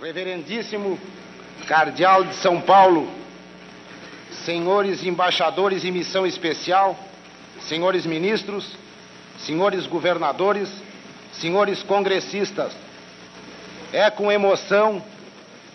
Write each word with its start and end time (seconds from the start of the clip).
Reverendíssimo 0.00 0.98
Cardeal 1.66 2.24
de 2.24 2.34
São 2.34 2.60
Paulo, 2.60 3.10
senhores 4.44 5.02
embaixadores 5.02 5.84
em 5.84 5.90
missão 5.90 6.26
especial, 6.26 6.94
senhores 7.60 8.04
ministros, 8.04 8.76
senhores 9.38 9.86
governadores, 9.86 10.68
senhores 11.32 11.82
congressistas, 11.82 12.76
é 13.90 14.10
com 14.10 14.30
emoção 14.30 15.02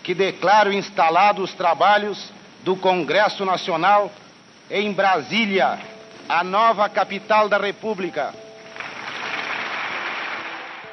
que 0.04 0.14
declaro 0.14 0.72
instalados 0.72 1.50
os 1.50 1.56
trabalhos 1.56 2.32
do 2.64 2.76
Congresso 2.76 3.44
Nacional 3.44 4.12
em 4.70 4.94
Brasília, 4.94 5.80
a 6.30 6.44
nova 6.44 6.88
capital 6.88 7.50
da 7.50 7.58
República. 7.58 8.34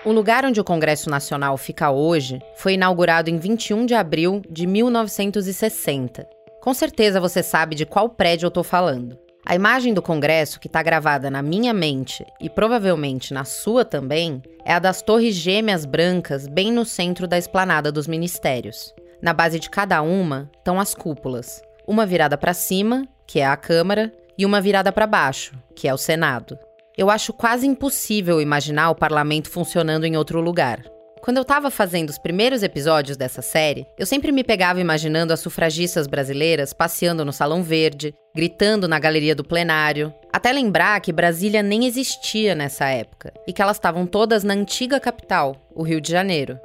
O 0.08 0.12
lugar 0.12 0.42
onde 0.42 0.58
o 0.58 0.64
Congresso 0.64 1.10
Nacional 1.10 1.58
fica 1.58 1.90
hoje 1.90 2.40
foi 2.56 2.72
inaugurado 2.72 3.28
em 3.28 3.36
21 3.36 3.84
de 3.84 3.92
abril 3.92 4.40
de 4.48 4.66
1960. 4.66 6.26
Com 6.62 6.72
certeza 6.72 7.20
você 7.20 7.42
sabe 7.42 7.74
de 7.74 7.84
qual 7.84 8.08
prédio 8.08 8.46
eu 8.46 8.48
estou 8.48 8.64
falando. 8.64 9.18
A 9.44 9.54
imagem 9.54 9.92
do 9.92 10.00
Congresso 10.00 10.58
que 10.58 10.66
está 10.66 10.82
gravada 10.82 11.30
na 11.30 11.42
minha 11.42 11.74
mente 11.74 12.24
e 12.40 12.48
provavelmente 12.48 13.34
na 13.34 13.44
sua 13.44 13.84
também 13.84 14.40
é 14.64 14.72
a 14.72 14.78
das 14.78 15.02
torres 15.02 15.34
gêmeas 15.34 15.84
brancas 15.84 16.48
bem 16.48 16.72
no 16.72 16.86
centro 16.86 17.28
da 17.28 17.36
esplanada 17.36 17.92
dos 17.92 18.06
ministérios. 18.06 18.94
Na 19.20 19.34
base 19.34 19.60
de 19.60 19.68
cada 19.68 20.00
uma 20.00 20.50
estão 20.56 20.80
as 20.80 20.94
cúpulas, 20.94 21.60
uma 21.86 22.06
virada 22.06 22.38
para 22.38 22.54
cima, 22.54 23.06
que 23.26 23.40
é 23.40 23.46
a 23.46 23.58
Câmara, 23.58 24.10
e 24.38 24.46
uma 24.46 24.58
virada 24.58 24.90
para 24.90 25.06
baixo, 25.06 25.52
que 25.74 25.86
é 25.86 25.92
o 25.92 25.98
Senado. 25.98 26.58
Eu 26.98 27.08
acho 27.08 27.32
quase 27.32 27.64
impossível 27.64 28.40
imaginar 28.40 28.90
o 28.90 28.94
parlamento 28.96 29.48
funcionando 29.48 30.04
em 30.04 30.16
outro 30.16 30.40
lugar. 30.40 30.84
Quando 31.20 31.36
eu 31.36 31.42
estava 31.42 31.70
fazendo 31.70 32.10
os 32.10 32.18
primeiros 32.18 32.64
episódios 32.64 33.16
dessa 33.16 33.40
série, 33.40 33.86
eu 33.96 34.04
sempre 34.04 34.32
me 34.32 34.42
pegava 34.42 34.80
imaginando 34.80 35.32
as 35.32 35.38
sufragistas 35.38 36.08
brasileiras 36.08 36.72
passeando 36.72 37.24
no 37.24 37.32
Salão 37.32 37.62
Verde, 37.62 38.12
gritando 38.34 38.88
na 38.88 38.98
galeria 38.98 39.32
do 39.32 39.44
plenário, 39.44 40.12
até 40.32 40.50
lembrar 40.50 41.00
que 41.00 41.12
Brasília 41.12 41.62
nem 41.62 41.86
existia 41.86 42.52
nessa 42.56 42.88
época 42.88 43.32
e 43.46 43.52
que 43.52 43.62
elas 43.62 43.76
estavam 43.76 44.04
todas 44.04 44.42
na 44.42 44.54
antiga 44.54 44.98
capital, 44.98 45.54
o 45.76 45.84
Rio 45.84 46.00
de 46.00 46.10
Janeiro. 46.10 46.58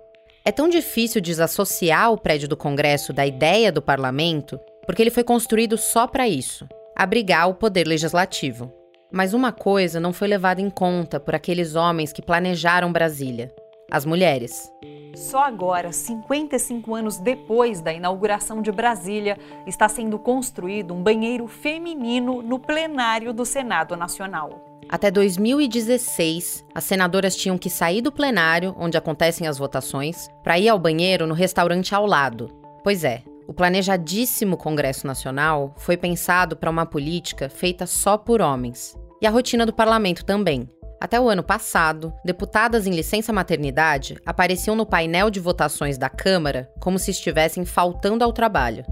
É 0.43 0.51
tão 0.51 0.67
difícil 0.67 1.21
desassociar 1.21 2.11
o 2.11 2.17
prédio 2.17 2.47
do 2.47 2.57
Congresso 2.57 3.13
da 3.13 3.23
ideia 3.23 3.71
do 3.71 3.83
parlamento, 3.83 4.59
porque 4.87 5.03
ele 5.03 5.11
foi 5.11 5.23
construído 5.23 5.77
só 5.77 6.07
para 6.07 6.27
isso 6.27 6.67
abrigar 6.95 7.47
o 7.49 7.53
poder 7.53 7.87
legislativo. 7.87 8.82
Mas 9.13 9.35
uma 9.35 9.51
coisa 9.51 9.99
não 9.99 10.11
foi 10.11 10.27
levada 10.27 10.59
em 10.59 10.71
conta 10.71 11.19
por 11.19 11.35
aqueles 11.35 11.75
homens 11.75 12.11
que 12.11 12.19
planejaram 12.19 12.91
Brasília: 12.91 13.53
as 13.91 14.05
mulheres. 14.05 14.71
Só 15.15 15.43
agora, 15.43 15.91
55 15.91 16.95
anos 16.95 17.19
depois 17.19 17.79
da 17.79 17.93
inauguração 17.93 18.59
de 18.59 18.71
Brasília, 18.71 19.37
está 19.67 19.87
sendo 19.87 20.17
construído 20.17 20.95
um 20.95 21.03
banheiro 21.03 21.47
feminino 21.47 22.41
no 22.41 22.57
plenário 22.57 23.31
do 23.31 23.45
Senado 23.45 23.95
Nacional. 23.95 24.65
Até 24.89 25.11
2016, 25.11 26.65
as 26.73 26.83
senadoras 26.83 27.35
tinham 27.35 27.57
que 27.57 27.69
sair 27.69 28.01
do 28.01 28.11
plenário, 28.11 28.75
onde 28.79 28.97
acontecem 28.97 29.47
as 29.47 29.59
votações, 29.59 30.27
para 30.41 30.57
ir 30.57 30.69
ao 30.69 30.79
banheiro 30.79 31.27
no 31.27 31.35
restaurante 31.35 31.93
ao 31.93 32.07
lado. 32.07 32.49
Pois 32.83 33.03
é, 33.03 33.21
o 33.47 33.53
planejadíssimo 33.53 34.57
Congresso 34.57 35.05
Nacional 35.05 35.75
foi 35.77 35.97
pensado 35.97 36.55
para 36.55 36.69
uma 36.69 36.85
política 36.85 37.49
feita 37.49 37.85
só 37.85 38.17
por 38.17 38.41
homens 38.41 38.97
e 39.21 39.27
a 39.27 39.29
rotina 39.29 39.65
do 39.65 39.73
parlamento 39.73 40.25
também. 40.25 40.69
Até 40.99 41.19
o 41.19 41.27
ano 41.27 41.43
passado, 41.43 42.13
deputadas 42.23 42.87
em 42.87 42.91
licença 42.91 43.33
maternidade 43.33 44.17
apareciam 44.25 44.75
no 44.75 44.85
painel 44.85 45.29
de 45.29 45.39
votações 45.39 45.97
da 45.97 46.09
Câmara 46.09 46.69
como 46.79 46.97
se 46.97 47.11
estivessem 47.11 47.65
faltando 47.65 48.23
ao 48.23 48.31
trabalho. 48.31 48.85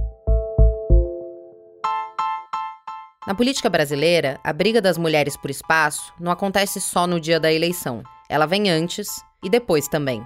Na 3.25 3.35
política 3.35 3.69
brasileira, 3.69 4.39
a 4.43 4.51
briga 4.51 4.81
das 4.81 4.97
mulheres 4.97 5.37
por 5.37 5.49
espaço 5.49 6.11
não 6.19 6.31
acontece 6.31 6.81
só 6.81 7.07
no 7.07 7.19
dia 7.19 7.39
da 7.39 7.53
eleição. 7.53 8.03
Ela 8.27 8.45
vem 8.45 8.69
antes 8.69 9.07
e 9.43 9.49
depois 9.49 9.87
também. 9.87 10.21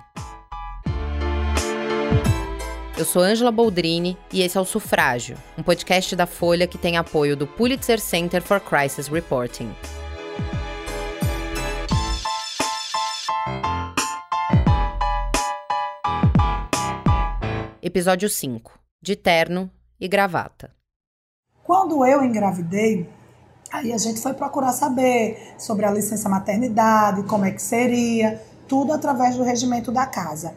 Eu 2.98 3.04
sou 3.04 3.22
Ângela 3.22 3.52
Boldrini 3.52 4.18
e 4.32 4.42
esse 4.42 4.58
é 4.58 4.62
o 4.62 4.64
Sufrágio, 4.64 5.38
um 5.58 5.64
podcast 5.64 6.16
da 6.16 6.26
Folha 6.26 6.66
que 6.66 6.78
tem 6.78 6.96
apoio 6.96 7.36
do 7.36 7.46
Pulitzer 7.46 8.00
Center 8.00 8.42
for 8.42 8.62
Crisis 8.62 9.10
Reporting. 9.10 9.70
Episódio 17.82 18.30
5 18.30 18.80
De 19.02 19.18
terno 19.18 19.70
e 20.00 20.08
gravata. 20.08 20.72
Quando 21.66 22.06
eu 22.06 22.24
engravidei, 22.24 23.10
aí 23.74 23.92
a 23.92 23.98
gente 23.98 24.22
foi 24.22 24.34
procurar 24.34 24.72
saber 24.72 25.54
sobre 25.60 25.86
a 25.86 25.92
licença 25.92 26.30
maternidade, 26.30 27.24
como 27.24 27.44
é 27.44 27.52
que 27.52 27.62
seria, 27.62 28.42
tudo 28.70 28.94
através 28.94 29.36
do 29.36 29.44
regimento 29.44 29.92
da 29.92 30.06
casa. 30.06 30.56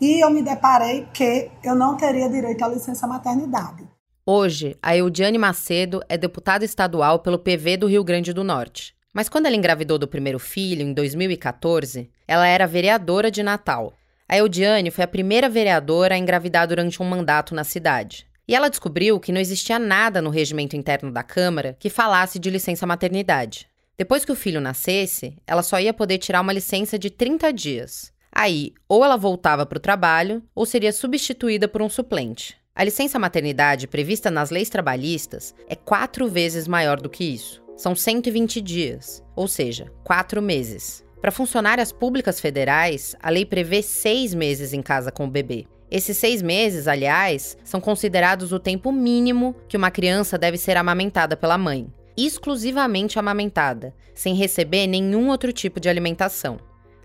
E 0.00 0.22
eu 0.22 0.30
me 0.30 0.42
deparei 0.42 1.06
que 1.12 1.50
eu 1.62 1.74
não 1.74 1.96
teria 1.96 2.28
direito 2.28 2.64
à 2.64 2.68
licença 2.68 3.06
maternidade. 3.06 3.88
Hoje, 4.24 4.76
a 4.82 4.96
Eudiane 4.96 5.38
Macedo 5.38 6.00
é 6.08 6.16
deputada 6.16 6.64
estadual 6.64 7.18
pelo 7.18 7.38
PV 7.38 7.78
do 7.78 7.86
Rio 7.86 8.04
Grande 8.04 8.32
do 8.32 8.44
Norte. 8.44 8.94
Mas 9.12 9.28
quando 9.28 9.46
ela 9.46 9.56
engravidou 9.56 9.98
do 9.98 10.06
primeiro 10.06 10.38
filho, 10.38 10.82
em 10.82 10.92
2014, 10.92 12.10
ela 12.28 12.46
era 12.46 12.66
vereadora 12.66 13.30
de 13.30 13.42
Natal. 13.42 13.92
A 14.28 14.36
Eudiane 14.36 14.90
foi 14.90 15.02
a 15.02 15.08
primeira 15.08 15.48
vereadora 15.48 16.14
a 16.14 16.18
engravidar 16.18 16.68
durante 16.68 17.02
um 17.02 17.06
mandato 17.06 17.54
na 17.54 17.64
cidade. 17.64 18.26
E 18.46 18.54
ela 18.54 18.68
descobriu 18.68 19.18
que 19.18 19.32
não 19.32 19.40
existia 19.40 19.78
nada 19.78 20.22
no 20.22 20.30
regimento 20.30 20.76
interno 20.76 21.10
da 21.10 21.22
Câmara 21.22 21.76
que 21.80 21.90
falasse 21.90 22.38
de 22.38 22.50
licença 22.50 22.86
maternidade. 22.86 23.66
Depois 23.96 24.24
que 24.24 24.30
o 24.30 24.36
filho 24.36 24.60
nascesse, 24.60 25.36
ela 25.46 25.62
só 25.62 25.80
ia 25.80 25.92
poder 25.92 26.18
tirar 26.18 26.40
uma 26.42 26.52
licença 26.52 26.98
de 26.98 27.10
30 27.10 27.52
dias. 27.52 28.12
Aí, 28.32 28.72
ou 28.88 29.04
ela 29.04 29.16
voltava 29.16 29.66
para 29.66 29.78
o 29.78 29.80
trabalho, 29.80 30.42
ou 30.54 30.64
seria 30.64 30.92
substituída 30.92 31.66
por 31.66 31.82
um 31.82 31.88
suplente. 31.88 32.56
A 32.74 32.84
licença 32.84 33.18
maternidade 33.18 33.88
prevista 33.88 34.30
nas 34.30 34.50
leis 34.50 34.68
trabalhistas 34.68 35.54
é 35.68 35.74
quatro 35.74 36.28
vezes 36.28 36.68
maior 36.68 37.00
do 37.00 37.10
que 37.10 37.24
isso. 37.24 37.60
São 37.76 37.94
120 37.94 38.60
dias, 38.60 39.22
ou 39.34 39.48
seja, 39.48 39.92
quatro 40.04 40.40
meses. 40.40 41.04
Para 41.20 41.32
funcionárias 41.32 41.90
públicas 41.90 42.40
federais, 42.40 43.16
a 43.20 43.30
lei 43.30 43.44
prevê 43.44 43.82
seis 43.82 44.32
meses 44.32 44.72
em 44.72 44.80
casa 44.80 45.10
com 45.10 45.24
o 45.24 45.30
bebê. 45.30 45.66
Esses 45.90 46.16
seis 46.16 46.42
meses, 46.42 46.86
aliás, 46.86 47.56
são 47.64 47.80
considerados 47.80 48.52
o 48.52 48.60
tempo 48.60 48.92
mínimo 48.92 49.56
que 49.68 49.76
uma 49.76 49.90
criança 49.90 50.38
deve 50.38 50.56
ser 50.56 50.76
amamentada 50.76 51.36
pela 51.36 51.58
mãe, 51.58 51.92
exclusivamente 52.16 53.18
amamentada, 53.18 53.94
sem 54.14 54.34
receber 54.34 54.86
nenhum 54.86 55.28
outro 55.30 55.52
tipo 55.52 55.80
de 55.80 55.88
alimentação. 55.88 56.58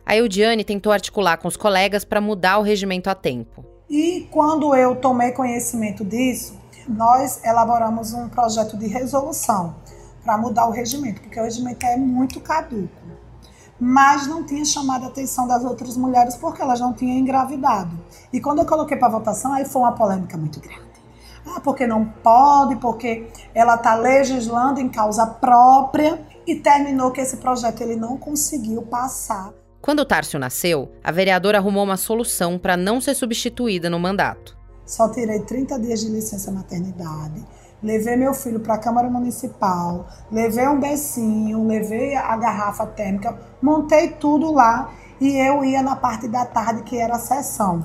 A 0.06 0.18
Eudiane 0.18 0.66
tentou 0.66 0.91
articular 0.91 1.38
com 1.38 1.47
os 1.47 1.56
colegas 1.56 2.03
para 2.03 2.19
mudar 2.19 2.58
o 2.58 2.62
regimento 2.62 3.09
a 3.09 3.16
tempo. 3.16 3.64
E 3.90 4.28
quando 4.30 4.75
eu 4.75 4.97
tomei 4.97 5.31
conhecimento 5.31 6.03
disso, 6.03 6.59
nós 6.88 7.41
elaboramos 7.44 8.14
um 8.14 8.28
projeto 8.28 8.78
de 8.78 8.88
resolução 8.88 9.75
para 10.22 10.38
mudar 10.38 10.68
o 10.68 10.72
regimento, 10.72 11.22
porque 11.22 11.40
o 11.40 11.44
regimento 11.44 11.86
é 11.86 11.96
muito 11.96 12.41
caduco. 12.41 12.91
Mas 13.80 14.28
não 14.28 14.46
tinha 14.46 14.66
chamado 14.66 15.06
a 15.06 15.08
atenção 15.08 15.47
das 15.47 15.64
outras 15.64 15.96
mulheres 15.96 16.35
porque 16.35 16.62
elas 16.62 16.81
não 16.81 16.94
tinham 16.94 17.18
engravidado. 17.18 17.97
E 18.31 18.41
quando 18.41 18.59
eu 18.59 18.66
coloquei 18.66 18.97
para 18.97 19.08
votação, 19.08 19.53
aí 19.53 19.64
foi 19.64 19.81
uma 19.81 19.94
polêmica 19.94 20.35
muito 20.38 20.59
grande. 20.59 20.81
Ah, 21.46 21.62
porque 21.62 21.88
não 21.88 22.06
pode, 22.06 22.75
porque 22.75 23.28
ela 23.56 23.75
está 23.75 23.96
legislando 23.96 24.81
em 24.81 24.90
causa 24.90 25.25
própria 25.25 26.22
e 26.46 26.56
terminou 26.56 27.12
que 27.12 27.22
esse 27.22 27.38
projeto 27.38 27.81
ele 27.81 27.96
não 27.96 28.18
conseguiu 28.18 28.81
passar 28.81 29.53
quando 29.83 29.99
o 29.99 30.05
Tárcio 30.05 30.39
nasceu, 30.39 30.94
a 31.03 31.11
vereadora 31.11 31.57
arrumou 31.57 31.83
uma 31.83 31.97
solução 31.97 32.57
para 32.57 32.77
não 32.77 33.01
ser 33.01 33.13
substituída 33.16 33.89
no 33.89 33.99
mandato. 33.99 34.57
Só 34.85 35.09
tirei 35.09 35.41
30 35.41 35.78
dias 35.78 35.99
de 35.99 36.09
licença 36.09 36.49
maternidade, 36.53 37.46
levei 37.84 38.16
meu 38.16 38.34
filho 38.34 38.61
para 38.61 38.75
a 38.75 38.78
Câmara 38.78 39.09
Municipal, 39.09 40.08
levei 40.31 40.66
um 40.69 40.79
becinho, 40.79 41.67
levei 41.67 42.16
a 42.16 42.37
garrafa 42.37 42.85
térmica, 42.85 43.37
montei 43.61 44.11
tudo 44.11 44.53
lá 44.53 44.90
e 45.19 45.35
eu 45.35 45.66
ia 45.66 45.84
na 45.84 45.97
parte 45.97 46.29
da 46.29 46.46
tarde 46.46 46.84
que 46.84 46.97
era 46.97 47.17
a 47.17 47.19
sessão. 47.19 47.84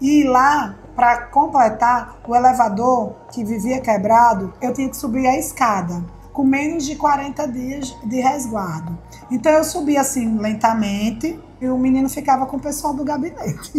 E 0.00 0.22
lá, 0.22 0.76
para 0.94 1.26
completar, 1.26 2.20
o 2.28 2.36
elevador 2.36 3.16
que 3.32 3.44
vivia 3.44 3.80
quebrado, 3.80 4.54
eu 4.62 4.72
tinha 4.72 4.88
que 4.88 4.96
subir 4.96 5.26
a 5.26 5.36
escada 5.36 6.00
com 6.32 6.44
menos 6.44 6.86
de 6.86 6.96
40 6.96 7.46
dias 7.48 7.96
de 8.04 8.20
resguardo. 8.20 8.96
Então 9.32 9.50
eu 9.50 9.64
subia 9.64 10.02
assim 10.02 10.36
lentamente 10.38 11.40
e 11.58 11.66
o 11.66 11.78
menino 11.78 12.06
ficava 12.06 12.44
com 12.44 12.58
o 12.58 12.60
pessoal 12.60 12.92
do 12.92 13.02
gabinete. 13.02 13.72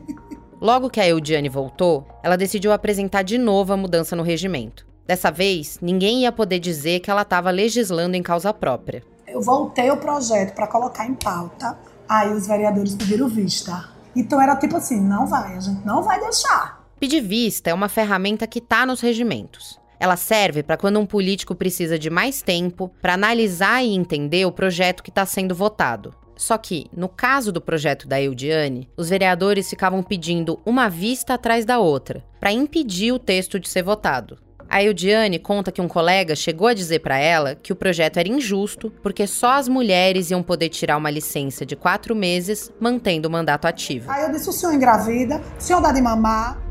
Logo 0.58 0.88
que 0.88 0.98
a 0.98 1.06
Eudiane 1.06 1.50
voltou, 1.50 2.06
ela 2.22 2.36
decidiu 2.36 2.72
apresentar 2.72 3.22
de 3.22 3.36
novo 3.36 3.74
a 3.74 3.76
mudança 3.76 4.16
no 4.16 4.22
regimento. 4.22 4.86
Dessa 5.06 5.30
vez, 5.30 5.78
ninguém 5.82 6.22
ia 6.22 6.32
poder 6.32 6.58
dizer 6.58 7.00
que 7.00 7.10
ela 7.10 7.20
estava 7.20 7.50
legislando 7.50 8.16
em 8.16 8.22
causa 8.22 8.54
própria. 8.54 9.04
Eu 9.28 9.42
voltei 9.42 9.90
o 9.90 9.98
projeto 9.98 10.54
para 10.54 10.66
colocar 10.66 11.06
em 11.06 11.12
pauta, 11.12 11.78
aí 12.08 12.32
os 12.32 12.46
vereadores 12.46 12.94
pediram 12.94 13.28
vista. 13.28 13.90
Então 14.16 14.40
era 14.40 14.56
tipo 14.56 14.78
assim, 14.78 14.98
não 14.98 15.26
vai, 15.26 15.54
a 15.54 15.60
gente 15.60 15.84
não 15.84 16.02
vai 16.02 16.18
deixar. 16.18 16.82
Pedir 16.98 17.20
vista 17.20 17.68
é 17.68 17.74
uma 17.74 17.90
ferramenta 17.90 18.46
que 18.46 18.58
está 18.58 18.86
nos 18.86 19.02
regimentos. 19.02 19.78
Ela 20.04 20.16
serve 20.18 20.62
para 20.62 20.76
quando 20.76 21.00
um 21.00 21.06
político 21.06 21.54
precisa 21.54 21.98
de 21.98 22.10
mais 22.10 22.42
tempo 22.42 22.92
para 23.00 23.14
analisar 23.14 23.82
e 23.82 23.94
entender 23.94 24.44
o 24.44 24.52
projeto 24.52 25.02
que 25.02 25.08
está 25.08 25.24
sendo 25.24 25.54
votado. 25.54 26.14
Só 26.36 26.58
que, 26.58 26.88
no 26.94 27.08
caso 27.08 27.50
do 27.50 27.58
projeto 27.58 28.06
da 28.06 28.20
Eudiane, 28.20 28.86
os 28.98 29.08
vereadores 29.08 29.70
ficavam 29.70 30.02
pedindo 30.02 30.60
uma 30.66 30.90
vista 30.90 31.32
atrás 31.32 31.64
da 31.64 31.78
outra, 31.78 32.22
para 32.38 32.52
impedir 32.52 33.12
o 33.12 33.18
texto 33.18 33.58
de 33.58 33.66
ser 33.66 33.82
votado. 33.82 34.36
A 34.68 34.84
Eudiane 34.84 35.38
conta 35.38 35.72
que 35.72 35.80
um 35.80 35.88
colega 35.88 36.36
chegou 36.36 36.66
a 36.66 36.74
dizer 36.74 36.98
para 36.98 37.16
ela 37.16 37.54
que 37.54 37.72
o 37.72 37.76
projeto 37.76 38.18
era 38.18 38.28
injusto 38.28 38.92
porque 39.02 39.26
só 39.26 39.52
as 39.52 39.68
mulheres 39.68 40.30
iam 40.30 40.42
poder 40.42 40.68
tirar 40.68 40.98
uma 40.98 41.10
licença 41.10 41.64
de 41.64 41.76
quatro 41.76 42.14
meses 42.14 42.70
mantendo 42.78 43.26
o 43.26 43.32
mandato 43.32 43.64
ativo. 43.64 44.10
Aí 44.10 44.22
eu 44.22 44.30
disse: 44.30 44.50
o 44.50 44.52
senhor 44.52 44.74
engravida, 44.74 45.40
o 45.58 45.62
senhor 45.62 45.80
dá 45.80 45.92
de 45.92 46.02
mamar. 46.02 46.62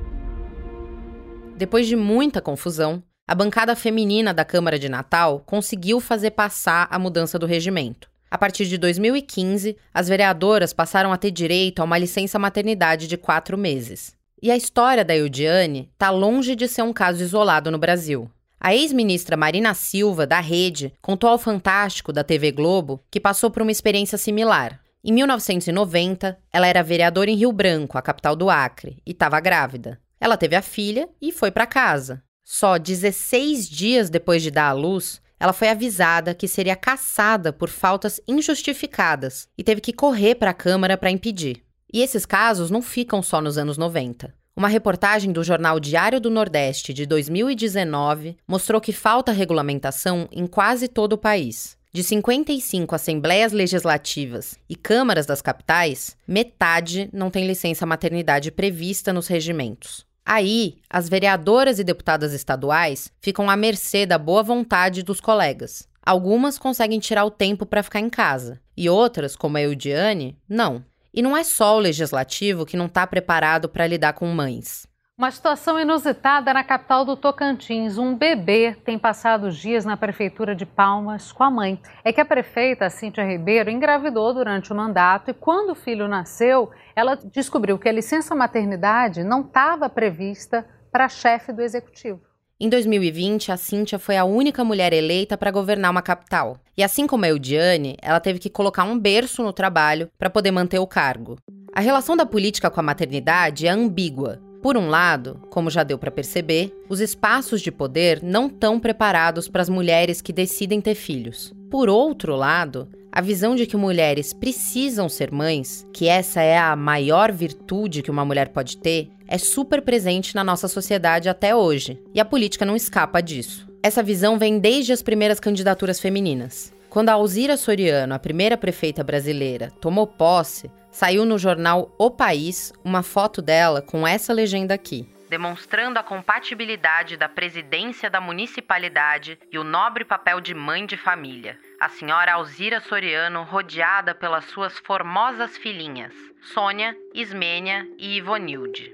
Depois 1.55 1.87
de 1.87 1.95
muita 1.95 2.39
confusão, 2.39 3.01
a 3.25 3.33
bancada 3.33 3.75
feminina 3.75 4.33
da 4.33 4.43
Câmara 4.43 4.77
de 4.77 4.89
Natal 4.89 5.41
conseguiu 5.45 6.01
fazer 6.01 6.31
passar 6.31 6.87
a 6.91 6.99
mudança 6.99 7.39
do 7.39 7.45
regimento. 7.45 8.09
A 8.29 8.37
partir 8.37 8.65
de 8.65 8.77
2015, 8.77 9.77
as 9.93 10.07
vereadoras 10.09 10.73
passaram 10.73 11.13
a 11.13 11.17
ter 11.17 11.31
direito 11.31 11.79
a 11.79 11.85
uma 11.85 11.97
licença 11.97 12.37
maternidade 12.37 13.07
de 13.07 13.15
quatro 13.15 13.57
meses. 13.57 14.15
E 14.41 14.51
a 14.51 14.57
história 14.57 15.05
da 15.05 15.15
Eudiane 15.15 15.89
está 15.93 16.09
longe 16.09 16.55
de 16.55 16.67
ser 16.67 16.81
um 16.81 16.91
caso 16.91 17.23
isolado 17.23 17.71
no 17.71 17.77
Brasil. 17.77 18.29
A 18.59 18.75
ex-ministra 18.75 19.37
Marina 19.37 19.73
Silva, 19.73 20.27
da 20.27 20.39
Rede, 20.39 20.93
contou 21.01 21.29
ao 21.29 21.39
Fantástico 21.39 22.11
da 22.11 22.23
TV 22.23 22.51
Globo 22.51 23.01
que 23.09 23.19
passou 23.19 23.49
por 23.49 23.61
uma 23.61 23.71
experiência 23.71 24.17
similar. 24.17 24.81
Em 25.03 25.13
1990, 25.13 26.37
ela 26.51 26.67
era 26.67 26.83
vereadora 26.83 27.29
em 27.29 27.35
Rio 27.35 27.51
Branco, 27.51 27.97
a 27.97 28.01
capital 28.01 28.35
do 28.35 28.49
Acre, 28.49 29.01
e 29.05 29.11
estava 29.11 29.39
grávida. 29.39 29.99
Ela 30.19 30.37
teve 30.37 30.55
a 30.55 30.61
filha 30.61 31.07
e 31.21 31.31
foi 31.31 31.51
para 31.51 31.65
casa. 31.65 32.21
Só 32.55 32.77
16 32.77 33.67
dias 33.67 34.11
depois 34.11 34.43
de 34.43 34.51
dar 34.51 34.69
à 34.69 34.73
luz, 34.73 35.19
ela 35.39 35.53
foi 35.53 35.69
avisada 35.69 36.35
que 36.35 36.47
seria 36.47 36.75
caçada 36.75 37.51
por 37.51 37.67
faltas 37.67 38.21
injustificadas 38.27 39.47
e 39.57 39.63
teve 39.63 39.81
que 39.81 39.91
correr 39.91 40.35
para 40.35 40.51
a 40.51 40.53
Câmara 40.53 40.95
para 40.95 41.09
impedir. 41.09 41.63
E 41.91 41.99
esses 41.99 42.27
casos 42.27 42.69
não 42.69 42.79
ficam 42.79 43.23
só 43.23 43.41
nos 43.41 43.57
anos 43.57 43.75
90. 43.75 44.31
Uma 44.55 44.67
reportagem 44.67 45.31
do 45.31 45.43
jornal 45.43 45.79
Diário 45.79 46.21
do 46.21 46.29
Nordeste 46.29 46.93
de 46.93 47.07
2019 47.07 48.37
mostrou 48.47 48.79
que 48.79 48.93
falta 48.93 49.31
regulamentação 49.31 50.29
em 50.31 50.45
quase 50.45 50.87
todo 50.87 51.13
o 51.13 51.17
país. 51.17 51.75
De 51.91 52.03
55 52.03 52.93
assembleias 52.93 53.51
legislativas 53.51 54.59
e 54.69 54.75
câmaras 54.75 55.25
das 55.25 55.41
capitais, 55.41 56.15
metade 56.27 57.09
não 57.11 57.31
tem 57.31 57.47
licença 57.47 57.83
maternidade 57.83 58.51
prevista 58.51 59.11
nos 59.11 59.25
regimentos. 59.25 60.05
Aí, 60.25 60.77
as 60.89 61.09
vereadoras 61.09 61.79
e 61.79 61.83
deputadas 61.83 62.33
estaduais 62.33 63.11
ficam 63.19 63.49
à 63.49 63.57
mercê 63.57 64.05
da 64.05 64.17
boa 64.17 64.41
vontade 64.41 65.03
dos 65.03 65.19
colegas. 65.19 65.87
Algumas 66.05 66.57
conseguem 66.57 66.99
tirar 66.99 67.25
o 67.25 67.31
tempo 67.31 67.65
para 67.65 67.83
ficar 67.83 67.99
em 67.99 68.09
casa, 68.09 68.59
e 68.75 68.89
outras, 68.89 69.35
como 69.35 69.57
a 69.57 69.61
Eudiane, 69.61 70.37
não. 70.47 70.83
E 71.13 71.21
não 71.21 71.37
é 71.37 71.43
só 71.43 71.77
o 71.77 71.79
legislativo 71.79 72.65
que 72.65 72.75
não 72.75 72.87
está 72.87 73.05
preparado 73.05 73.69
para 73.69 73.87
lidar 73.87 74.13
com 74.13 74.27
mães. 74.27 74.87
Uma 75.15 75.29
situação 75.29 75.79
inusitada 75.79 76.51
na 76.51 76.63
capital 76.63 77.05
do 77.05 77.15
Tocantins. 77.15 77.99
Um 77.99 78.15
bebê 78.15 78.75
tem 78.83 78.97
passado 78.97 79.45
os 79.45 79.55
dias 79.55 79.85
na 79.85 79.95
prefeitura 79.95 80.55
de 80.55 80.65
Palmas 80.65 81.31
com 81.31 81.43
a 81.43 81.51
mãe. 81.51 81.79
É 82.03 82.11
que 82.11 82.19
a 82.19 82.25
prefeita 82.25 82.89
Cíntia 82.89 83.23
Ribeiro 83.23 83.69
engravidou 83.69 84.33
durante 84.33 84.73
o 84.73 84.75
mandato 84.75 85.29
e 85.29 85.33
quando 85.35 85.69
o 85.69 85.75
filho 85.75 86.07
nasceu, 86.07 86.71
ela 86.95 87.15
descobriu 87.15 87.77
que 87.77 87.87
a 87.87 87.91
licença 87.91 88.33
maternidade 88.33 89.23
não 89.23 89.41
estava 89.41 89.87
prevista 89.87 90.65
para 90.91 91.07
chefe 91.07 91.53
do 91.53 91.61
executivo. 91.61 92.21
Em 92.59 92.67
2020, 92.67 93.51
a 93.51 93.57
Cíntia 93.57 93.99
foi 93.99 94.17
a 94.17 94.25
única 94.25 94.63
mulher 94.63 94.93
eleita 94.93 95.37
para 95.37 95.51
governar 95.51 95.91
uma 95.91 96.01
capital. 96.01 96.57
E 96.75 96.83
assim 96.83 97.05
como 97.05 97.25
a 97.25 97.27
Eudiane, 97.27 97.97
ela 98.01 98.19
teve 98.19 98.39
que 98.39 98.49
colocar 98.49 98.83
um 98.83 98.97
berço 98.97 99.43
no 99.43 99.53
trabalho 99.53 100.09
para 100.17 100.29
poder 100.31 100.49
manter 100.49 100.79
o 100.79 100.87
cargo. 100.87 101.37
A 101.71 101.81
relação 101.81 102.17
da 102.17 102.25
política 102.25 102.71
com 102.71 102.79
a 102.79 102.83
maternidade 102.83 103.67
é 103.67 103.69
ambígua. 103.69 104.41
Por 104.63 104.77
um 104.77 104.87
lado, 104.87 105.41
como 105.49 105.69
já 105.69 105.83
deu 105.83 105.97
para 105.97 106.09
perceber, 106.09 106.73
os 106.87 107.01
espaços 107.01 107.61
de 107.61 107.69
poder 107.69 108.23
não 108.23 108.47
estão 108.47 108.79
preparados 108.79 109.49
para 109.49 109.61
as 109.61 109.67
mulheres 109.67 110.21
que 110.21 110.31
decidem 110.31 110.79
ter 110.79 110.95
filhos. 110.95 111.53
Por 111.69 111.89
outro 111.89 112.33
lado, 112.33 112.87
a 113.11 113.19
visão 113.19 113.57
de 113.57 113.67
que 113.67 113.75
mulheres 113.75 114.31
precisam 114.31 115.09
ser 115.09 115.33
mães, 115.33 115.85
que 115.91 116.07
essa 116.07 116.41
é 116.41 116.57
a 116.57 116.77
maior 116.77 117.29
virtude 117.29 118.01
que 118.01 118.09
uma 118.09 118.23
mulher 118.23 118.49
pode 118.49 118.77
ter, 118.77 119.09
é 119.27 119.37
super 119.37 119.81
presente 119.81 120.33
na 120.33 120.45
nossa 120.45 120.69
sociedade 120.69 121.27
até 121.27 121.53
hoje, 121.53 122.01
e 122.13 122.21
a 122.21 122.25
política 122.25 122.65
não 122.65 122.75
escapa 122.77 123.19
disso. 123.19 123.67
Essa 123.83 124.01
visão 124.01 124.39
vem 124.39 124.59
desde 124.59 124.93
as 124.93 125.01
primeiras 125.01 125.41
candidaturas 125.41 125.99
femininas. 125.99 126.71
Quando 126.93 127.09
a 127.09 127.13
Alzira 127.13 127.57
Soriano, 127.57 128.13
a 128.13 128.19
primeira 128.19 128.55
prefeita 128.55 129.03
brasileira, 129.03 129.71
tomou 129.81 130.05
posse, 130.05 130.69
saiu 130.91 131.25
no 131.25 131.39
jornal 131.39 131.91
O 131.97 132.11
País 132.11 132.71
uma 132.85 133.01
foto 133.01 133.41
dela 133.41 133.81
com 133.81 134.07
essa 134.07 134.31
legenda 134.31 134.75
aqui. 134.75 135.09
Demonstrando 135.27 135.97
a 135.97 136.03
compatibilidade 136.03 137.17
da 137.17 137.27
presidência 137.27 138.11
da 138.11 138.21
municipalidade 138.21 139.39
e 139.51 139.57
o 139.57 139.63
nobre 139.63 140.05
papel 140.05 140.39
de 140.39 140.53
mãe 140.53 140.85
de 140.85 140.95
família. 140.95 141.57
A 141.81 141.89
senhora 141.89 142.33
Alzira 142.33 142.79
Soriano, 142.79 143.41
rodeada 143.41 144.13
pelas 144.13 144.45
suas 144.45 144.77
formosas 144.77 145.57
filhinhas, 145.57 146.13
Sônia, 146.53 146.95
Ismênia 147.11 147.87
e 147.97 148.17
Ivonilde. 148.17 148.91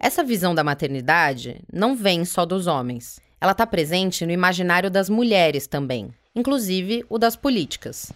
Essa 0.00 0.24
visão 0.24 0.54
da 0.54 0.64
maternidade 0.64 1.60
não 1.70 1.94
vem 1.94 2.24
só 2.24 2.46
dos 2.46 2.66
homens. 2.66 3.20
Ela 3.38 3.52
está 3.52 3.66
presente 3.66 4.24
no 4.24 4.32
imaginário 4.32 4.90
das 4.90 5.10
mulheres 5.10 5.66
também, 5.66 6.10
inclusive 6.34 7.04
o 7.08 7.18
das 7.18 7.36
políticas. 7.36 8.12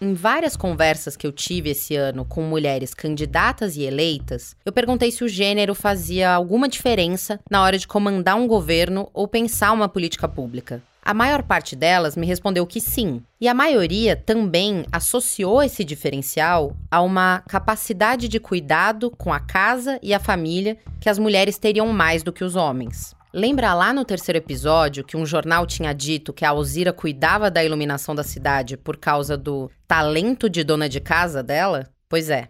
Em 0.00 0.12
várias 0.12 0.56
conversas 0.56 1.16
que 1.16 1.26
eu 1.26 1.32
tive 1.32 1.70
esse 1.70 1.96
ano 1.96 2.24
com 2.24 2.42
mulheres 2.42 2.92
candidatas 2.92 3.76
e 3.76 3.82
eleitas, 3.82 4.54
eu 4.64 4.72
perguntei 4.72 5.10
se 5.10 5.24
o 5.24 5.28
gênero 5.28 5.74
fazia 5.74 6.30
alguma 6.30 6.68
diferença 6.68 7.40
na 7.50 7.62
hora 7.62 7.78
de 7.78 7.86
comandar 7.86 8.36
um 8.36 8.46
governo 8.46 9.08
ou 9.14 9.26
pensar 9.26 9.72
uma 9.72 9.88
política 9.88 10.28
pública. 10.28 10.82
A 11.06 11.12
maior 11.12 11.42
parte 11.42 11.76
delas 11.76 12.16
me 12.16 12.26
respondeu 12.26 12.66
que 12.66 12.80
sim, 12.80 13.22
e 13.38 13.46
a 13.46 13.52
maioria 13.52 14.16
também 14.16 14.86
associou 14.90 15.62
esse 15.62 15.84
diferencial 15.84 16.74
a 16.90 17.02
uma 17.02 17.42
capacidade 17.46 18.26
de 18.26 18.40
cuidado 18.40 19.10
com 19.10 19.32
a 19.32 19.38
casa 19.38 19.98
e 20.02 20.14
a 20.14 20.18
família 20.18 20.78
que 21.00 21.08
as 21.10 21.18
mulheres 21.18 21.58
teriam 21.58 21.88
mais 21.88 22.22
do 22.22 22.32
que 22.32 22.42
os 22.42 22.56
homens. 22.56 23.14
Lembra 23.36 23.74
lá 23.74 23.92
no 23.92 24.04
terceiro 24.04 24.38
episódio 24.38 25.02
que 25.02 25.16
um 25.16 25.26
jornal 25.26 25.66
tinha 25.66 25.92
dito 25.92 26.32
que 26.32 26.44
a 26.44 26.50
Alzira 26.50 26.92
cuidava 26.92 27.50
da 27.50 27.64
iluminação 27.64 28.14
da 28.14 28.22
cidade 28.22 28.76
por 28.76 28.96
causa 28.96 29.36
do 29.36 29.68
talento 29.88 30.48
de 30.48 30.62
dona 30.62 30.88
de 30.88 31.00
casa 31.00 31.42
dela? 31.42 31.88
Pois 32.08 32.30
é. 32.30 32.46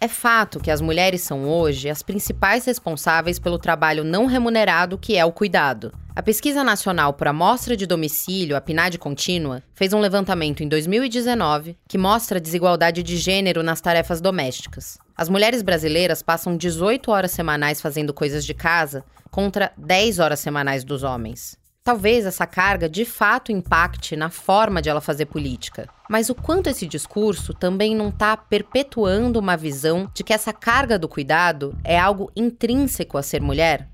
É 0.00 0.06
fato 0.06 0.60
que 0.60 0.70
as 0.70 0.80
mulheres 0.80 1.22
são 1.22 1.48
hoje 1.48 1.90
as 1.90 2.00
principais 2.00 2.64
responsáveis 2.64 3.40
pelo 3.40 3.58
trabalho 3.58 4.04
não 4.04 4.26
remunerado 4.26 4.96
que 4.96 5.16
é 5.16 5.24
o 5.24 5.32
cuidado. 5.32 5.92
A 6.14 6.22
Pesquisa 6.22 6.62
Nacional 6.62 7.12
por 7.12 7.26
Amostra 7.26 7.76
de 7.76 7.84
Domicílio, 7.84 8.56
a 8.56 8.60
PNAD 8.60 8.98
Contínua, 8.98 9.64
fez 9.74 9.92
um 9.92 10.00
levantamento 10.00 10.62
em 10.62 10.68
2019 10.68 11.76
que 11.88 11.98
mostra 11.98 12.38
a 12.38 12.40
desigualdade 12.40 13.02
de 13.02 13.16
gênero 13.16 13.64
nas 13.64 13.80
tarefas 13.80 14.20
domésticas. 14.20 14.96
As 15.16 15.28
mulheres 15.28 15.60
brasileiras 15.60 16.22
passam 16.22 16.56
18 16.56 17.10
horas 17.10 17.32
semanais 17.32 17.80
fazendo 17.80 18.14
coisas 18.14 18.44
de 18.44 18.54
casa, 18.54 19.04
contra 19.30 19.72
10 19.76 20.18
horas 20.18 20.40
semanais 20.40 20.84
dos 20.84 21.02
homens. 21.02 21.58
Talvez 21.82 22.26
essa 22.26 22.46
carga 22.46 22.88
de 22.88 23.04
fato 23.06 23.50
impacte 23.50 24.14
na 24.14 24.28
forma 24.28 24.82
de 24.82 24.90
ela 24.90 25.00
fazer 25.00 25.26
política. 25.26 25.88
Mas 26.10 26.28
o 26.28 26.34
quanto 26.34 26.68
esse 26.68 26.86
discurso 26.86 27.54
também 27.54 27.96
não 27.96 28.10
está 28.10 28.36
perpetuando 28.36 29.38
uma 29.38 29.56
visão 29.56 30.10
de 30.14 30.22
que 30.22 30.32
essa 30.32 30.52
carga 30.52 30.98
do 30.98 31.08
cuidado 31.08 31.76
é 31.82 31.98
algo 31.98 32.30
intrínseco 32.36 33.16
a 33.16 33.22
ser 33.22 33.40
mulher? 33.40 33.88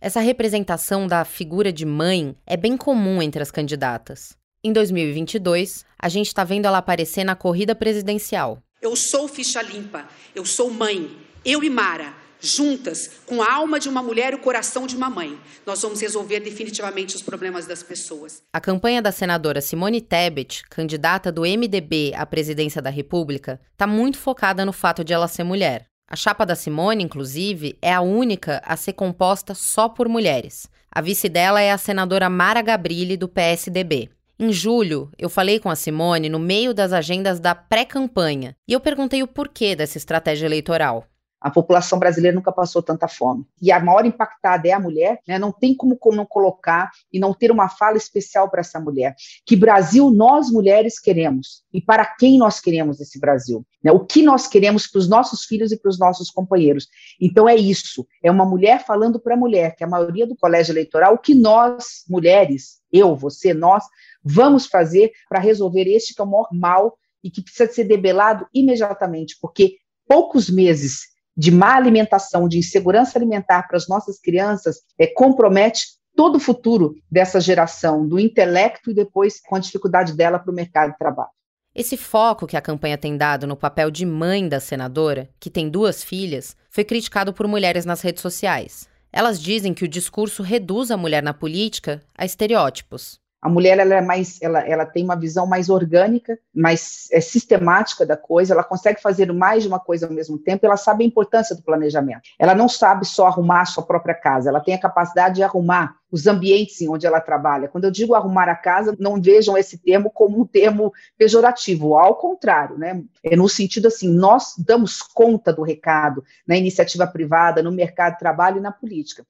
Essa 0.00 0.20
representação 0.20 1.06
da 1.06 1.24
figura 1.24 1.72
de 1.72 1.84
mãe 1.84 2.34
é 2.46 2.56
bem 2.56 2.76
comum 2.76 3.22
entre 3.22 3.42
as 3.42 3.50
candidatas. 3.50 4.34
Em 4.64 4.72
2022, 4.72 5.84
a 5.98 6.08
gente 6.08 6.28
está 6.28 6.44
vendo 6.44 6.66
ela 6.66 6.78
aparecer 6.78 7.24
na 7.24 7.36
corrida 7.36 7.74
presidencial. 7.74 8.58
Eu 8.80 8.96
sou 8.96 9.28
ficha 9.28 9.60
limpa, 9.60 10.08
eu 10.34 10.44
sou 10.44 10.70
mãe, 10.70 11.16
eu 11.44 11.62
e 11.62 11.70
Mara 11.70 12.21
juntas, 12.42 13.10
com 13.24 13.40
a 13.40 13.52
alma 13.52 13.78
de 13.78 13.88
uma 13.88 14.02
mulher 14.02 14.32
e 14.32 14.36
o 14.36 14.40
coração 14.40 14.86
de 14.86 14.96
uma 14.96 15.08
mãe, 15.08 15.38
nós 15.64 15.80
vamos 15.80 16.00
resolver 16.00 16.40
definitivamente 16.40 17.14
os 17.14 17.22
problemas 17.22 17.66
das 17.66 17.82
pessoas. 17.82 18.42
A 18.52 18.60
campanha 18.60 19.00
da 19.00 19.12
senadora 19.12 19.60
Simone 19.60 20.00
Tebet, 20.00 20.64
candidata 20.68 21.30
do 21.30 21.42
MDB 21.42 22.12
à 22.16 22.26
presidência 22.26 22.82
da 22.82 22.90
República, 22.90 23.60
está 23.72 23.86
muito 23.86 24.18
focada 24.18 24.64
no 24.66 24.72
fato 24.72 25.04
de 25.04 25.12
ela 25.12 25.28
ser 25.28 25.44
mulher. 25.44 25.86
A 26.10 26.16
chapa 26.16 26.44
da 26.44 26.54
Simone, 26.54 27.04
inclusive, 27.04 27.78
é 27.80 27.92
a 27.92 28.02
única 28.02 28.60
a 28.66 28.76
ser 28.76 28.92
composta 28.92 29.54
só 29.54 29.88
por 29.88 30.08
mulheres. 30.08 30.66
A 30.90 31.00
vice 31.00 31.28
dela 31.28 31.60
é 31.60 31.72
a 31.72 31.78
senadora 31.78 32.28
Mara 32.28 32.60
Gabrilli, 32.60 33.16
do 33.16 33.28
PSDB. 33.28 34.10
Em 34.38 34.52
julho, 34.52 35.10
eu 35.16 35.30
falei 35.30 35.60
com 35.60 35.70
a 35.70 35.76
Simone 35.76 36.28
no 36.28 36.38
meio 36.38 36.74
das 36.74 36.92
agendas 36.92 37.38
da 37.38 37.54
pré-campanha 37.54 38.56
e 38.68 38.72
eu 38.72 38.80
perguntei 38.80 39.22
o 39.22 39.26
porquê 39.28 39.76
dessa 39.76 39.96
estratégia 39.96 40.46
eleitoral. 40.46 41.06
A 41.42 41.50
população 41.50 41.98
brasileira 41.98 42.34
nunca 42.34 42.52
passou 42.52 42.80
tanta 42.80 43.08
fome. 43.08 43.44
E 43.60 43.72
a 43.72 43.80
maior 43.80 44.06
impactada 44.06 44.68
é 44.68 44.72
a 44.72 44.78
mulher, 44.78 45.20
né? 45.26 45.38
não 45.38 45.50
tem 45.50 45.74
como 45.74 45.98
não 46.12 46.24
colocar 46.24 46.90
e 47.12 47.18
não 47.18 47.34
ter 47.34 47.50
uma 47.50 47.68
fala 47.68 47.96
especial 47.96 48.48
para 48.48 48.60
essa 48.60 48.78
mulher. 48.78 49.16
Que 49.44 49.56
Brasil 49.56 50.10
nós 50.10 50.50
mulheres 50.50 51.00
queremos 51.00 51.64
e 51.72 51.80
para 51.80 52.06
quem 52.06 52.38
nós 52.38 52.60
queremos 52.60 53.00
esse 53.00 53.18
Brasil? 53.18 53.66
Né? 53.82 53.90
O 53.90 54.00
que 54.00 54.22
nós 54.22 54.46
queremos 54.46 54.86
para 54.86 55.00
os 55.00 55.08
nossos 55.08 55.44
filhos 55.44 55.72
e 55.72 55.76
para 55.76 55.88
os 55.88 55.98
nossos 55.98 56.30
companheiros? 56.30 56.86
Então 57.20 57.48
é 57.48 57.56
isso, 57.56 58.06
é 58.22 58.30
uma 58.30 58.44
mulher 58.44 58.84
falando 58.84 59.18
para 59.18 59.34
a 59.34 59.38
mulher, 59.38 59.74
que 59.74 59.82
a 59.82 59.88
maioria 59.88 60.26
do 60.26 60.36
colégio 60.36 60.72
eleitoral, 60.72 61.14
o 61.14 61.18
que 61.18 61.34
nós, 61.34 62.04
mulheres, 62.08 62.80
eu, 62.92 63.16
você, 63.16 63.52
nós, 63.52 63.84
vamos 64.22 64.66
fazer 64.66 65.10
para 65.28 65.40
resolver 65.40 65.88
este 65.88 66.14
que 66.14 66.20
é 66.20 66.24
o 66.24 66.28
maior 66.28 66.48
mal 66.52 66.98
e 67.24 67.30
que 67.30 67.42
precisa 67.42 67.72
ser 67.72 67.84
debelado 67.84 68.46
imediatamente, 68.54 69.36
porque 69.40 69.76
poucos 70.06 70.50
meses 70.50 71.11
de 71.36 71.50
má 71.50 71.76
alimentação, 71.76 72.48
de 72.48 72.58
insegurança 72.58 73.18
alimentar 73.18 73.66
para 73.66 73.76
as 73.76 73.88
nossas 73.88 74.18
crianças, 74.20 74.80
é, 74.98 75.06
compromete 75.06 76.00
todo 76.14 76.36
o 76.36 76.40
futuro 76.40 76.94
dessa 77.10 77.40
geração, 77.40 78.06
do 78.06 78.18
intelecto 78.18 78.90
e 78.90 78.94
depois 78.94 79.40
com 79.40 79.56
a 79.56 79.58
dificuldade 79.58 80.14
dela 80.14 80.38
para 80.38 80.50
o 80.50 80.54
mercado 80.54 80.92
de 80.92 80.98
trabalho. 80.98 81.30
Esse 81.74 81.96
foco 81.96 82.46
que 82.46 82.56
a 82.56 82.60
campanha 82.60 82.98
tem 82.98 83.16
dado 83.16 83.46
no 83.46 83.56
papel 83.56 83.90
de 83.90 84.04
mãe 84.04 84.46
da 84.46 84.60
senadora, 84.60 85.30
que 85.40 85.48
tem 85.48 85.70
duas 85.70 86.04
filhas, 86.04 86.54
foi 86.68 86.84
criticado 86.84 87.32
por 87.32 87.48
mulheres 87.48 87.86
nas 87.86 88.02
redes 88.02 88.20
sociais. 88.20 88.86
Elas 89.10 89.40
dizem 89.40 89.72
que 89.72 89.84
o 89.84 89.88
discurso 89.88 90.42
reduz 90.42 90.90
a 90.90 90.98
mulher 90.98 91.22
na 91.22 91.32
política 91.32 92.02
a 92.16 92.26
estereótipos. 92.26 93.21
A 93.42 93.48
mulher 93.48 93.76
ela 93.76 93.96
é 93.96 94.00
mais, 94.00 94.40
ela, 94.40 94.60
ela 94.60 94.86
tem 94.86 95.02
uma 95.02 95.16
visão 95.16 95.48
mais 95.48 95.68
orgânica, 95.68 96.38
mais 96.54 97.08
é, 97.10 97.20
sistemática 97.20 98.06
da 98.06 98.16
coisa. 98.16 98.54
Ela 98.54 98.62
consegue 98.62 99.02
fazer 99.02 99.32
mais 99.32 99.64
de 99.64 99.68
uma 99.68 99.80
coisa 99.80 100.06
ao 100.06 100.12
mesmo 100.12 100.38
tempo. 100.38 100.64
Ela 100.64 100.76
sabe 100.76 101.02
a 101.02 101.06
importância 101.06 101.56
do 101.56 101.62
planejamento. 101.62 102.22
Ela 102.38 102.54
não 102.54 102.68
sabe 102.68 103.04
só 103.04 103.26
arrumar 103.26 103.62
a 103.62 103.64
sua 103.66 103.82
própria 103.82 104.14
casa. 104.14 104.48
Ela 104.48 104.60
tem 104.60 104.74
a 104.74 104.80
capacidade 104.80 105.34
de 105.34 105.42
arrumar 105.42 105.96
os 106.08 106.28
ambientes 106.28 106.80
em 106.80 106.88
onde 106.88 107.04
ela 107.04 107.20
trabalha. 107.20 107.66
Quando 107.66 107.84
eu 107.84 107.90
digo 107.90 108.14
arrumar 108.14 108.48
a 108.48 108.54
casa, 108.54 108.94
não 109.00 109.20
vejam 109.20 109.58
esse 109.58 109.76
termo 109.76 110.08
como 110.08 110.40
um 110.40 110.46
termo 110.46 110.92
pejorativo. 111.18 111.96
Ao 111.96 112.14
contrário, 112.14 112.78
né? 112.78 113.02
É 113.24 113.34
no 113.34 113.48
sentido 113.48 113.88
assim, 113.88 114.08
nós 114.08 114.54
damos 114.56 115.02
conta 115.02 115.52
do 115.52 115.62
recado 115.62 116.22
na 116.46 116.56
iniciativa 116.56 117.08
privada, 117.08 117.60
no 117.60 117.72
mercado 117.72 118.12
de 118.12 118.20
trabalho 118.20 118.58
e 118.58 118.60
na 118.60 118.70
política. 118.70 119.26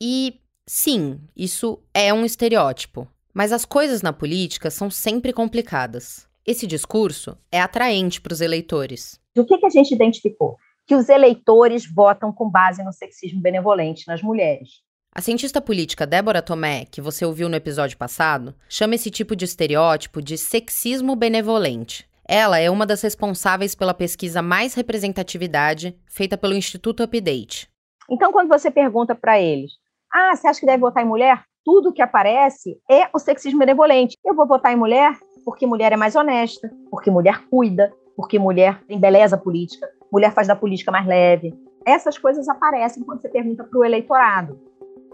E 0.00 0.40
sim, 0.64 1.18
isso 1.34 1.82
é 1.92 2.14
um 2.14 2.24
estereótipo. 2.24 3.08
Mas 3.36 3.52
as 3.52 3.66
coisas 3.66 4.00
na 4.00 4.14
política 4.14 4.70
são 4.70 4.88
sempre 4.88 5.30
complicadas. 5.30 6.26
Esse 6.46 6.66
discurso 6.66 7.36
é 7.52 7.60
atraente 7.60 8.18
para 8.18 8.32
os 8.32 8.40
eleitores. 8.40 9.20
O 9.36 9.44
que, 9.44 9.58
que 9.58 9.66
a 9.66 9.68
gente 9.68 9.94
identificou? 9.94 10.56
Que 10.86 10.94
os 10.94 11.10
eleitores 11.10 11.84
votam 11.86 12.32
com 12.32 12.48
base 12.48 12.82
no 12.82 12.94
sexismo 12.94 13.42
benevolente 13.42 14.08
nas 14.08 14.22
mulheres. 14.22 14.80
A 15.14 15.20
cientista 15.20 15.60
política 15.60 16.06
Débora 16.06 16.40
Tomé, 16.40 16.86
que 16.86 17.02
você 17.02 17.26
ouviu 17.26 17.46
no 17.50 17.56
episódio 17.56 17.98
passado, 17.98 18.54
chama 18.70 18.94
esse 18.94 19.10
tipo 19.10 19.36
de 19.36 19.44
estereótipo 19.44 20.22
de 20.22 20.38
sexismo 20.38 21.14
benevolente. 21.14 22.08
Ela 22.26 22.58
é 22.58 22.70
uma 22.70 22.86
das 22.86 23.02
responsáveis 23.02 23.74
pela 23.74 23.92
pesquisa 23.92 24.40
Mais 24.40 24.72
Representatividade, 24.72 25.94
feita 26.06 26.38
pelo 26.38 26.54
Instituto 26.54 27.02
Update. 27.02 27.68
Então, 28.10 28.32
quando 28.32 28.48
você 28.48 28.70
pergunta 28.70 29.14
para 29.14 29.38
eles, 29.38 29.72
ah, 30.10 30.34
você 30.34 30.48
acha 30.48 30.60
que 30.60 30.64
deve 30.64 30.78
votar 30.78 31.04
em 31.04 31.06
mulher? 31.06 31.44
Tudo 31.66 31.92
que 31.92 32.00
aparece 32.00 32.78
é 32.88 33.08
o 33.12 33.18
sexismo 33.18 33.58
benevolente. 33.58 34.16
Eu 34.24 34.36
vou 34.36 34.46
votar 34.46 34.72
em 34.72 34.76
mulher 34.76 35.18
porque 35.44 35.66
mulher 35.66 35.92
é 35.92 35.96
mais 35.96 36.14
honesta, 36.14 36.70
porque 36.88 37.10
mulher 37.10 37.44
cuida, 37.50 37.92
porque 38.14 38.38
mulher 38.38 38.80
tem 38.86 39.00
beleza 39.00 39.36
política, 39.36 39.88
mulher 40.12 40.32
faz 40.32 40.46
da 40.46 40.54
política 40.54 40.92
mais 40.92 41.04
leve. 41.04 41.52
Essas 41.84 42.16
coisas 42.16 42.48
aparecem 42.48 43.02
quando 43.02 43.20
você 43.20 43.28
pergunta 43.28 43.64
para 43.64 43.78
o 43.80 43.84
eleitorado. 43.84 44.60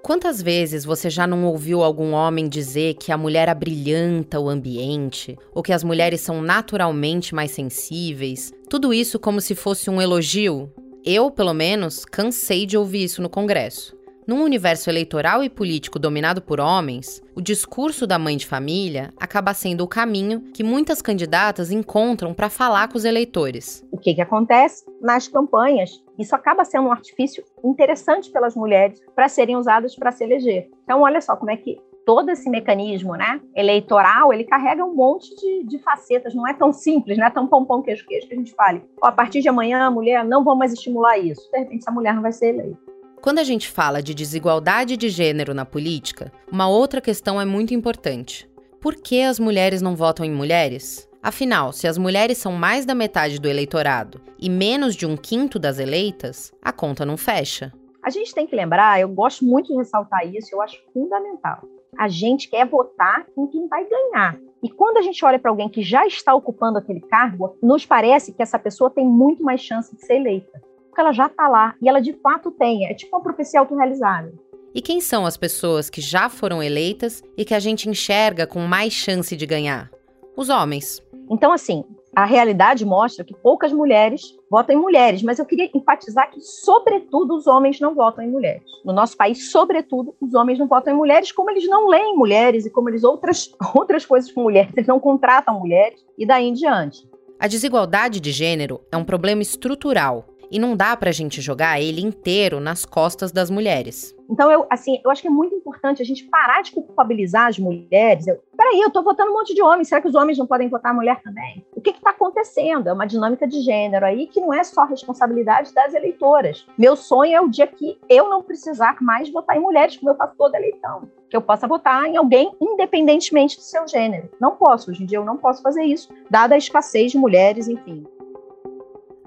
Quantas 0.03 0.43
vezes 0.43 0.85
você 0.85 1.09
já 1.09 1.27
não 1.27 1.47
ouviu 1.47 1.83
algum 1.83 2.13
homem 2.13 2.49
dizer 2.49 2.95
que 2.95 3.13
a 3.13 3.17
mulher 3.17 3.49
abrilhanta 3.49 4.39
o 4.39 4.49
ambiente, 4.49 5.39
ou 5.55 5.63
que 5.63 5.73
as 5.73 5.83
mulheres 5.83 6.21
são 6.21 6.43
naturalmente 6.43 7.35
mais 7.35 7.53
sensíveis? 7.53 8.53
Tudo 8.69 8.93
isso 8.93 9.19
como 9.19 9.41
se 9.41 9.55
fosse 9.55 9.89
um 9.89 10.03
elogio? 10.03 10.71
Eu, 11.05 11.31
pelo 11.31 11.55
menos, 11.55 12.05
cansei 12.05 12.67
de 12.67 12.77
ouvir 12.77 13.05
isso 13.05 13.23
no 13.23 13.31
Congresso. 13.31 14.02
Num 14.25 14.45
universo 14.45 14.89
eleitoral 14.89 15.43
e 15.43 15.51
político 15.51 15.99
dominado 15.99 16.41
por 16.41 16.61
homens, 16.61 17.21
o 17.35 17.41
discurso 17.41 18.07
da 18.07 18.21
mãe 18.21 18.37
de 18.37 18.47
família 18.47 19.13
acaba 19.19 19.53
sendo 19.53 19.83
o 19.83 19.89
caminho 19.89 20.41
que 20.55 20.63
muitas 20.63 21.03
candidatas 21.03 21.73
encontram 21.73 22.33
para 22.33 22.49
falar 22.49 22.89
com 22.89 22.97
os 22.97 23.05
eleitores. 23.05 23.85
O 23.91 23.99
que, 23.99 24.15
que 24.15 24.21
acontece 24.21 24.85
nas 25.01 25.27
campanhas? 25.27 26.01
Isso 26.17 26.37
acaba 26.37 26.65
sendo 26.65 26.87
um 26.87 26.93
artifício 26.93 27.43
interessante 27.65 28.31
pelas 28.31 28.55
mulheres 28.55 29.01
para 29.13 29.29
serem 29.29 29.57
usadas 29.57 29.97
para 29.97 30.13
se 30.13 30.23
eleger. 30.23 30.71
Então, 30.85 31.03
olha 31.03 31.21
só 31.21 31.35
como 31.35 31.51
é 31.51 31.57
que 31.57 31.81
todo 32.07 32.31
esse 32.31 32.49
mecanismo 32.49 33.17
né, 33.17 33.41
eleitoral, 33.57 34.33
ele 34.33 34.45
carrega 34.45 34.85
um 34.85 34.95
monte 34.95 35.35
de, 35.35 35.65
de, 35.65 35.79
facetas, 35.81 36.35
não 36.35 36.47
é 36.47 36.55
tão 36.55 36.73
simples, 36.73 37.19
não 37.19 37.27
é 37.27 37.31
tão 37.31 37.47
pão, 37.47 37.83
queijo, 37.83 38.07
queijo 38.07 38.29
que 38.29 38.35
a 38.35 38.37
gente 38.37 38.55
fale. 38.55 38.83
a 39.03 39.11
partir 39.11 39.41
de 39.41 39.49
amanhã, 39.49 39.85
a 39.85 39.91
mulher, 39.91 40.25
não 40.25 40.45
vamos 40.45 40.61
mais 40.61 40.73
estimular 40.73 41.19
isso. 41.19 41.51
De 41.51 41.59
repente, 41.59 41.83
essa 41.83 41.91
mulher 41.91 42.15
não 42.15 42.23
vai 42.23 42.33
ser 42.33 42.51
eleita. 42.51 42.92
Quando 43.23 43.39
a 43.39 43.45
gente 43.45 43.69
fala 43.69 44.03
de 44.03 44.15
desigualdade 44.15 44.97
de 44.97 45.09
gênero 45.09 45.55
na 45.55 45.65
política, 45.65 46.33
uma 46.51 46.69
outra 46.69 47.01
questão 47.01 47.41
é 47.41 47.45
muito 47.45 47.73
importante. 47.73 48.51
Por 48.81 48.97
que 48.97 49.23
as 49.23 49.39
mulheres 49.39 49.81
não 49.81 49.95
votam 49.95 50.27
em 50.27 50.33
mulheres? 50.33 51.09
Afinal, 51.23 51.73
se 51.73 51.87
as 51.87 51.97
mulheres 51.97 52.39
são 52.39 52.51
mais 52.51 52.85
da 52.85 52.97
metade 52.97 53.39
do 53.39 53.49
eleitorado 53.49 54.21
e 54.37 54.51
menos 54.51 54.97
de 54.97 55.07
um 55.07 55.17
quinto 55.17 55.57
das 55.57 55.79
eleitas, 55.79 56.53
a 56.61 56.73
conta 56.73 57.07
não 57.07 57.17
fecha. 57.17 57.73
A 58.03 58.11
gente 58.11 58.35
tem 58.35 58.45
que 58.45 58.57
lembrar, 58.57 59.01
eu 59.01 59.09
gosto 59.09 59.45
muito 59.45 59.69
de 59.69 59.79
ressaltar 59.79 60.27
isso, 60.27 60.53
eu 60.53 60.61
acho 60.61 60.83
fundamental. 60.93 61.63
A 61.97 62.09
gente 62.09 62.51
quer 62.51 62.67
votar 62.67 63.25
em 63.39 63.47
quem 63.47 63.69
vai 63.69 63.87
ganhar. 63.89 64.37
E 64.61 64.69
quando 64.69 64.97
a 64.97 65.03
gente 65.03 65.25
olha 65.25 65.39
para 65.39 65.53
alguém 65.53 65.69
que 65.69 65.81
já 65.81 66.05
está 66.09 66.35
ocupando 66.35 66.79
aquele 66.79 67.01
cargo, 67.01 67.57
nos 67.63 67.87
parece 67.87 68.33
que 68.33 68.43
essa 68.43 68.59
pessoa 68.59 68.91
tem 68.91 69.07
muito 69.07 69.45
mais 69.45 69.61
chance 69.61 69.95
de 69.95 70.05
ser 70.05 70.15
eleita 70.15 70.72
porque 70.93 71.01
ela 71.01 71.13
já 71.13 71.27
está 71.27 71.49
lá 71.49 71.75
e 71.81 71.89
ela 71.89 72.01
de 72.01 72.13
fato 72.13 72.51
tem. 72.51 72.85
É 72.85 72.93
tipo 72.93 73.17
uma 73.17 73.23
profecia 73.23 73.59
autorrealizável. 73.61 74.35
E 74.75 74.83
quem 74.83 75.01
são 75.01 75.25
as 75.25 75.39
pessoas 75.39 75.89
que 75.89 76.03
já 76.03 76.29
foram 76.29 76.63
eleitas 76.63 77.23
e 77.37 77.47
que 77.47 77.55
a 77.55 77.59
gente 77.59 77.89
enxerga 77.89 78.47
com 78.47 78.61
mais 78.61 78.93
chance 78.93 79.35
de 79.35 79.47
ganhar? 79.47 79.91
Os 80.37 80.51
homens. 80.51 81.03
Então, 81.31 81.51
assim, 81.51 81.83
a 82.15 82.27
realidade 82.27 82.85
mostra 82.85 83.25
que 83.25 83.35
poucas 83.35 83.73
mulheres 83.73 84.37
votam 84.51 84.77
em 84.77 84.79
mulheres, 84.79 85.23
mas 85.23 85.39
eu 85.39 85.47
queria 85.47 85.71
enfatizar 85.75 86.31
que, 86.31 86.41
sobretudo, 86.43 87.37
os 87.37 87.47
homens 87.47 87.81
não 87.81 87.95
votam 87.95 88.23
em 88.23 88.31
mulheres. 88.31 88.63
No 88.85 88.93
nosso 88.93 89.17
país, 89.17 89.51
sobretudo, 89.51 90.15
os 90.21 90.35
homens 90.35 90.59
não 90.59 90.67
votam 90.67 90.93
em 90.93 90.97
mulheres, 90.97 91.33
como 91.33 91.51
eles 91.51 91.67
não 91.67 91.89
leem 91.89 92.17
mulheres 92.17 92.67
e 92.67 92.71
como 92.71 92.91
eles 92.91 93.03
outras, 93.03 93.51
outras 93.75 94.05
coisas 94.05 94.31
com 94.31 94.43
mulheres, 94.43 94.73
eles 94.75 94.87
não 94.87 95.01
contratam 95.01 95.59
mulheres 95.59 96.05
e 96.19 96.27
daí 96.27 96.49
em 96.49 96.53
diante. 96.53 97.09
A 97.41 97.49
desigualdade 97.49 98.21
de 98.21 98.31
gênero 98.31 98.81
é 98.93 98.97
um 98.97 99.05
problema 99.05 99.43
estrutural 99.43 100.32
e 100.53 100.59
não 100.59 100.77
dá 100.77 100.95
pra 100.95 101.11
gente 101.11 101.41
jogar 101.41 101.81
ele 101.81 102.03
inteiro 102.03 102.61
nas 102.61 102.85
costas 102.85 103.33
das 103.33 103.49
mulheres. 103.49 104.15
Então, 104.33 104.51
eu, 104.51 104.67
assim, 104.71 104.99
eu 105.05 105.11
acho 105.11 105.21
que 105.21 105.29
é 105.29 105.31
muito 105.31 105.55
importante 105.55 106.01
a 106.01 106.05
gente 106.05 106.25
parar 106.25 106.63
de 106.63 106.73
culpabilizar 106.73 107.49
as 107.49 107.59
mulheres. 107.59 108.27
Eu, 108.27 108.41
peraí, 108.57 108.81
eu 108.81 108.91
tô 108.91 109.03
votando 109.03 109.31
um 109.31 109.35
monte 109.35 109.55
de 109.55 109.63
homens, 109.63 109.89
será 109.89 110.01
que 110.01 110.09
os 110.09 110.15
homens 110.15 110.39
não 110.39 110.47
podem 110.47 110.69
votar 110.69 110.93
a 110.93 110.95
mulher 110.95 111.21
também? 111.23 111.65
O 111.75 111.81
que 111.81 111.91
está 111.91 112.11
acontecendo? 112.11 112.89
É 112.89 112.93
uma 112.93 113.07
dinâmica 113.07 113.47
de 113.47 113.61
gênero 113.61 114.07
aí 114.07 114.27
que 114.27 114.41
não 114.41 114.55
é 114.55 114.65
só 114.65 114.85
responsabilidade 114.85 115.75
das 115.75 115.93
eleitoras. 115.93 116.67
Meu 116.79 116.97
sonho 116.97 117.35
é 117.35 117.41
o 117.41 117.49
dia 117.49 117.67
que 117.67 117.99
eu 118.09 118.31
não 118.31 118.43
precisar 118.43 118.97
mais 119.03 119.31
votar 119.31 119.57
em 119.57 119.61
mulheres, 119.61 119.97
como 119.97 120.11
eu 120.11 120.17
faço 120.17 120.35
toda 120.39 120.57
eleição. 120.57 121.11
Que 121.29 121.37
eu 121.37 121.43
possa 121.43 121.67
votar 121.67 122.05
em 122.07 122.17
alguém 122.17 122.53
independentemente 122.61 123.57
do 123.57 123.63
seu 123.63 123.87
gênero. 123.87 124.31
Não 124.41 124.57
posso, 124.57 124.91
hoje 124.91 125.03
em 125.03 125.07
dia 125.07 125.19
eu 125.19 125.25
não 125.25 125.37
posso 125.37 125.63
fazer 125.63 125.83
isso, 125.83 126.11
dada 126.31 126.55
a 126.55 126.59
escassez 126.59 127.13
de 127.13 127.19
mulheres, 127.19 127.69
enfim. 127.69 128.07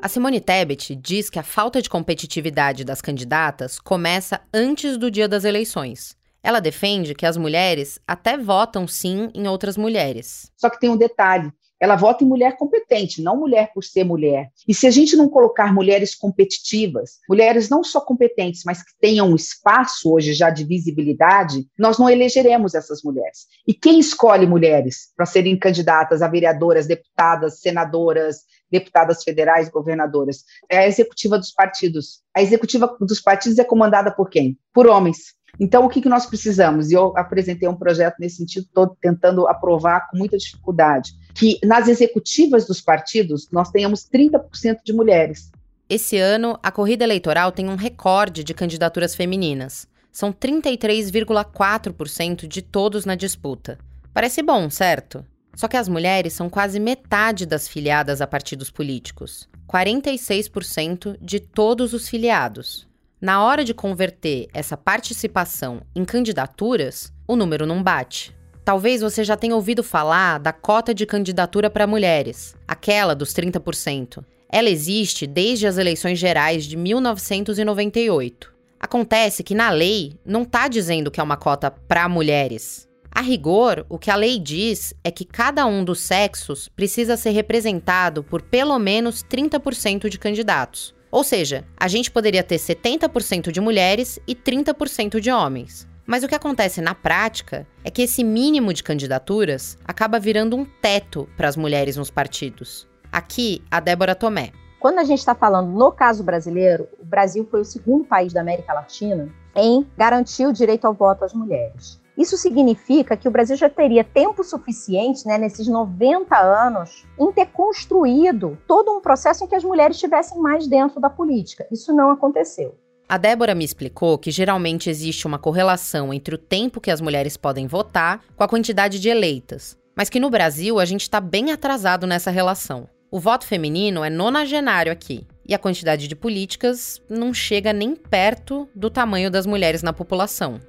A 0.05 0.07
Simone 0.07 0.39
Tebet 0.39 0.93
diz 0.93 1.31
que 1.31 1.39
a 1.39 1.43
falta 1.43 1.81
de 1.81 1.89
competitividade 1.89 2.83
das 2.83 3.01
candidatas 3.01 3.79
começa 3.79 4.39
antes 4.53 4.99
do 4.99 5.09
dia 5.09 5.27
das 5.27 5.43
eleições. 5.43 6.15
Ela 6.43 6.59
defende 6.59 7.15
que 7.15 7.25
as 7.25 7.35
mulheres 7.35 7.99
até 8.07 8.37
votam 8.37 8.87
sim 8.87 9.31
em 9.33 9.47
outras 9.47 9.75
mulheres. 9.75 10.51
Só 10.57 10.69
que 10.69 10.79
tem 10.79 10.91
um 10.91 10.95
detalhe: 10.95 11.51
ela 11.79 11.95
vota 11.95 12.23
em 12.23 12.27
mulher 12.27 12.55
competente, 12.55 13.21
não 13.21 13.35
mulher 13.35 13.71
por 13.73 13.83
ser 13.83 14.03
mulher. 14.03 14.49
E 14.67 14.73
se 14.73 14.87
a 14.87 14.91
gente 14.91 15.15
não 15.15 15.27
colocar 15.27 15.73
mulheres 15.73 16.15
competitivas, 16.15 17.19
mulheres 17.27 17.67
não 17.67 17.83
só 17.83 17.99
competentes, 17.99 18.61
mas 18.65 18.81
que 18.81 18.91
tenham 19.01 19.35
espaço 19.35 20.13
hoje 20.13 20.33
já 20.33 20.49
de 20.49 20.63
visibilidade, 20.63 21.67
nós 21.77 21.97
não 21.97 22.09
elegeremos 22.09 22.75
essas 22.75 23.01
mulheres. 23.03 23.47
E 23.67 23.73
quem 23.73 23.99
escolhe 23.99 24.45
mulheres 24.47 25.11
para 25.17 25.25
serem 25.25 25.57
candidatas 25.57 26.21
a 26.21 26.27
vereadoras, 26.27 26.87
deputadas, 26.87 27.59
senadoras, 27.59 28.37
deputadas 28.71 29.23
federais, 29.23 29.69
governadoras? 29.69 30.43
É 30.69 30.79
a 30.79 30.87
executiva 30.87 31.37
dos 31.37 31.51
partidos. 31.51 32.21
A 32.35 32.41
executiva 32.41 32.95
dos 32.99 33.21
partidos 33.21 33.59
é 33.59 33.63
comandada 33.63 34.11
por 34.11 34.29
quem? 34.29 34.57
Por 34.73 34.87
homens. 34.87 35.35
Então, 35.59 35.85
o 35.85 35.89
que, 35.89 36.01
que 36.01 36.09
nós 36.09 36.25
precisamos? 36.25 36.89
E 36.91 36.93
eu 36.93 37.13
apresentei 37.15 37.67
um 37.67 37.75
projeto 37.75 38.15
nesse 38.19 38.37
sentido, 38.37 38.65
estou 38.65 38.95
tentando 39.01 39.47
aprovar 39.47 40.09
com 40.09 40.17
muita 40.17 40.37
dificuldade, 40.37 41.11
que 41.33 41.59
nas 41.63 41.87
executivas 41.87 42.67
dos 42.67 42.81
partidos 42.81 43.47
nós 43.51 43.69
tenhamos 43.69 44.07
30% 44.09 44.79
de 44.83 44.93
mulheres. 44.93 45.51
Esse 45.87 46.17
ano, 46.17 46.57
a 46.63 46.71
corrida 46.71 47.03
eleitoral 47.03 47.51
tem 47.51 47.69
um 47.69 47.75
recorde 47.75 48.43
de 48.43 48.51
candidaturas 48.53 49.15
femininas. 49.15 49.87
São 50.11 50.33
33,4% 50.33 52.47
de 52.47 52.61
todos 52.61 53.05
na 53.05 53.15
disputa. 53.15 53.77
Parece 54.13 54.41
bom, 54.41 54.69
certo? 54.69 55.25
Só 55.55 55.67
que 55.67 55.77
as 55.77 55.87
mulheres 55.87 56.33
são 56.33 56.49
quase 56.49 56.79
metade 56.79 57.45
das 57.45 57.67
filiadas 57.67 58.21
a 58.21 58.27
partidos 58.27 58.69
políticos, 58.69 59.47
46% 59.67 61.17
de 61.21 61.39
todos 61.39 61.93
os 61.93 62.09
filiados. 62.09 62.87
Na 63.21 63.43
hora 63.43 63.63
de 63.63 63.73
converter 63.73 64.47
essa 64.53 64.75
participação 64.75 65.81
em 65.95 66.03
candidaturas, 66.03 67.11
o 67.27 67.35
número 67.35 67.65
não 67.65 67.81
bate. 67.81 68.35
Talvez 68.63 69.01
você 69.01 69.23
já 69.23 69.37
tenha 69.37 69.55
ouvido 69.55 69.83
falar 69.83 70.39
da 70.39 70.51
cota 70.51 70.93
de 70.93 71.05
candidatura 71.05 71.69
para 71.69 71.87
mulheres, 71.87 72.55
aquela 72.67 73.15
dos 73.15 73.31
30%. 73.31 74.23
Ela 74.49 74.69
existe 74.69 75.25
desde 75.25 75.67
as 75.67 75.77
eleições 75.77 76.19
gerais 76.19 76.65
de 76.65 76.75
1998. 76.75 78.53
Acontece 78.79 79.43
que 79.43 79.55
na 79.55 79.69
lei 79.69 80.13
não 80.25 80.43
está 80.43 80.67
dizendo 80.67 81.09
que 81.09 81.19
é 81.19 81.23
uma 81.23 81.37
cota 81.37 81.71
para 81.71 82.07
mulheres. 82.09 82.84
A 83.15 83.21
rigor, 83.21 83.85
o 83.87 83.97
que 83.97 84.11
a 84.11 84.15
lei 84.17 84.37
diz 84.37 84.93
é 85.01 85.09
que 85.09 85.23
cada 85.23 85.65
um 85.65 85.85
dos 85.85 86.01
sexos 86.01 86.67
precisa 86.67 87.15
ser 87.15 87.29
representado 87.29 88.21
por 88.21 88.41
pelo 88.41 88.77
menos 88.77 89.23
30% 89.23 90.09
de 90.09 90.19
candidatos. 90.19 90.93
Ou 91.09 91.23
seja, 91.23 91.63
a 91.77 91.87
gente 91.87 92.11
poderia 92.11 92.43
ter 92.43 92.57
70% 92.57 93.51
de 93.51 93.61
mulheres 93.61 94.19
e 94.27 94.35
30% 94.35 95.21
de 95.21 95.31
homens. 95.31 95.87
Mas 96.05 96.25
o 96.25 96.27
que 96.27 96.35
acontece 96.35 96.81
na 96.81 96.93
prática 96.93 97.65
é 97.85 97.89
que 97.89 98.01
esse 98.01 98.21
mínimo 98.21 98.73
de 98.73 98.83
candidaturas 98.83 99.77
acaba 99.85 100.19
virando 100.19 100.57
um 100.57 100.65
teto 100.65 101.29
para 101.37 101.47
as 101.47 101.55
mulheres 101.55 101.95
nos 101.95 102.11
partidos. 102.11 102.85
Aqui, 103.09 103.63
a 103.71 103.79
Débora 103.79 104.13
Tomé. 104.13 104.51
Quando 104.77 104.99
a 104.99 105.05
gente 105.05 105.19
está 105.19 105.33
falando 105.33 105.71
no 105.71 105.89
caso 105.89 106.21
brasileiro, 106.21 106.89
o 106.99 107.05
Brasil 107.05 107.47
foi 107.49 107.61
o 107.61 107.65
segundo 107.65 108.03
país 108.03 108.33
da 108.33 108.41
América 108.41 108.73
Latina 108.73 109.29
em 109.55 109.87
garantir 109.97 110.45
o 110.45 110.51
direito 110.51 110.83
ao 110.83 110.93
voto 110.93 111.23
às 111.23 111.33
mulheres. 111.33 112.03
Isso 112.17 112.37
significa 112.37 113.17
que 113.17 113.27
o 113.27 113.31
Brasil 113.31 113.55
já 113.55 113.69
teria 113.69 114.03
tempo 114.03 114.43
suficiente, 114.43 115.27
né, 115.27 115.37
nesses 115.37 115.67
90 115.67 116.37
anos, 116.37 117.05
em 117.19 117.31
ter 117.31 117.47
construído 117.47 118.57
todo 118.67 118.91
um 118.91 119.01
processo 119.01 119.43
em 119.43 119.47
que 119.47 119.55
as 119.55 119.63
mulheres 119.63 119.97
estivessem 119.97 120.39
mais 120.39 120.67
dentro 120.67 120.99
da 121.01 121.09
política. 121.09 121.67
Isso 121.71 121.93
não 121.93 122.11
aconteceu. 122.11 122.75
A 123.07 123.17
Débora 123.17 123.53
me 123.53 123.63
explicou 123.63 124.17
que 124.17 124.31
geralmente 124.31 124.89
existe 124.89 125.27
uma 125.27 125.37
correlação 125.37 126.13
entre 126.13 126.33
o 126.33 126.39
tempo 126.39 126.81
que 126.81 126.89
as 126.89 127.01
mulheres 127.01 127.37
podem 127.37 127.67
votar 127.67 128.21
com 128.35 128.43
a 128.43 128.47
quantidade 128.47 128.99
de 128.99 129.09
eleitas, 129.09 129.77
mas 129.95 130.09
que 130.09 130.19
no 130.19 130.29
Brasil 130.29 130.79
a 130.79 130.85
gente 130.85 131.01
está 131.01 131.19
bem 131.19 131.51
atrasado 131.51 132.07
nessa 132.07 132.31
relação. 132.31 132.89
O 133.11 133.19
voto 133.19 133.45
feminino 133.45 134.03
é 134.03 134.09
nonagenário 134.09 134.91
aqui, 134.91 135.27
e 135.47 135.53
a 135.53 135.59
quantidade 135.59 136.07
de 136.07 136.15
políticas 136.15 136.99
não 137.07 137.33
chega 137.33 137.71
nem 137.71 137.95
perto 137.95 138.67
do 138.73 138.89
tamanho 138.89 139.29
das 139.29 139.45
mulheres 139.45 139.83
na 139.83 139.93
população. 139.93 140.59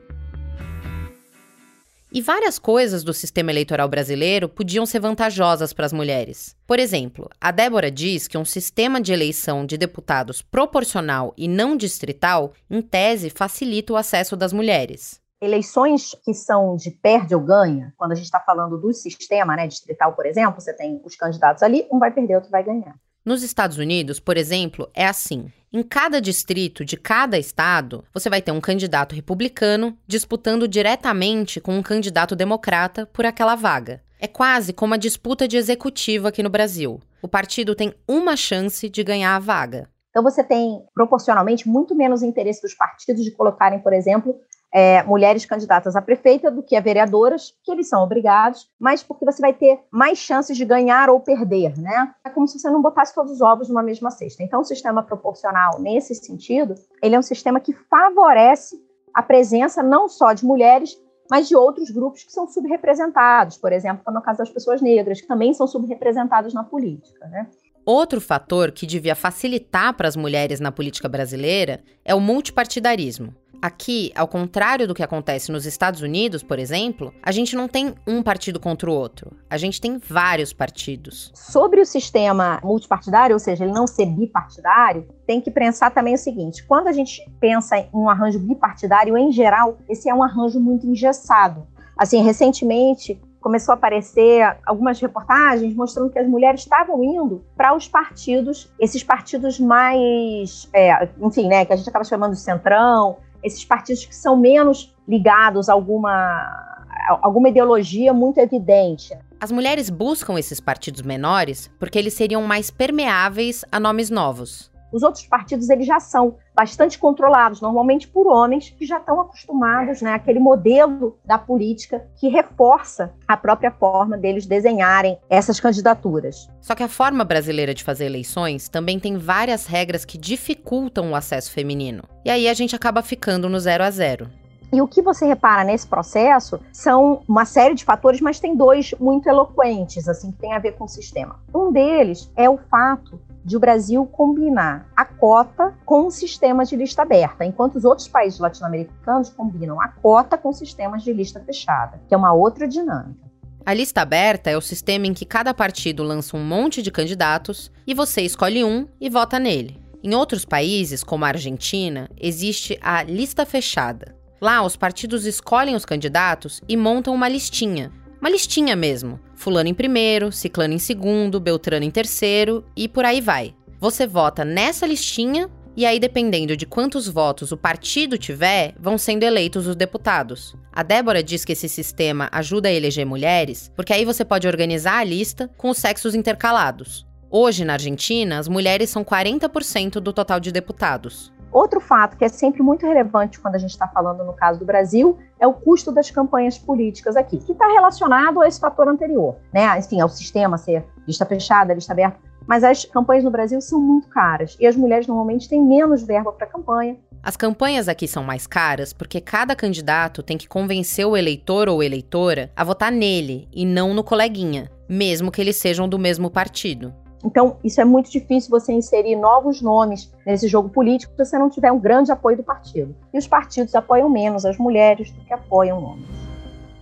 E 2.17 2.23
várias 2.23 2.59
coisas 2.59 3.05
do 3.05 3.13
sistema 3.13 3.53
eleitoral 3.53 3.87
brasileiro 3.91 4.49
podiam 4.49 4.87
ser 4.87 5.01
vantajosas 5.01 5.75
para 5.75 5.85
as 5.85 5.93
mulheres. 5.93 6.57
Por 6.67 6.79
exemplo, 6.79 7.29
a 7.39 7.51
Débora 7.51 7.91
diz 7.91 8.27
que 8.27 8.39
um 8.39 8.45
sistema 8.47 9.03
de 9.03 9.13
eleição 9.13 9.67
de 9.67 9.77
deputados 9.77 10.41
proporcional 10.41 11.35
e 11.37 11.47
não 11.47 11.77
distrital, 11.77 12.55
em 12.71 12.81
tese, 12.81 13.29
facilita 13.29 13.93
o 13.93 13.97
acesso 13.97 14.35
das 14.35 14.51
mulheres. 14.51 15.21
Eleições 15.43 16.17
que 16.25 16.33
são 16.33 16.75
de 16.75 16.91
perde 16.91 17.35
ou 17.35 17.41
ganha, 17.43 17.93
quando 17.99 18.13
a 18.13 18.15
gente 18.15 18.25
está 18.25 18.41
falando 18.41 18.79
do 18.79 18.95
sistema 18.95 19.55
né, 19.55 19.67
distrital, 19.67 20.15
por 20.15 20.25
exemplo, 20.25 20.59
você 20.59 20.73
tem 20.73 20.99
os 21.05 21.17
candidatos 21.17 21.63
ali, 21.63 21.87
um 21.93 21.99
vai 21.99 22.11
perder, 22.11 22.37
outro 22.37 22.51
vai 22.51 22.65
ganhar. 22.65 22.95
Nos 23.27 23.43
Estados 23.43 23.77
Unidos, 23.77 24.21
por 24.21 24.37
exemplo, 24.37 24.89
é 24.95 25.05
assim. 25.05 25.51
Em 25.73 25.83
cada 25.83 26.21
distrito 26.21 26.85
de 26.85 26.97
cada 26.97 27.37
estado, 27.37 28.05
você 28.15 28.31
vai 28.31 28.41
ter 28.41 28.53
um 28.53 28.61
candidato 28.61 29.17
republicano 29.17 29.99
disputando 30.07 30.69
diretamente 30.69 31.61
com 31.61 31.77
um 31.77 31.83
candidato 31.83 32.37
democrata 32.37 33.05
por 33.07 33.27
aquela 33.27 33.57
vaga. 33.57 34.01
É 34.21 34.29
quase 34.29 34.73
como 34.73 34.95
a 34.95 34.97
disputa 34.97 35.49
de 35.49 35.57
executivo 35.57 36.29
aqui 36.29 36.41
no 36.41 36.49
Brasil. 36.49 37.01
O 37.21 37.27
partido 37.27 37.75
tem 37.75 37.93
uma 38.07 38.37
chance 38.37 38.89
de 38.89 39.03
ganhar 39.03 39.35
a 39.35 39.41
vaga. 39.41 39.91
Então 40.11 40.23
você 40.23 40.45
tem 40.45 40.85
proporcionalmente 40.95 41.69
muito 41.69 41.97
menos 41.97 42.23
interesse 42.23 42.63
dos 42.63 42.75
partidos 42.75 43.25
de 43.25 43.33
colocarem, 43.33 43.81
por 43.81 43.93
exemplo, 43.93 44.37
é, 44.79 45.03
mulheres 45.05 45.47
candidatas 45.47 45.97
a 45.97 46.03
prefeita 46.03 46.51
do 46.51 46.63
que 46.63 46.77
a 46.77 46.83
vereadoras, 46.83 47.55
que 47.65 47.73
eles 47.73 47.89
são 47.89 48.03
obrigados, 48.03 48.69
mas 48.79 49.03
porque 49.03 49.25
você 49.25 49.41
vai 49.41 49.55
ter 49.55 49.81
mais 49.91 50.19
chances 50.19 50.55
de 50.55 50.67
ganhar 50.67 51.09
ou 51.09 51.19
perder, 51.19 51.79
né? 51.79 52.13
É 52.23 52.29
como 52.29 52.47
se 52.47 52.59
você 52.59 52.69
não 52.69 52.83
botasse 52.83 53.15
todos 53.15 53.33
os 53.33 53.41
ovos 53.41 53.71
numa 53.71 53.83
mesma 53.83 54.11
cesta. 54.11 54.43
Então, 54.43 54.61
o 54.61 54.65
sistema 54.65 55.03
proporcional, 55.03 55.81
nesse 55.81 56.15
sentido, 56.15 56.75
ele 57.03 57.15
é 57.15 57.19
um 57.19 57.23
sistema 57.23 57.59
que 57.59 57.73
favorece 57.73 58.79
a 59.15 59.23
presença 59.23 59.83
não 59.83 60.11
só 60.11 60.35
de 60.35 60.45
mulheres, 60.45 60.95
mas 61.31 61.49
de 61.49 61.57
outros 61.57 61.89
grupos 61.91 62.25
que 62.25 62.33
são 62.33 62.47
subrepresentados, 62.47 63.57
por 63.57 63.73
exemplo, 63.73 64.13
no 64.13 64.21
caso 64.21 64.41
das 64.41 64.51
pessoas 64.51 64.83
negras, 64.83 65.23
que 65.23 65.27
também 65.27 65.55
são 65.55 65.67
subrepresentadas 65.67 66.53
na 66.53 66.63
política, 66.63 67.27
né? 67.29 67.49
Outro 67.87 68.21
fator 68.21 68.73
que 68.73 68.85
devia 68.85 69.15
facilitar 69.15 69.95
para 69.95 70.09
as 70.09 70.17
mulheres 70.17 70.59
na 70.59 70.73
política 70.73 71.09
brasileira 71.09 71.85
é 72.05 72.13
o 72.17 72.21
multipartidarismo. 72.21 73.33
Aqui, 73.61 74.13
ao 74.15 74.29
contrário 74.29 74.87
do 74.87 74.95
que 74.95 75.03
acontece 75.03 75.51
nos 75.51 75.67
Estados 75.67 76.03
Unidos, 76.03 76.43
por 76.43 76.59
exemplo, 76.59 77.13
a 77.23 77.33
gente 77.33 77.57
não 77.57 77.67
tem 77.67 77.95
um 78.07 78.23
partido 78.23 78.61
contra 78.61 78.91
o 78.91 78.93
outro. 78.93 79.33
A 79.49 79.57
gente 79.57 79.81
tem 79.81 79.99
vários 79.99 80.53
partidos. 80.53 81.33
Sobre 81.35 81.81
o 81.81 81.87
sistema 81.87 82.61
multipartidário, 82.63 83.35
ou 83.35 83.41
seja, 83.41 83.65
ele 83.65 83.73
não 83.73 83.87
ser 83.87 84.07
bipartidário, 84.07 85.07
tem 85.27 85.41
que 85.41 85.51
pensar 85.51 85.91
também 85.91 86.15
o 86.15 86.19
seguinte: 86.19 86.65
quando 86.67 86.89
a 86.89 86.93
gente 86.93 87.23
pensa 87.41 87.79
em 87.79 87.89
um 87.93 88.09
arranjo 88.09 88.39
bipartidário, 88.39 89.17
em 89.17 89.33
geral, 89.33 89.79
esse 89.89 90.09
é 90.09 90.15
um 90.15 90.23
arranjo 90.23 90.61
muito 90.61 90.87
engessado. 90.87 91.67
Assim, 91.97 92.23
recentemente, 92.23 93.19
começou 93.47 93.73
a 93.73 93.77
aparecer 93.77 94.57
algumas 94.67 95.01
reportagens 95.01 95.73
mostrando 95.73 96.11
que 96.11 96.19
as 96.19 96.27
mulheres 96.27 96.63
estavam 96.63 97.01
indo 97.05 97.45
para 97.57 97.77
os 97.77 97.87
partidos, 97.87 98.69
esses 98.77 99.05
partidos 99.05 99.61
mais, 99.61 100.69
é, 100.73 101.09
enfim, 101.21 101.47
né, 101.47 101.65
que 101.65 101.73
a 101.73 101.77
gente 101.77 101.89
acaba 101.89 102.05
chamando 102.05 102.33
de 102.33 102.41
centrão, 102.41 103.19
esses 103.47 103.65
partidos 103.65 104.05
que 104.05 104.15
são 104.15 104.37
menos 104.37 104.93
ligados 105.07 105.69
a 105.69 105.73
alguma, 105.73 106.85
alguma 107.23 107.49
ideologia 107.49 108.13
muito 108.13 108.39
evidente. 108.39 109.17
As 109.41 109.53
mulheres 109.53 109.89
buscam 109.89 110.37
esses 110.39 110.59
partidos 110.59 111.03
menores 111.03 111.71
porque 111.79 111.99
eles 111.99 112.15
seriam 112.15 112.43
mais 112.43 112.71
permeáveis 112.71 113.65
a 113.71 113.79
nomes 113.79 114.11
novos. 114.11 114.71
Os 114.93 115.03
outros 115.03 115.27
partidos 115.27 115.71
eles 115.71 115.87
já 115.87 116.01
são 116.01 116.37
bastante 116.57 116.99
controlados, 116.99 117.61
normalmente 117.61 118.09
por 118.09 118.27
homens 118.27 118.71
que 118.71 118.87
já 118.87 118.97
estão 118.97 119.21
acostumados, 119.21 120.01
né, 120.01 120.15
aquele 120.15 120.41
modelo 120.41 121.19
da 121.23 121.39
política 121.39 122.03
que 122.19 122.29
reforça 122.29 123.13
a 123.29 123.37
própria 123.37 123.71
forma 123.71 124.17
deles 124.17 124.47
desenharem 124.47 125.19
essas 125.29 125.61
candidaturas. 125.61 126.49
Só 126.63 126.75
que 126.75 126.83
a 126.83 126.89
forma 126.89 127.25
brasileira 127.25 127.75
de 127.75 127.85
fazer 127.85 128.07
eleições 128.07 128.71
também 128.71 128.99
tem 128.99 129.19
várias 129.19 129.67
regras 129.67 130.07
que 130.07 130.17
dificultam 130.17 131.13
o 131.13 131.15
acesso 131.15 131.53
feminino. 131.53 132.03
E 132.25 132.31
aí 132.31 132.49
a 132.49 132.55
gente 132.55 132.75
acaba 132.75 133.03
ficando 133.03 133.51
no 133.51 133.61
zero 133.61 133.85
a 133.85 133.91
zero. 133.91 134.27
E 134.73 134.83
o 134.83 134.89
que 134.89 135.01
você 135.01 135.25
repara 135.25 135.63
nesse 135.63 135.87
processo 135.87 136.59
são 136.73 137.23
uma 137.29 137.45
série 137.45 137.75
de 137.75 137.85
fatores, 137.85 138.21
mas 138.21 138.41
tem 138.41 138.57
dois 138.57 138.93
muito 138.99 139.29
eloquentes, 139.29 140.09
assim, 140.09 140.33
que 140.33 140.39
tem 140.39 140.55
a 140.55 140.59
ver 140.59 140.73
com 140.73 140.85
o 140.85 140.89
sistema. 140.89 141.39
Um 141.55 141.71
deles 141.71 142.31
é 142.37 142.51
o 142.51 142.59
fato 142.59 143.21
de 143.47 143.57
o 143.57 143.61
Brasil 143.61 144.05
combinar 144.05 144.89
a 144.97 145.05
cota 145.05 145.73
com 145.85 146.09
o 146.09 146.11
sistema 146.11 146.65
de 146.65 146.75
lista 146.75 147.03
aberta, 147.03 147.45
enquanto 147.45 147.77
os 147.77 147.85
outros 147.85 148.09
países 148.09 148.41
latino-americanos 148.41 149.31
combinam 149.31 149.81
a 149.81 149.87
cota 149.87 150.37
com 150.37 150.53
sistemas 150.53 151.05
de 151.05 151.13
lista 151.13 151.39
fechada, 151.39 152.01
que 152.09 152.13
é 152.13 152.17
uma 152.17 152.33
outra 152.33 152.67
dinâmica. 152.67 153.25
A 153.65 153.73
lista 153.73 154.03
aberta 154.03 154.51
é 154.51 154.57
o 154.57 154.61
sistema 154.61 155.07
em 155.07 155.15
que 155.15 155.25
cada 155.25 155.55
partido 155.55 156.03
lança 156.03 156.37
um 156.37 156.45
monte 156.45 156.83
de 156.83 156.91
candidatos 156.91 157.71
e 157.87 157.95
você 157.95 158.23
escolhe 158.23 158.65
um 158.65 158.89
e 159.01 159.09
vota 159.09 159.39
nele. 159.39 159.81
Em 160.03 160.13
outros 160.13 160.45
países, 160.45 161.05
como 161.05 161.25
a 161.25 161.29
Argentina, 161.29 162.11
existe 162.21 162.77
a 162.83 163.05
lista 163.05 163.47
fechada. 163.47 164.17
Lá, 164.41 164.65
os 164.65 164.77
partidos 164.77 165.25
escolhem 165.25 165.77
os 165.77 165.85
candidatos 165.85 166.61
e 166.69 166.77
montam 166.77 167.15
uma 167.15 167.29
listinha, 167.29 167.93
uma 168.21 168.31
listinha 168.31 168.75
mesmo. 168.75 169.21
Fulano 169.35 169.69
em 169.69 169.75
primeiro, 169.75 170.33
Ciclano 170.33 170.75
em 170.75 170.79
segundo, 170.79 171.41
Beltrano 171.41 171.85
em 171.85 171.91
terceiro 171.91 172.65
e 172.75 172.89
por 172.89 173.05
aí 173.05 173.21
vai. 173.21 173.55
Você 173.79 174.07
vota 174.07 174.45
nessa 174.45 174.87
listinha 174.87 175.51
e 175.77 175.85
aí, 175.85 176.01
dependendo 176.01 176.57
de 176.57 176.65
quantos 176.65 177.07
votos 177.07 177.53
o 177.53 177.57
partido 177.57 178.17
tiver, 178.17 178.75
vão 178.81 178.97
sendo 178.97 179.25
eleitos 179.25 179.67
os 179.67 179.77
deputados. 179.77 180.57
A 180.73 180.83
Débora 180.83 181.23
diz 181.23 181.45
que 181.45 181.53
esse 181.53 181.69
sistema 181.69 182.31
ajuda 182.33 182.71
a 182.71 182.73
eleger 182.73 183.05
mulheres, 183.05 183.71
porque 183.77 183.93
aí 183.93 184.03
você 184.03 184.25
pode 184.25 184.49
organizar 184.49 184.99
a 184.99 185.05
lista 185.05 185.51
com 185.59 185.69
os 185.69 185.77
sexos 185.77 186.15
intercalados. 186.15 187.07
Hoje, 187.31 187.63
na 187.63 187.75
Argentina, 187.75 188.39
as 188.39 188.49
mulheres 188.49 188.89
são 188.89 189.05
40% 189.05 190.01
do 190.01 190.15
total 190.15 190.41
de 190.41 190.51
deputados. 190.51 191.31
Outro 191.57 191.81
fato 191.81 192.19
que 192.19 192.25
é 192.27 192.29
sempre 192.29 192.63
muito 192.63 192.85
relevante 192.85 193.41
quando 193.41 193.55
a 193.55 193.59
gente 193.59 193.71
está 193.71 193.89
falando 193.89 194.23
no 194.23 194.35
caso 194.35 194.59
do 194.59 194.67
Brasil 194.67 195.17
é 195.41 195.47
o 195.47 195.55
custo 195.55 195.91
das 195.91 196.11
campanhas 196.11 196.59
políticas 196.59 197.17
aqui, 197.17 197.39
que 197.39 197.53
está 197.53 197.67
relacionado 197.67 198.43
a 198.43 198.47
esse 198.47 198.61
fator 198.61 198.87
anterior, 198.87 199.37
né? 199.55 199.67
Enfim, 199.79 199.99
ao 199.99 200.09
sistema 200.11 200.59
ser 200.59 200.85
lista 201.09 201.25
fechada, 201.25 201.73
lista 201.73 201.95
aberta. 201.95 202.19
Mas 202.47 202.63
as 202.63 202.85
campanhas 202.85 203.25
no 203.25 203.31
Brasil 203.31 203.59
são 203.63 203.81
muito 203.81 204.07
caras 204.09 204.55
e 204.61 204.67
as 204.67 204.77
mulheres 204.77 205.07
normalmente 205.07 205.49
têm 205.49 205.63
menos 205.63 206.03
verba 206.03 206.31
para 206.31 206.47
campanha. 206.47 206.99
As 207.23 207.39
campanhas 207.39 207.89
aqui 207.89 208.07
são 208.07 208.23
mais 208.23 208.47
caras 208.47 208.93
porque 208.93 209.19
cada 209.19 209.57
candidato 209.57 210.23
tem 210.23 210.37
que 210.37 210.47
convencer 210.47 211.07
o 211.07 211.17
eleitor 211.17 211.71
ou 211.71 211.83
eleitora 211.83 212.51
a 212.55 212.65
votar 212.65 212.93
nele 212.93 213.49
e 213.51 213.65
não 213.65 213.95
no 213.95 214.05
coleguinha, 214.05 214.71
mesmo 214.87 215.33
que 215.33 215.41
eles 215.41 215.57
sejam 215.57 215.89
do 215.89 215.99
mesmo 215.99 216.31
partido. 216.31 216.93
Então, 217.27 217.57
isso 217.65 217.81
é 217.81 217.85
muito 217.85 218.09
difícil 218.09 218.49
você 218.49 218.73
inserir 218.73 219.17
novos 219.17 219.61
nomes 219.61 220.13
nesse 220.25 220.47
jogo 220.47 220.69
político 220.69 221.13
se 221.13 221.25
você 221.25 221.37
não 221.37 221.51
tiver 221.51 221.73
um 221.73 221.81
grande 221.81 222.13
apoio 222.13 222.37
do 222.37 222.45
partido. 222.45 222.95
E 223.13 223.19
os 223.19 223.27
partidos 223.27 223.75
apoiam 223.75 224.09
menos 224.09 224.45
as 224.45 224.57
mulheres 224.57 225.11
do 225.11 225.21
que 225.25 225.35
apoiam 225.35 225.83
homens. 225.83 226.07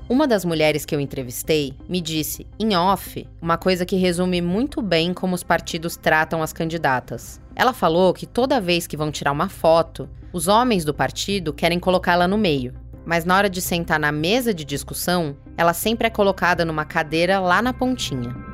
Uma 0.06 0.26
das 0.26 0.44
mulheres 0.44 0.84
que 0.84 0.94
eu 0.94 1.00
entrevistei 1.00 1.72
me 1.88 1.98
disse, 1.98 2.46
em 2.60 2.76
off, 2.76 3.26
uma 3.40 3.56
coisa 3.56 3.86
que 3.86 3.96
resume 3.96 4.42
muito 4.42 4.82
bem 4.82 5.14
como 5.14 5.34
os 5.34 5.42
partidos 5.42 5.96
tratam 5.96 6.42
as 6.42 6.52
candidatas. 6.52 7.40
Ela 7.56 7.72
falou 7.72 8.12
que 8.12 8.26
toda 8.26 8.60
vez 8.60 8.86
que 8.86 8.98
vão 8.98 9.10
tirar 9.10 9.32
uma 9.32 9.48
foto, 9.48 10.06
os 10.30 10.46
homens 10.46 10.84
do 10.84 10.92
partido 10.92 11.54
querem 11.54 11.80
colocá-la 11.80 12.28
no 12.28 12.36
meio. 12.36 12.74
Mas 13.06 13.24
na 13.24 13.34
hora 13.34 13.48
de 13.48 13.62
sentar 13.62 13.98
na 13.98 14.12
mesa 14.12 14.52
de 14.52 14.64
discussão, 14.64 15.34
ela 15.56 15.72
sempre 15.72 16.06
é 16.06 16.10
colocada 16.10 16.66
numa 16.66 16.84
cadeira 16.84 17.40
lá 17.40 17.62
na 17.62 17.72
pontinha. 17.72 18.53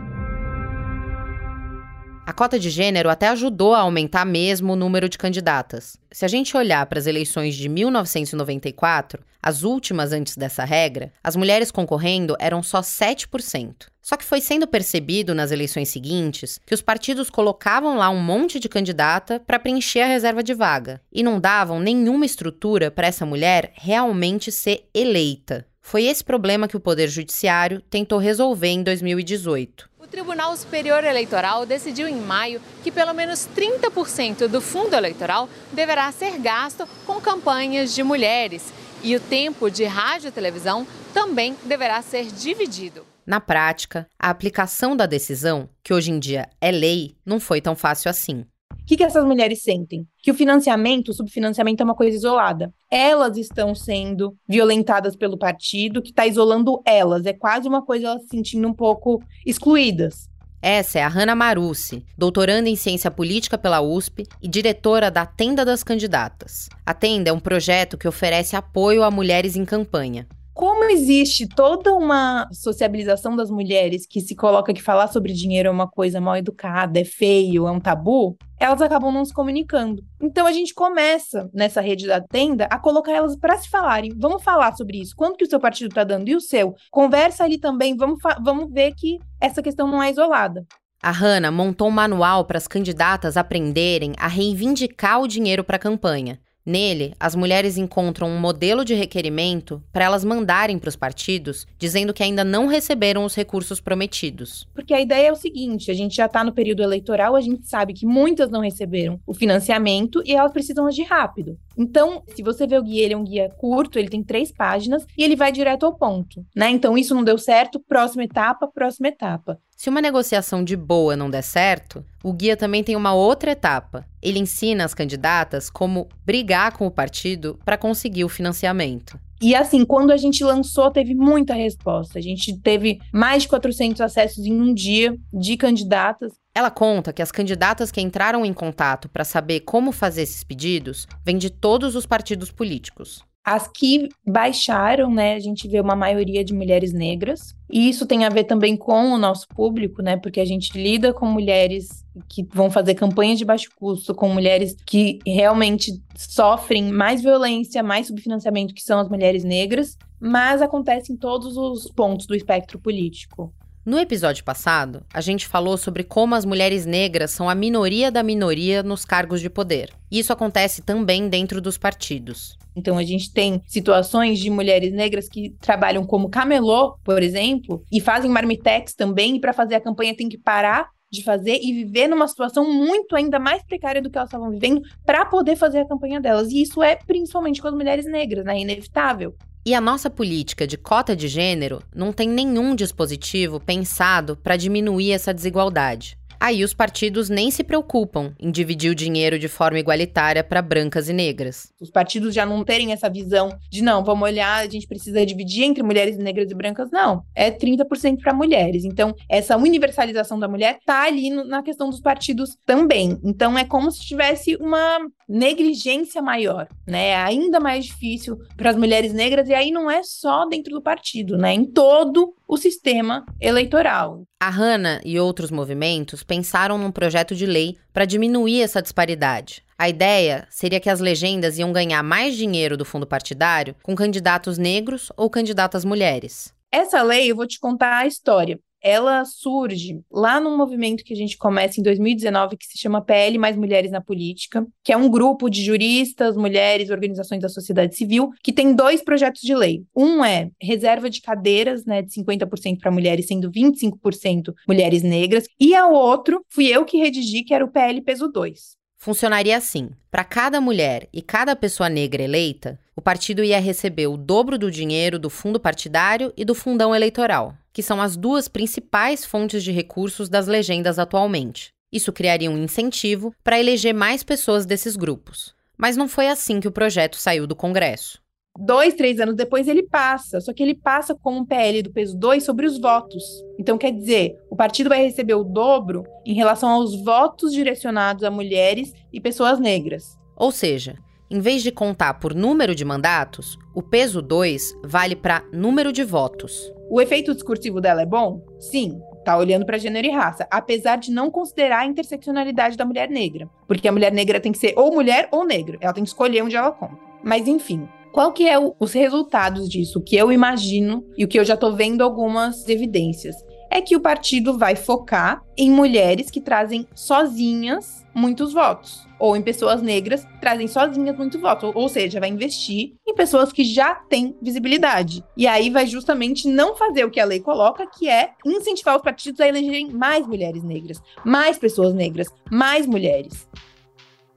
A 2.31 2.33
cota 2.33 2.61
de 2.61 2.71
gênero 2.71 3.11
até 3.11 3.27
ajudou 3.27 3.75
a 3.75 3.81
aumentar 3.81 4.25
mesmo 4.25 4.73
o 4.73 4.77
número 4.77 5.09
de 5.09 5.19
candidatas. 5.19 5.97
Se 6.13 6.25
a 6.25 6.29
gente 6.29 6.57
olhar 6.57 6.87
para 6.87 7.01
as 7.01 7.09
eleições 7.09 7.57
de 7.57 7.69
1994, 7.69 9.21
as 9.43 9.65
últimas 9.65 10.13
antes 10.13 10.37
dessa 10.37 10.65
regra, 10.65 11.13
as 11.25 11.35
mulheres 11.35 11.73
concorrendo 11.73 12.37
eram 12.39 12.63
só 12.63 12.83
7%. 12.83 13.89
Só 14.01 14.17
que 14.17 14.25
foi 14.25 14.41
sendo 14.41 14.69
percebido 14.69 15.35
nas 15.35 15.51
eleições 15.51 15.89
seguintes 15.89 16.61
que 16.65 16.73
os 16.73 16.81
partidos 16.81 17.31
colocavam 17.31 17.97
lá 17.97 18.09
um 18.11 18.23
monte 18.23 18.61
de 18.61 18.69
candidata 18.69 19.43
para 19.45 19.59
preencher 19.59 20.03
a 20.03 20.07
reserva 20.07 20.41
de 20.41 20.55
vaga 20.55 21.01
e 21.13 21.25
não 21.25 21.41
davam 21.41 21.81
nenhuma 21.81 22.25
estrutura 22.25 22.93
para 22.93 23.09
essa 23.09 23.27
mulher 23.27 23.73
realmente 23.75 24.53
ser 24.53 24.89
eleita. 24.95 25.67
Foi 25.83 26.05
esse 26.05 26.23
problema 26.23 26.69
que 26.69 26.77
o 26.77 26.81
Poder 26.81 27.09
Judiciário 27.09 27.81
tentou 27.91 28.21
resolver 28.21 28.69
em 28.69 28.85
2018. 28.85 29.90
Tribunal 30.07 30.57
Superior 30.57 31.05
Eleitoral 31.05 31.67
decidiu 31.67 32.09
em 32.09 32.21
maio 32.21 32.61
que 32.83 32.91
pelo 32.91 33.13
menos 33.13 33.49
30% 33.55 34.49
do 34.49 34.61
fundo 34.61 34.95
eleitoral 34.95 35.49
deverá 35.73 36.11
ser 36.11 36.39
gasto 36.39 36.89
com 37.07 37.21
campanhas 37.21 37.95
de 37.95 38.03
mulheres 38.03 38.73
e 39.03 39.15
o 39.15 39.21
tempo 39.21 39.71
de 39.71 39.85
rádio 39.85 40.29
e 40.29 40.33
televisão 40.33 40.87
também 41.13 41.57
deverá 41.65 42.01
ser 42.03 42.27
dividido. 42.27 43.07
Na 43.27 43.41
prática, 43.41 44.07
a 44.19 44.31
aplicação 44.31 44.97
da 44.97 45.07
decisão, 45.07 45.69
que 45.85 45.95
hoje 45.95 46.11
em 46.11 46.19
dia 46.19 46.49
é 46.61 46.71
lei, 46.71 47.15
não 47.25 47.39
foi 47.39 47.61
tão 47.61 47.77
fácil 47.77 48.11
assim. 48.11 48.45
O 48.83 48.87
que, 48.87 48.97
que 48.97 49.05
essas 49.05 49.25
mulheres 49.25 49.63
sentem? 49.63 50.07
Que 50.23 50.31
o 50.31 50.35
financiamento, 50.35 51.11
o 51.11 51.15
subfinanciamento 51.15 51.83
é 51.83 51.85
uma 51.85 51.95
coisa 51.95 52.17
isolada. 52.17 52.73
Elas 52.91 53.37
estão 53.37 53.75
sendo 53.75 54.37
violentadas 54.49 55.15
pelo 55.15 55.39
partido, 55.39 56.03
que 56.03 56.11
está 56.11 56.27
isolando 56.27 56.83
elas. 56.85 57.25
É 57.27 57.33
quase 57.33 57.69
uma 57.69 57.85
coisa 57.85 58.09
elas 58.09 58.23
se 58.23 58.29
sentindo 58.31 58.67
um 58.67 58.75
pouco 58.75 59.23
excluídas. 59.47 60.29
Essa 60.63 60.99
é 60.99 61.03
a 61.03 61.09
Hanna 61.09 61.35
Marucci, 61.35 62.05
doutoranda 62.19 62.69
em 62.69 62.77
ciência 62.77 63.11
política 63.11 63.57
pela 63.57 63.81
USP 63.81 64.27
e 64.43 64.49
diretora 64.49 65.11
da 65.11 65.25
Tenda 65.25 65.65
das 65.65 65.83
Candidatas. 65.83 66.69
A 66.85 66.93
Tenda 66.93 67.31
é 67.31 67.33
um 67.33 67.41
projeto 67.41 67.97
que 67.97 68.07
oferece 68.07 68.55
apoio 68.55 69.03
a 69.03 69.11
mulheres 69.11 69.57
em 69.57 69.65
campanha 69.65 70.27
como 70.53 70.85
existe 70.85 71.47
toda 71.47 71.95
uma 71.95 72.49
sociabilização 72.53 73.37
das 73.37 73.51
mulheres 73.51 74.07
que 74.07 74.21
se 74.21 74.35
coloca 74.35 74.75
que 74.75 74.83
falar 74.83 75.09
sobre 75.09 75.33
dinheiro 75.33 75.69
é 75.69 75.73
uma 75.73 75.89
coisa 75.89 76.21
mal 76.21 76.37
educada, 76.37 77.01
é 77.01 77.05
feio, 77.05 77.67
é 77.67 77.71
um 77.71 77.81
tabu, 77.81 78.37
elas 78.59 78.83
acabam 78.83 79.13
não 79.13 79.25
se 79.25 79.33
comunicando. 79.33 80.03
Então 80.21 80.47
a 80.47 80.53
gente 80.53 80.75
começa 80.75 81.49
nessa 81.53 81.81
rede 81.81 82.07
da 82.07 82.21
tenda 82.21 82.67
a 82.67 82.79
colocar 82.79 83.13
elas 83.13 83.37
para 83.37 83.57
se 83.57 83.71
falarem. 83.71 84.13
Vamos 84.19 84.43
falar 84.43 84.77
sobre 84.77 85.01
isso. 85.01 85.15
Quanto 85.17 85.39
que 85.39 85.45
o 85.45 85.49
seu 85.49 85.59
partido 85.59 85.89
está 85.89 86.05
dando 86.05 86.29
e 86.29 86.37
o 86.37 86.41
seu? 86.41 86.75
Conversa 86.91 87.45
ali 87.45 87.59
também. 87.59 87.97
Vamos, 87.97 88.19
vamos 88.43 88.71
ver 88.71 88.93
que 88.95 89.19
essa 89.41 89.63
questão 89.63 89.89
não 89.89 90.03
é 90.03 90.11
isolada. 90.11 90.67
A 91.03 91.11
Hanna 91.11 91.51
montou 91.51 91.89
um 91.89 91.93
manual 91.93 92.45
para 92.45 92.59
as 92.59 92.69
candidatas 92.69 93.39
aprenderem 93.39 94.13
a 94.19 94.29
reivindicar 94.29 95.23
o 95.23 95.27
dinheiro 95.27 95.65
para 95.65 95.77
a 95.77 95.79
campanha. 95.79 96.39
Nele, 96.71 97.15
as 97.19 97.35
mulheres 97.35 97.77
encontram 97.77 98.29
um 98.29 98.39
modelo 98.39 98.85
de 98.85 98.95
requerimento 98.95 99.83
para 99.93 100.05
elas 100.05 100.25
mandarem 100.25 100.79
para 100.79 100.89
os 100.89 100.95
partidos, 100.95 101.67
dizendo 101.77 102.15
que 102.15 102.23
ainda 102.23 102.45
não 102.45 102.69
receberam 102.69 103.25
os 103.25 103.35
recursos 103.35 103.81
prometidos. 103.81 104.69
Porque 104.73 104.95
a 104.95 105.01
ideia 105.01 105.29
é 105.29 105.33
o 105.33 105.37
seguinte: 105.37 105.91
a 105.91 105.95
gente 105.95 106.15
já 106.15 106.27
está 106.27 106.45
no 106.45 106.53
período 106.53 106.83
eleitoral, 106.83 107.35
a 107.35 107.41
gente 107.41 107.67
sabe 107.67 107.93
que 107.93 108.07
muitas 108.07 108.49
não 108.51 108.61
receberam 108.61 109.21
o 109.27 109.35
financiamento 109.35 110.23
e 110.25 110.33
elas 110.33 110.53
precisam 110.53 110.87
agir 110.87 111.03
rápido. 111.03 111.59
Então, 111.77 112.23
se 112.37 112.43
você 112.43 112.67
vê 112.67 112.79
o 112.79 112.83
guia, 112.83 113.05
ele 113.05 113.15
é 113.15 113.17
um 113.17 113.25
guia 113.25 113.51
curto, 113.57 113.99
ele 113.99 114.09
tem 114.09 114.23
três 114.23 114.53
páginas 114.53 115.05
e 115.19 115.25
ele 115.25 115.35
vai 115.35 115.51
direto 115.51 115.85
ao 115.87 115.95
ponto, 115.95 116.47
né? 116.55 116.71
Então, 116.71 116.97
isso 116.97 117.15
não 117.15 117.25
deu 117.25 117.37
certo, 117.39 117.81
próxima 117.81 118.23
etapa, 118.23 118.69
próxima 118.69 119.09
etapa. 119.09 119.59
Se 119.81 119.89
uma 119.89 120.03
negociação 120.03 120.63
de 120.63 120.77
boa 120.77 121.17
não 121.17 121.31
der 121.31 121.41
certo, 121.41 122.05
o 122.23 122.35
guia 122.35 122.55
também 122.55 122.85
tem 122.85 122.95
uma 122.97 123.15
outra 123.15 123.53
etapa. 123.53 124.07
Ele 124.21 124.39
ensina 124.39 124.85
as 124.85 124.93
candidatas 124.93 125.71
como 125.71 126.07
brigar 126.23 126.77
com 126.77 126.87
o 126.87 126.91
partido 126.91 127.59
para 127.65 127.79
conseguir 127.79 128.23
o 128.23 128.29
financiamento. 128.29 129.19
E 129.41 129.55
assim, 129.55 129.87
quando 129.87 130.11
a 130.11 130.19
gente 130.19 130.45
lançou, 130.45 130.91
teve 130.91 131.15
muita 131.15 131.55
resposta. 131.55 132.19
A 132.19 132.21
gente 132.21 132.59
teve 132.59 132.99
mais 133.11 133.45
de 133.45 133.49
400 133.49 134.03
acessos 134.03 134.45
em 134.45 134.53
um 134.53 134.75
dia 134.75 135.17
de 135.33 135.57
candidatas. 135.57 136.35
Ela 136.55 136.71
conta 136.71 137.11
que 137.11 137.23
as 137.23 137.33
candidatas 137.33 137.91
que 137.91 138.03
entraram 138.03 138.45
em 138.45 138.53
contato 138.53 139.09
para 139.09 139.25
saber 139.25 139.61
como 139.61 139.93
fazer 139.93 140.21
esses 140.21 140.45
pedidos 140.45 141.07
vêm 141.25 141.39
de 141.39 141.49
todos 141.49 141.97
os 141.97 142.05
partidos 142.05 142.53
políticos. 142.53 143.25
As 143.45 143.67
que 143.67 144.09
baixaram, 144.27 145.11
né, 145.11 145.35
a 145.35 145.41
gente 145.41 145.67
vê 145.67 145.81
uma 145.81 145.97
maioria 145.97 146.45
de 146.45 146.53
mulheres 146.53 146.93
negras. 146.93 147.55
E 147.71 147.89
isso 147.89 148.07
tem 148.07 148.25
a 148.25 148.29
ver 148.29 148.45
também 148.45 148.77
com 148.77 149.13
o 149.13 149.19
nosso 149.19 149.49
público, 149.49 150.03
né, 150.03 150.17
porque 150.17 150.41
a 150.41 150.45
gente 150.45 150.77
lida 150.77 151.13
com 151.13 151.27
mulheres 151.27 152.05
que 152.29 152.47
vão 152.53 152.71
fazer 152.71 152.95
campanhas 152.95 153.39
de 153.39 153.45
baixo 153.45 153.71
custo, 153.77 154.15
com 154.15 154.29
mulheres 154.29 154.77
que 154.87 155.19
realmente 155.27 155.93
sofrem 156.17 156.93
mais 156.93 157.23
violência, 157.23 157.83
mais 157.83 158.09
subfinanciamento, 158.09 158.75
que 158.75 158.83
são 158.83 158.99
as 158.99 159.09
mulheres 159.09 159.43
negras, 159.43 159.97
mas 160.21 160.61
acontece 160.61 161.13
em 161.13 161.17
todos 161.17 161.57
os 161.57 161.91
pontos 161.91 162.27
do 162.27 162.35
espectro 162.35 162.79
político. 162.79 163.53
No 163.91 163.99
episódio 163.99 164.45
passado, 164.45 165.03
a 165.13 165.21
gente 165.21 165.49
falou 165.49 165.77
sobre 165.77 166.05
como 166.05 166.37
as 166.37 166.45
mulheres 166.45 166.87
negras 166.87 167.33
são 167.33 167.51
a 167.51 167.57
minoria 167.57 168.09
da 168.09 168.23
minoria 168.23 168.85
nos 168.85 169.05
cargos 169.05 169.41
de 169.41 169.51
poder. 169.51 169.91
Isso 170.09 170.33
acontece 170.33 170.81
também 170.81 171.29
dentro 171.29 171.61
dos 171.61 171.77
partidos. 171.77 172.57
Então 172.77 172.97
a 172.97 173.03
gente 173.03 173.33
tem 173.33 173.61
situações 173.67 174.39
de 174.39 174.49
mulheres 174.49 174.93
negras 174.93 175.29
que 175.29 175.57
trabalham 175.61 176.07
como 176.07 176.31
camelô, 176.31 176.99
por 177.03 177.21
exemplo, 177.21 177.83
e 177.91 178.01
fazem 178.01 178.31
marmitex 178.31 178.95
também, 178.95 179.35
e 179.35 179.41
para 179.41 179.53
fazer 179.53 179.75
a 179.75 179.81
campanha 179.81 180.15
tem 180.17 180.29
que 180.29 180.39
parar 180.39 180.89
de 181.11 181.25
fazer 181.25 181.59
e 181.61 181.73
viver 181.73 182.07
numa 182.07 182.29
situação 182.29 182.73
muito 182.73 183.17
ainda 183.17 183.41
mais 183.41 183.65
precária 183.65 184.01
do 184.01 184.09
que 184.09 184.17
elas 184.17 184.29
estavam 184.29 184.51
vivendo 184.51 184.83
para 185.05 185.25
poder 185.25 185.57
fazer 185.57 185.81
a 185.81 185.89
campanha 185.89 186.21
delas. 186.21 186.53
E 186.53 186.63
isso 186.63 186.81
é 186.81 186.95
principalmente 186.95 187.61
com 187.61 187.67
as 187.67 187.75
mulheres 187.75 188.07
negras, 188.07 188.45
né? 188.45 188.61
Inevitável. 188.61 189.35
E 189.65 189.75
a 189.75 189.81
nossa 189.81 190.09
política 190.09 190.67
de 190.67 190.79
cota 190.79 191.15
de 191.15 191.29
gênero 191.29 191.83
não 191.95 192.13
tem 192.13 192.29
nenhum 192.29 192.75
dispositivo 192.75 193.61
pensado 193.61 194.37
para 194.37 194.57
diminuir 194.57 195.13
essa 195.13 195.35
desigualdade. 195.35 196.19
Aí 196.41 196.65
os 196.65 196.73
partidos 196.73 197.29
nem 197.29 197.51
se 197.51 197.63
preocupam 197.63 198.33
em 198.41 198.51
dividir 198.51 198.91
o 198.91 198.95
dinheiro 198.95 199.39
de 199.39 199.47
forma 199.47 199.79
igualitária 199.79 200.43
para 200.43 200.63
brancas 200.63 201.11
e 201.11 201.13
negras. 201.13 201.71
Os 201.79 201.91
partidos 201.91 202.35
já 202.35 202.47
não 202.47 202.65
terem 202.65 202.93
essa 202.93 203.11
visão 203.11 203.51
de 203.71 203.83
não, 203.83 204.03
vamos 204.03 204.27
olhar, 204.27 204.65
a 204.65 204.67
gente 204.67 204.89
precisa 204.89 205.27
dividir 205.27 205.65
entre 205.65 205.83
mulheres 205.83 206.17
negras 206.17 206.51
e 206.51 206.55
brancas, 206.55 206.91
não. 206.91 207.23
É 207.35 207.51
30% 207.51 208.21
para 208.23 208.33
mulheres. 208.33 208.87
Então, 208.87 209.15
essa 209.29 209.55
universalização 209.59 210.39
da 210.39 210.49
mulher 210.49 210.79
tá 210.87 211.03
ali 211.03 211.29
no, 211.29 211.45
na 211.45 211.63
questão 211.63 211.91
dos 211.91 212.01
partidos 212.01 212.57
também. 212.65 213.21
Então, 213.23 213.59
é 213.59 213.65
como 213.67 213.91
se 213.91 214.01
tivesse 214.01 214.57
uma 214.57 214.99
negligência 215.31 216.21
maior, 216.21 216.67
né? 216.85 217.11
É 217.11 217.17
ainda 217.17 217.61
mais 217.61 217.85
difícil 217.87 218.37
para 218.57 218.71
as 218.71 218.77
mulheres 218.77 219.13
negras 219.13 219.49
e 219.49 219.55
aí 219.55 219.71
não 219.71 219.89
é 219.89 220.03
só 220.03 220.45
dentro 220.47 220.73
do 220.73 220.83
partido, 220.83 221.39
né? 221.39 221.55
Em 221.55 221.65
todo 221.65 222.35
o 222.49 222.57
sistema 222.57 223.25
eleitoral. 223.41 224.25
A 224.41 224.51
Hanna 224.51 225.01
e 225.05 225.21
outros 225.21 225.53
movimentos 225.53 226.25
pensaram 226.25 226.77
num 226.77 226.91
projeto 226.91 227.35
de 227.37 227.47
lei 227.47 227.77
para 227.93 228.05
diminuir 228.05 228.63
essa 228.63 228.83
disparidade. 228.83 229.63
A 229.79 229.89
ideia 229.89 230.47
seria 230.51 230.81
que 230.81 230.91
as 230.91 230.99
legendas 230.99 231.59
iam 231.59 231.73
ganhar 231.73 232.03
mais 232.03 232.37
dinheiro 232.37 232.77
do 232.77 232.85
fundo 232.85 233.07
partidário 233.07 233.77
com 233.83 233.95
candidatos 233.95 234.59
negros 234.59 235.13
ou 235.17 235.31
candidatas 235.31 235.85
mulheres. 235.85 236.53
Essa 236.73 237.03
lei, 237.03 237.31
eu 237.31 237.37
vou 237.37 237.47
te 237.47 237.59
contar 237.59 237.99
a 237.99 238.07
história. 238.07 238.59
Ela 238.83 239.25
surge 239.25 240.01
lá 240.11 240.41
num 240.41 240.57
movimento 240.57 241.05
que 241.05 241.13
a 241.13 241.17
gente 241.17 241.37
começa 241.37 241.81
em 241.81 241.83
2019 241.83 242.57
que 242.57 242.67
se 242.67 242.79
chama 242.79 243.01
PL 243.01 243.39
Mais 243.39 243.57
Mulheres 243.57 243.91
na 243.91 244.01
Política, 244.01 244.67
que 244.83 244.93
é 244.93 244.97
um 244.97 245.09
grupo 245.09 245.49
de 245.49 245.63
juristas, 245.63 246.37
mulheres, 246.37 246.91
organizações 246.91 247.41
da 247.41 247.49
sociedade 247.49 247.97
civil, 247.97 248.31
que 248.43 248.53
tem 248.53 248.75
dois 248.75 249.03
projetos 249.03 249.43
de 249.43 249.55
lei. 249.55 249.85
Um 249.95 250.25
é 250.25 250.51
reserva 250.61 251.11
de 251.11 251.21
cadeiras, 251.21 251.85
né, 251.85 252.03
de 252.03 252.13
50% 252.13 252.79
para 252.79 252.91
mulheres, 252.91 253.27
sendo 253.27 253.51
25% 253.51 254.55
mulheres 254.67 255.03
negras, 255.03 255.47
e 255.59 255.75
a 255.75 255.87
outro 255.87 256.45
fui 256.49 256.67
eu 256.67 256.85
que 256.85 256.99
redigi, 256.99 257.43
que 257.43 257.55
era 257.55 257.65
o 257.65 257.71
PL 257.71 258.01
Peso 258.03 258.29
2. 258.29 258.80
Funcionaria 259.03 259.57
assim: 259.57 259.89
para 260.11 260.23
cada 260.23 260.61
mulher 260.61 261.09
e 261.11 261.23
cada 261.23 261.57
pessoa 261.57 261.89
negra 261.89 262.23
eleita, 262.23 262.79
o 262.95 263.01
partido 263.01 263.43
ia 263.43 263.59
receber 263.59 264.07
o 264.09 264.17
dobro 264.17 264.59
do 264.59 264.71
dinheiro 264.71 265.19
do 265.19 265.31
fundo 265.31 265.59
partidário 265.59 266.31
e 266.37 266.45
do 266.45 266.55
fundão 266.55 266.95
eleitoral, 266.95 267.57
que 267.73 267.83
são 267.83 267.99
as 267.99 268.15
duas 268.15 268.47
principais 268.47 269.25
fontes 269.25 269.65
de 269.65 269.73
recursos 269.73 270.29
das 270.29 270.47
legendas 270.47 270.99
atualmente. 270.99 271.71
Isso 271.91 272.13
criaria 272.13 272.51
um 272.51 272.63
incentivo 272.63 273.35
para 273.43 273.59
eleger 273.59 273.95
mais 273.95 274.23
pessoas 274.23 274.67
desses 274.67 274.97
grupos. 274.97 275.55
Mas 275.79 275.97
não 275.97 276.07
foi 276.07 276.29
assim 276.29 276.61
que 276.61 276.69
o 276.69 276.73
projeto 276.73 277.17
saiu 277.17 277.47
do 277.47 277.57
Congresso 277.57 278.20
dois, 278.59 278.95
três 278.95 279.19
anos 279.21 279.35
depois 279.35 279.67
ele 279.69 279.83
passa, 279.83 280.41
só 280.41 280.53
que 280.53 280.63
ele 280.63 280.75
passa 280.75 281.15
com 281.15 281.39
um 281.39 281.45
PL 281.45 281.83
do 281.83 281.93
peso 281.93 282.17
2 282.19 282.45
sobre 282.45 282.67
os 282.67 282.79
votos. 282.81 283.23
Então, 283.59 283.79
quer 283.79 283.93
dizer, 283.93 284.37
o 284.51 284.57
partido 284.57 284.89
vai 284.89 285.03
receber 285.03 285.35
o 285.35 285.45
dobro 285.45 286.05
em 286.25 286.35
relação 286.35 286.69
aos 286.71 287.03
votos 287.03 287.53
direcionados 287.53 288.25
a 288.25 288.31
mulheres 288.31 288.93
e 289.13 289.21
pessoas 289.21 289.59
negras. 289.59 290.19
Ou 290.37 290.51
seja, 290.51 290.97
em 291.31 291.41
vez 291.41 291.63
de 291.63 291.71
contar 291.71 292.15
por 292.15 292.35
número 292.35 292.75
de 292.75 292.85
mandatos, 292.85 293.59
o 293.75 293.83
peso 293.83 294.21
2 294.21 294.75
vale 294.85 295.15
para 295.15 295.45
número 295.53 295.93
de 295.93 296.03
votos. 296.03 296.73
O 296.91 297.01
efeito 297.01 297.35
discursivo 297.35 297.81
dela 297.81 298.03
é 298.03 298.07
bom? 298.07 298.43
Sim, 298.59 299.01
tá 299.25 299.37
olhando 299.39 299.65
para 299.65 299.79
gênero 299.79 300.07
e 300.07 300.11
raça, 300.11 300.47
apesar 300.51 300.97
de 300.97 301.13
não 301.13 301.31
considerar 301.31 301.81
a 301.81 301.87
interseccionalidade 301.87 302.77
da 302.77 302.85
mulher 302.85 303.09
negra, 303.09 303.49
porque 303.69 303.87
a 303.87 303.93
mulher 303.93 304.13
negra 304.13 304.41
tem 304.41 304.51
que 304.51 304.59
ser 304.59 304.75
ou 304.77 304.93
mulher 304.93 305.29
ou 305.31 305.45
negra, 305.45 305.79
ela 305.81 305.93
tem 305.93 306.03
que 306.03 306.09
escolher 306.09 306.43
onde 306.43 306.57
ela 306.57 306.73
compra. 306.73 306.99
Mas 307.23 307.47
enfim, 307.47 307.87
qual 308.13 308.33
que 308.33 308.49
é 308.49 308.59
o, 308.59 308.75
os 308.79 308.93
resultados 308.93 309.69
disso? 309.69 309.99
O 309.99 310.03
que 310.03 310.17
eu 310.17 310.33
imagino 310.33 311.05
e 311.17 311.25
o 311.25 311.29
que 311.29 311.39
eu 311.39 311.45
já 311.45 311.55
estou 311.55 311.75
vendo 311.75 312.03
algumas 312.03 312.69
evidências 312.69 313.37
é 313.71 313.81
que 313.81 313.95
o 313.95 314.01
partido 314.01 314.59
vai 314.59 314.75
focar 314.75 315.43
em 315.57 315.71
mulheres 315.71 316.29
que 316.29 316.41
trazem 316.41 316.89
sozinhas 316.93 318.05
muitos 318.13 318.53
votos, 318.53 319.07
ou 319.17 319.37
em 319.37 319.43
pessoas 319.43 319.81
negras 319.81 320.25
que 320.25 320.41
trazem 320.41 320.67
sozinhas 320.67 321.17
muitos 321.17 321.41
votos, 321.41 321.65
ou, 321.65 321.83
ou 321.83 321.89
seja, 321.89 322.19
vai 322.19 322.29
investir 322.29 322.95
em 323.07 323.15
pessoas 323.15 323.53
que 323.53 323.63
já 323.63 323.95
têm 323.95 324.37
visibilidade. 324.43 325.25
E 325.37 325.47
aí 325.47 325.71
vai 325.71 325.87
justamente 325.87 326.49
não 326.49 326.75
fazer 326.75 327.05
o 327.05 327.11
que 327.11 327.21
a 327.21 327.25
lei 327.25 327.39
coloca, 327.39 327.87
que 327.87 328.09
é 328.09 328.33
incentivar 328.45 328.97
os 328.97 329.03
partidos 329.03 329.41
a 329.41 329.47
elegerem 329.47 329.93
mais 329.93 330.27
mulheres 330.27 330.65
negras, 330.65 331.01
mais 331.25 331.57
pessoas 331.57 331.95
negras, 331.95 332.27
mais 332.51 332.87
mulheres. 332.87 333.49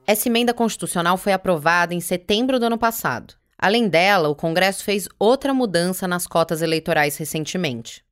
Essa 0.06 0.28
emenda 0.28 0.54
constitucional 0.54 1.16
foi 1.16 1.32
aprovada 1.32 1.92
em 1.92 2.00
setembro 2.00 2.60
do 2.60 2.66
ano 2.66 2.78
passado. 2.78 3.34
Além 3.58 3.88
dela, 3.88 4.28
o 4.28 4.34
Congresso 4.34 4.84
fez 4.84 5.08
outra 5.18 5.54
mudança 5.54 6.08
nas 6.08 6.26
cotas 6.26 6.62
eleitorais 6.62 7.16
recentemente. 7.16 8.04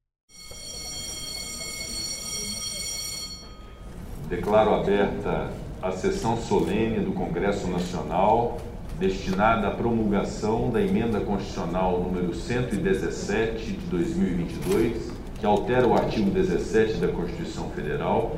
Declaro 4.29 4.75
aberta 4.75 5.51
a 5.83 5.91
sessão 5.91 6.37
solene 6.37 7.01
do 7.01 7.13
Congresso 7.13 7.67
Nacional 7.67 8.59
destinada 8.99 9.67
à 9.67 9.71
promulgação 9.73 10.71
da 10.71 10.81
emenda 10.81 11.19
constitucional 11.21 12.01
número 12.01 12.33
117 12.33 13.73
de 13.73 13.87
2022, 13.89 15.11
que 15.41 15.45
altera 15.45 15.89
o 15.89 15.95
artigo 15.95 16.31
17 16.31 16.95
da 16.95 17.09
Constituição 17.09 17.69
Federal 17.71 18.37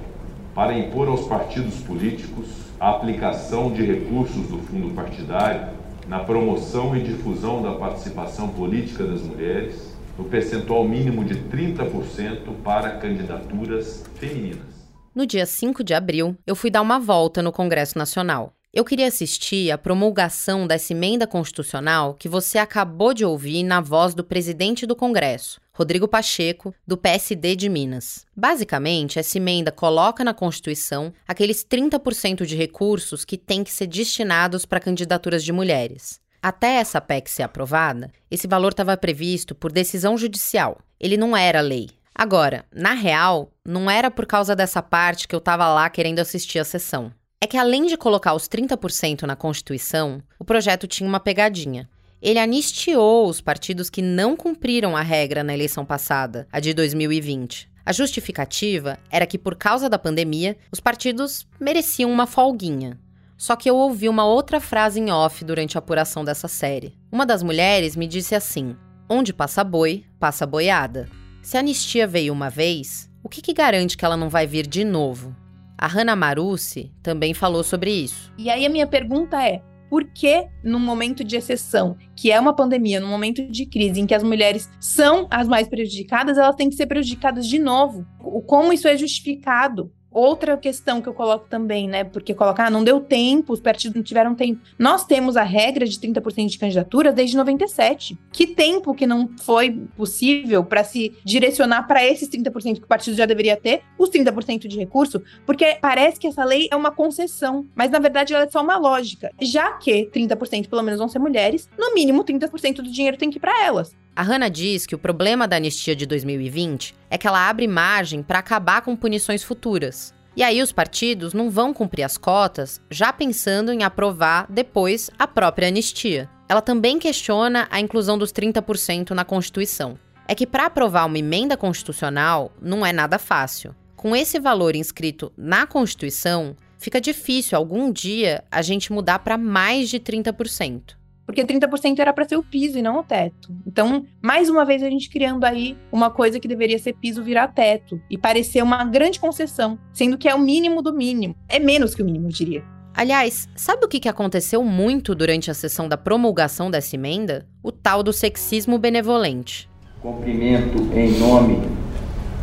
para 0.55 0.73
impor 0.73 1.09
aos 1.09 1.27
partidos 1.27 1.75
políticos 1.81 2.47
a 2.81 2.91
aplicação 2.91 3.73
de 3.73 3.85
recursos 3.85 4.47
do 4.49 4.59
fundo 4.59 4.95
partidário 4.95 5.69
na 6.09 6.21
promoção 6.21 6.97
e 6.97 7.03
difusão 7.03 7.63
da 7.63 7.73
participação 7.73 8.49
política 8.49 9.05
das 9.05 9.23
mulheres, 9.23 9.95
no 10.19 10.25
percentual 10.25 10.87
mínimo 10.87 11.25
de 11.25 11.35
30% 11.35 12.63
para 12.63 12.99
candidaturas 12.99 14.05
femininas. 14.15 14.75
No 15.15 15.27
dia 15.27 15.47
5 15.47 15.83
de 15.83 15.95
abril, 15.95 16.37
eu 16.47 16.57
fui 16.57 16.71
dar 16.71 16.83
uma 16.83 16.99
volta 16.99 17.43
no 17.43 17.53
Congresso 17.53 17.97
Nacional. 17.99 18.53
Eu 18.77 18.85
queria 18.85 19.07
assistir 19.07 19.71
à 19.71 19.79
promulgação 19.79 20.67
dessa 20.67 20.93
emenda 20.93 21.29
constitucional 21.29 22.15
que 22.15 22.29
você 22.29 22.59
acabou 22.59 23.15
de 23.15 23.25
ouvir 23.25 23.63
na 23.63 23.81
voz 23.81 24.15
do 24.17 24.25
presidente 24.25 24.85
do 24.85 24.97
Congresso, 24.97 25.61
Rodrigo 25.73 26.09
Pacheco, 26.09 26.75
do 26.85 26.97
PSD 26.97 27.55
de 27.55 27.69
Minas. 27.69 28.27
Basicamente, 28.37 29.17
essa 29.17 29.39
emenda 29.39 29.71
coloca 29.71 30.25
na 30.25 30.35
Constituição 30.35 31.13
aqueles 31.25 31.65
30% 31.65 32.45
de 32.45 32.57
recursos 32.57 33.25
que 33.25 33.39
têm 33.39 33.63
que 33.63 33.71
ser 33.71 33.87
destinados 33.87 34.67
para 34.67 34.81
candidaturas 34.81 35.45
de 35.45 35.53
mulheres. 35.53 36.21
Até 36.43 36.79
essa 36.79 37.01
PEC 37.01 37.31
ser 37.31 37.45
aprovada, 37.45 38.11
esse 38.29 38.49
valor 38.49 38.73
estava 38.73 38.97
previsto 38.97 39.55
por 39.55 39.71
decisão 39.71 40.19
judicial. 40.19 40.81
Ele 40.99 41.17
não 41.17 41.37
era 41.37 41.61
lei. 41.61 41.91
Agora, 42.13 42.65
na 42.75 42.93
real, 42.93 43.53
não 43.65 43.89
era 43.89 44.11
por 44.11 44.27
causa 44.27 44.57
dessa 44.57 44.83
parte 44.83 45.29
que 45.29 45.35
eu 45.35 45.39
estava 45.39 45.73
lá 45.73 45.89
querendo 45.89 46.19
assistir 46.19 46.59
a 46.59 46.65
sessão 46.65 47.13
é 47.45 47.47
que 47.47 47.59
além 47.59 47.85
de 47.85 47.99
colocar 47.99 48.33
os 48.33 48.49
30% 48.49 49.25
na 49.25 49.37
Constituição, 49.37 50.23
o 50.39 50.45
projeto 50.47 50.87
tinha 50.87 51.07
uma 51.07 51.21
pegadinha. 51.21 51.87
Ele 52.23 52.39
anistiou 52.39 53.29
os 53.29 53.43
partidos 53.43 53.91
que 53.91 54.01
não 54.01 54.35
cumpriram 54.35 54.97
a 54.97 55.03
regra 55.03 55.45
na 55.45 55.53
eleição 55.53 55.85
passada, 55.85 56.49
a 56.51 56.59
de 56.59 56.73
2020. 56.73 57.69
A 57.85 57.93
justificativa 57.93 58.99
era 59.11 59.27
que, 59.27 59.37
por 59.37 59.57
causa 59.57 59.91
da 59.91 59.99
pandemia, 59.99 60.57
os 60.73 60.81
partidos 60.81 61.47
mereciam 61.61 62.11
uma 62.11 62.27
folguinha. 62.27 62.99
Só 63.37 63.57
que 63.57 63.69
eu 63.69 63.77
ouvi 63.77 64.09
uma 64.09 64.25
outra 64.25 64.59
frase 64.59 64.99
em 64.99 65.11
off 65.11 65.45
durante 65.45 65.77
a 65.77 65.81
apuração 65.81 66.25
dessa 66.25 66.49
série. 66.49 66.97
Uma 67.13 67.27
das 67.27 67.43
mulheres 67.43 67.95
me 67.95 68.07
disse 68.07 68.35
assim: 68.35 68.75
Onde 69.07 69.35
passa 69.35 69.63
boi, 69.63 70.07
passa 70.19 70.47
boiada. 70.47 71.11
Se 71.43 71.59
a 71.59 71.61
anistia 71.61 72.07
veio 72.07 72.33
uma 72.33 72.49
vez, 72.49 73.11
o 73.23 73.29
que, 73.29 73.43
que 73.43 73.53
garante 73.53 73.99
que 73.99 74.05
ela 74.05 74.17
não 74.17 74.31
vai 74.31 74.47
vir 74.47 74.67
de 74.67 74.83
novo? 74.83 75.37
A 75.85 75.87
Hannah 75.87 76.17
Marucci 76.17 76.91
também 77.03 77.35
falou 77.35 77.63
sobre 77.63 77.91
isso. 77.91 78.33
E 78.39 78.49
aí 78.49 78.65
a 78.65 78.71
minha 78.71 78.87
pergunta 78.87 79.47
é: 79.47 79.61
por 79.91 80.03
que, 80.15 80.47
num 80.63 80.79
momento 80.79 81.23
de 81.23 81.37
exceção, 81.37 81.99
que 82.17 82.33
é 82.33 82.41
uma 82.41 82.57
pandemia, 82.57 82.99
num 82.99 83.09
momento 83.09 83.47
de 83.47 83.67
crise, 83.67 84.01
em 84.01 84.07
que 84.07 84.15
as 84.15 84.23
mulheres 84.23 84.71
são 84.81 85.29
as 85.31 85.47
mais 85.47 85.69
prejudicadas, 85.69 86.39
elas 86.39 86.57
têm 86.57 86.71
que 86.71 86.75
ser 86.77 86.87
prejudicadas 86.87 87.47
de 87.47 87.59
novo? 87.59 88.07
Como 88.47 88.73
isso 88.73 88.89
é 88.89 88.97
justificado? 88.97 89.93
Outra 90.15 90.57
questão 90.57 91.03
que 91.03 91.09
eu 91.09 91.13
coloco 91.13 91.49
também, 91.49 91.89
né? 91.89 92.05
Porque 92.05 92.33
colocar, 92.33 92.67
ah, 92.67 92.71
não 92.71 92.85
deu 92.85 93.01
tempo, 93.01 93.53
os 93.53 93.59
partidos 93.59 93.97
não 93.97 94.03
tiveram 94.03 94.33
tempo. 94.33 94.61
Nós 94.79 95.05
temos 95.05 95.37
a 95.37 95.43
regra 95.43 95.85
de 95.85 95.99
30% 95.99 96.47
de 96.47 96.57
candidaturas 96.57 97.13
desde 97.13 97.37
97. 97.37 98.17
Que 98.33 98.47
tempo 98.47 98.95
que 98.95 99.09
não 99.09 99.29
foi 99.43 99.73
possível 99.97 100.65
para 100.65 100.85
se 100.85 101.19
direcionar 101.25 101.89
para 101.89 102.07
esses 102.07 102.29
30% 102.29 102.79
que 102.79 102.85
o 102.85 102.87
partido 102.87 103.17
já 103.17 103.27
deveria 103.27 103.57
ter, 103.57 103.83
os 103.99 104.09
30% 104.09 104.69
de 104.69 104.79
recurso? 104.79 105.21
Porque 105.45 105.79
parece 105.81 106.21
que 106.21 106.29
essa 106.29 106.45
lei 106.45 106.69
é 106.71 106.77
uma 106.77 106.93
concessão, 106.93 107.67
mas 107.75 107.91
na 107.91 107.99
verdade 107.99 108.33
ela 108.33 108.45
é 108.45 108.49
só 108.49 108.63
uma 108.63 108.77
lógica. 108.77 109.33
Já 109.43 109.73
que 109.73 110.09
30% 110.15 110.69
pelo 110.69 110.83
menos 110.83 111.01
vão 111.01 111.09
ser 111.09 111.19
mulheres, 111.19 111.69
no 111.77 111.93
mínimo 111.93 112.23
30% 112.23 112.77
do 112.77 112.91
dinheiro 112.91 113.17
tem 113.17 113.31
que 113.31 113.39
ir 113.39 113.41
para 113.41 113.65
elas. 113.65 113.97
A 114.17 114.23
Hannah 114.23 114.49
diz 114.49 114.87
que 114.87 114.95
o 114.95 114.99
problema 114.99 115.49
da 115.49 115.57
anistia 115.57 115.97
de 115.97 116.07
2020 116.07 116.95
é 117.11 117.19
que 117.19 117.27
ela 117.27 117.49
abre 117.49 117.67
margem 117.67 118.23
para 118.23 118.39
acabar 118.39 118.81
com 118.83 118.95
punições 118.95 119.43
futuras. 119.43 120.15
E 120.37 120.43
aí 120.43 120.63
os 120.63 120.71
partidos 120.71 121.35
não 121.35 121.51
vão 121.51 121.75
cumprir 121.75 122.05
as 122.05 122.17
cotas 122.17 122.81
já 122.89 123.13
pensando 123.13 123.73
em 123.73 123.83
aprovar 123.83 124.47
depois 124.49 125.11
a 125.19 125.27
própria 125.27 125.67
anistia. 125.67 126.31
Ela 126.49 126.63
também 126.63 126.97
questiona 126.97 127.67
a 127.73 127.81
inclusão 127.81 128.17
dos 128.17 128.33
30% 128.33 129.11
na 129.11 129.25
Constituição. 129.25 129.99
É 130.29 130.35
que 130.35 130.47
para 130.47 130.67
aprovar 130.67 131.07
uma 131.07 131.19
emenda 131.19 131.57
constitucional 131.57 132.53
não 132.63 132.87
é 132.87 132.93
nada 132.93 133.19
fácil. 133.19 133.75
Com 133.97 134.15
esse 134.15 134.39
valor 134.39 134.77
inscrito 134.77 135.33
na 135.37 135.67
Constituição, 135.67 136.55
fica 136.79 137.01
difícil 137.01 137.59
algum 137.59 137.91
dia 137.91 138.45
a 138.49 138.63
gente 138.63 138.93
mudar 138.93 139.19
para 139.19 139.37
mais 139.37 139.89
de 139.91 139.99
30% 139.99 140.95
porque 141.27 141.45
30% 141.45 141.99
era 141.99 142.13
para 142.13 142.29
ser 142.29 142.37
o 142.37 142.43
piso 142.43 142.79
e 142.79 142.83
não 142.83 142.99
o 142.99 143.03
teto. 143.03 143.53
Então, 143.67 144.05
mais 144.21 144.49
uma 144.49 144.65
vez 144.65 144.83
a 144.83 144.91
gente 144.91 145.09
criando 145.09 145.45
aí 145.45 145.77
uma 145.91 146.11
coisa 146.11 146.39
que 146.39 146.49
deveria 146.49 146.79
ser 146.79 146.95
piso 146.95 147.23
virar 147.23 147.49
teto 147.49 148.01
e 148.11 148.19
parecer 148.19 148.63
uma 148.63 148.85
grande 148.85 149.19
concessão, 149.19 149.79
sendo 149.93 150.19
que 150.19 150.29
é 150.29 150.35
o 150.35 150.41
mínimo 150.41 150.83
do 150.83 150.93
mínimo. 150.93 151.35
É 151.49 151.59
menos 151.59 151.95
que 151.95 152.03
o 152.03 152.05
mínimo, 152.05 152.29
eu 152.29 152.33
diria. 152.33 152.65
Aliás, 152.97 153.49
sabe 153.57 153.85
o 153.85 153.89
que 153.89 154.09
aconteceu 154.09 154.63
muito 154.63 155.17
durante 155.17 155.51
a 155.51 155.55
sessão 155.55 155.89
da 155.89 155.97
promulgação 155.97 156.71
dessa 156.71 156.95
emenda? 156.95 157.45
O 157.61 157.73
tal 157.73 158.05
do 158.05 158.13
sexismo 158.13 158.79
benevolente. 158.79 159.69
Cumprimento 160.01 160.79
em 160.95 161.19
nome 161.19 161.61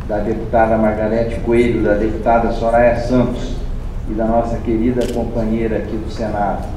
da 0.06 0.18
deputada 0.18 0.76
Margarete 0.76 1.40
Coelho, 1.40 1.82
da 1.82 1.94
deputada 1.94 2.52
Soraya 2.52 3.00
Santos 3.00 3.54
e 4.10 4.12
da 4.12 4.26
nossa 4.26 4.58
querida 4.58 5.10
companheira 5.14 5.78
aqui 5.78 5.96
do 5.96 6.10
Senado, 6.10 6.68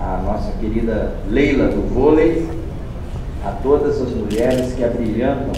a 0.00 0.22
nossa 0.22 0.52
querida 0.58 1.16
Leila 1.28 1.68
do 1.68 1.82
vôlei, 1.82 2.48
a 3.44 3.52
todas 3.62 4.00
as 4.00 4.10
mulheres 4.10 4.74
que 4.74 4.84
abrilhantam 4.84 5.52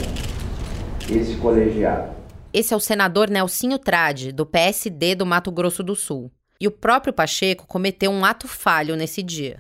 esse 1.11 1.37
colegiado. 1.37 2.11
Esse 2.53 2.75
é 2.75 2.77
o 2.77 2.81
senador 2.81 3.31
Nelsinho 3.31 3.79
Trade, 3.79 4.33
do 4.33 4.45
PSD 4.45 5.15
do 5.15 5.27
Mato 5.27 5.53
Grosso 5.53 5.83
do 5.83 5.95
Sul. 5.95 6.31
E 6.61 6.67
o 6.67 6.71
próprio 6.71 7.13
Pacheco 7.13 7.67
cometeu 7.67 8.11
um 8.11 8.25
ato 8.25 8.49
falho 8.49 8.97
nesse 8.97 9.23
dia. 9.23 9.59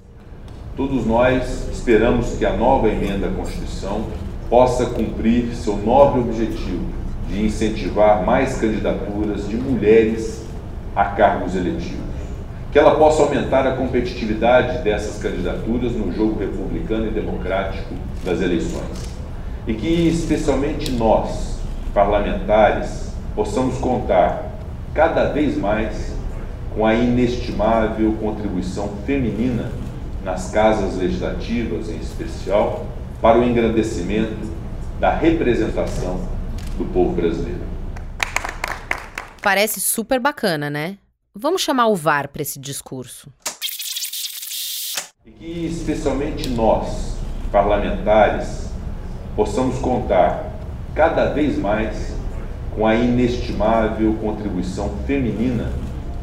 Todos 0.77 1.07
nós 1.07 1.69
esperamos 1.71 2.37
que 2.37 2.45
a 2.45 2.57
nova 2.57 2.88
emenda 2.88 3.29
à 3.29 3.33
Constituição 3.33 4.07
possa 4.49 4.87
cumprir 4.87 5.55
seu 5.55 5.77
nobre 5.77 6.21
objetivo 6.21 6.85
de 7.29 7.45
incentivar 7.45 8.25
mais 8.25 8.59
candidaturas 8.59 9.49
de 9.49 9.57
mulheres 9.57 10.45
a 10.95 11.05
cargos 11.05 11.55
eletivos. 11.55 12.00
Que 12.73 12.79
ela 12.79 12.95
possa 12.95 13.23
aumentar 13.23 13.67
a 13.67 13.77
competitividade 13.77 14.83
dessas 14.83 15.21
candidaturas 15.21 15.93
no 15.93 16.13
jogo 16.13 16.39
republicano 16.39 17.09
e 17.09 17.11
democrático 17.11 17.95
das 18.25 18.41
eleições. 18.41 19.09
E 19.67 19.75
que, 19.75 20.09
especialmente 20.09 20.93
nós, 20.93 21.59
parlamentares, 21.93 23.13
possamos 23.35 23.79
contar 23.79 24.53
cada 24.95 25.31
vez 25.31 25.57
mais 25.57 26.15
com 26.75 26.87
a 26.87 26.95
inestimável 26.95 28.17
contribuição 28.21 28.91
feminina 29.05 29.71
nas 30.25 30.51
casas 30.51 30.97
legislativas, 30.97 31.89
em 31.89 31.99
especial, 31.99 32.87
para 33.21 33.39
o 33.39 33.45
engrandecimento 33.45 34.49
da 35.01 35.11
representação 35.11 36.21
do 36.79 36.85
povo 36.93 37.15
brasileiro. 37.15 37.61
Parece 39.43 39.81
super 39.81 40.21
bacana, 40.21 40.69
né? 40.69 40.99
Vamos 41.35 41.62
chamar 41.62 41.87
o 41.87 41.95
VAR 41.95 42.29
para 42.29 42.43
esse 42.43 42.59
discurso. 42.59 43.33
E 45.25 45.31
que, 45.31 45.66
especialmente 45.66 46.49
nós, 46.49 47.16
parlamentares, 47.53 48.69
possamos 49.37 49.79
contar 49.79 50.53
cada 50.93 51.33
vez 51.33 51.57
mais 51.57 52.16
com 52.75 52.85
a 52.85 52.97
inestimável 52.97 54.16
contribuição 54.16 54.90
feminina 55.07 55.73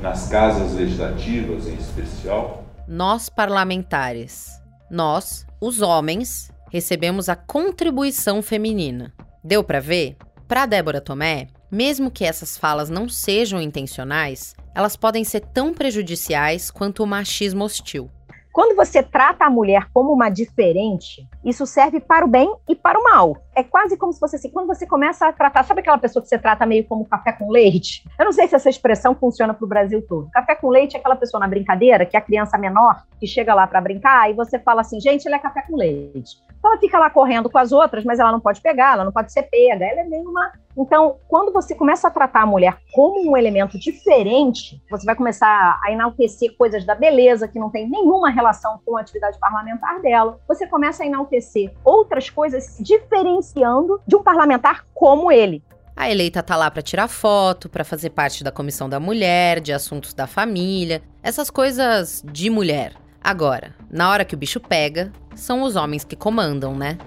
nas 0.01 0.27
casas 0.27 0.73
legislativas, 0.73 1.67
em 1.67 1.75
especial. 1.75 2.65
Nós, 2.85 3.29
parlamentares, 3.29 4.61
nós, 4.91 5.47
os 5.61 5.81
homens, 5.81 6.51
recebemos 6.69 7.29
a 7.29 7.35
contribuição 7.37 8.41
feminina. 8.41 9.13
Deu 9.41 9.63
para 9.63 9.79
ver? 9.79 10.17
Para 10.49 10.65
Débora 10.65 10.99
Tomé, 10.99 11.47
mesmo 11.71 12.11
que 12.11 12.25
essas 12.25 12.57
falas 12.57 12.89
não 12.89 13.07
sejam 13.07 13.61
intencionais, 13.61 14.53
elas 14.77 14.95
podem 14.95 15.23
ser 15.23 15.39
tão 15.39 15.73
prejudiciais 15.73 16.69
quanto 16.69 17.01
o 17.01 17.07
machismo 17.07 17.63
hostil. 17.63 18.11
Quando 18.53 18.75
você 18.75 19.01
trata 19.01 19.43
a 19.43 19.49
mulher 19.49 19.89
como 19.91 20.13
uma 20.13 20.29
diferente, 20.29 21.27
isso 21.43 21.65
serve 21.65 21.99
para 21.99 22.23
o 22.23 22.27
bem 22.27 22.55
e 22.69 22.75
para 22.75 22.99
o 22.99 23.03
mal. 23.03 23.37
É 23.55 23.63
quase 23.63 23.97
como 23.97 24.13
se 24.13 24.19
fosse 24.19 24.35
assim, 24.35 24.51
quando 24.51 24.67
você 24.67 24.85
começa 24.85 25.27
a 25.27 25.33
tratar, 25.33 25.63
sabe 25.63 25.79
aquela 25.79 25.97
pessoa 25.97 26.21
que 26.21 26.29
você 26.29 26.37
trata 26.37 26.63
meio 26.63 26.83
como 26.85 27.05
café 27.05 27.31
com 27.31 27.49
leite? 27.49 28.07
Eu 28.19 28.25
não 28.25 28.31
sei 28.31 28.47
se 28.47 28.55
essa 28.55 28.69
expressão 28.69 29.15
funciona 29.15 29.51
para 29.51 29.65
o 29.65 29.67
Brasil 29.67 29.99
todo. 30.07 30.29
Café 30.31 30.53
com 30.53 30.69
leite 30.69 30.95
é 30.95 30.99
aquela 30.99 31.15
pessoa 31.15 31.41
na 31.41 31.47
brincadeira, 31.47 32.05
que 32.05 32.15
é 32.15 32.19
a 32.19 32.23
criança 32.23 32.55
menor, 32.55 33.03
que 33.19 33.25
chega 33.25 33.55
lá 33.55 33.65
para 33.65 33.81
brincar, 33.81 34.29
e 34.29 34.35
você 34.35 34.59
fala 34.59 34.81
assim, 34.81 34.99
gente, 34.99 35.25
ele 35.25 35.35
é 35.35 35.39
café 35.39 35.63
com 35.63 35.75
leite. 35.75 36.37
Então 36.67 36.73
ela 36.73 36.81
fica 36.81 36.99
lá 36.99 37.09
correndo 37.09 37.49
com 37.49 37.57
as 37.57 37.71
outras, 37.71 38.03
mas 38.03 38.19
ela 38.19 38.29
não 38.31 38.41
pode 38.41 38.59
pegar, 38.59 38.93
ela 38.93 39.05
não 39.05 39.11
pode 39.11 39.31
ser 39.31 39.43
pega, 39.43 39.85
ela 39.85 40.01
é 40.01 40.03
meio 40.03 40.29
uma. 40.29 40.51
Então, 40.77 41.17
quando 41.27 41.53
você 41.53 41.73
começa 41.73 42.09
a 42.09 42.11
tratar 42.11 42.41
a 42.41 42.45
mulher 42.45 42.77
como 42.91 43.31
um 43.31 43.37
elemento 43.37 43.79
diferente, 43.79 44.81
você 44.89 45.05
vai 45.05 45.15
começar 45.15 45.79
a 45.81 45.91
enaltecer 45.91 46.55
coisas 46.57 46.85
da 46.85 46.93
beleza 46.93 47.47
que 47.47 47.57
não 47.57 47.69
tem 47.69 47.89
nenhuma 47.89 48.29
relação 48.29 48.81
com 48.85 48.97
a 48.97 49.01
atividade 49.01 49.39
parlamentar 49.39 50.01
dela. 50.01 50.39
Você 50.45 50.67
começa 50.67 51.03
a 51.03 51.05
enaltecer 51.05 51.73
outras 51.85 52.29
coisas 52.29 52.77
diferenciando 52.81 54.01
de 54.05 54.17
um 54.17 54.21
parlamentar 54.21 54.85
como 54.93 55.31
ele. 55.31 55.63
A 55.95 56.11
eleita 56.11 56.43
tá 56.43 56.57
lá 56.57 56.69
para 56.69 56.81
tirar 56.81 57.07
foto, 57.07 57.69
para 57.69 57.85
fazer 57.85 58.09
parte 58.09 58.43
da 58.43 58.51
comissão 58.51 58.89
da 58.89 58.99
mulher, 58.99 59.61
de 59.61 59.71
assuntos 59.71 60.13
da 60.13 60.27
família, 60.27 61.01
essas 61.23 61.49
coisas 61.49 62.21
de 62.29 62.49
mulher. 62.49 63.06
Agora, 63.27 63.75
na 63.91 64.09
hora 64.09 64.23
que 64.23 64.35
o 64.35 64.37
bicho 64.37 64.57
pega, 64.57 65.11
são 65.35 65.63
os 65.63 65.75
homens 65.75 66.05
que 66.05 66.15
comandam, 66.15 66.73
né? 66.73 66.97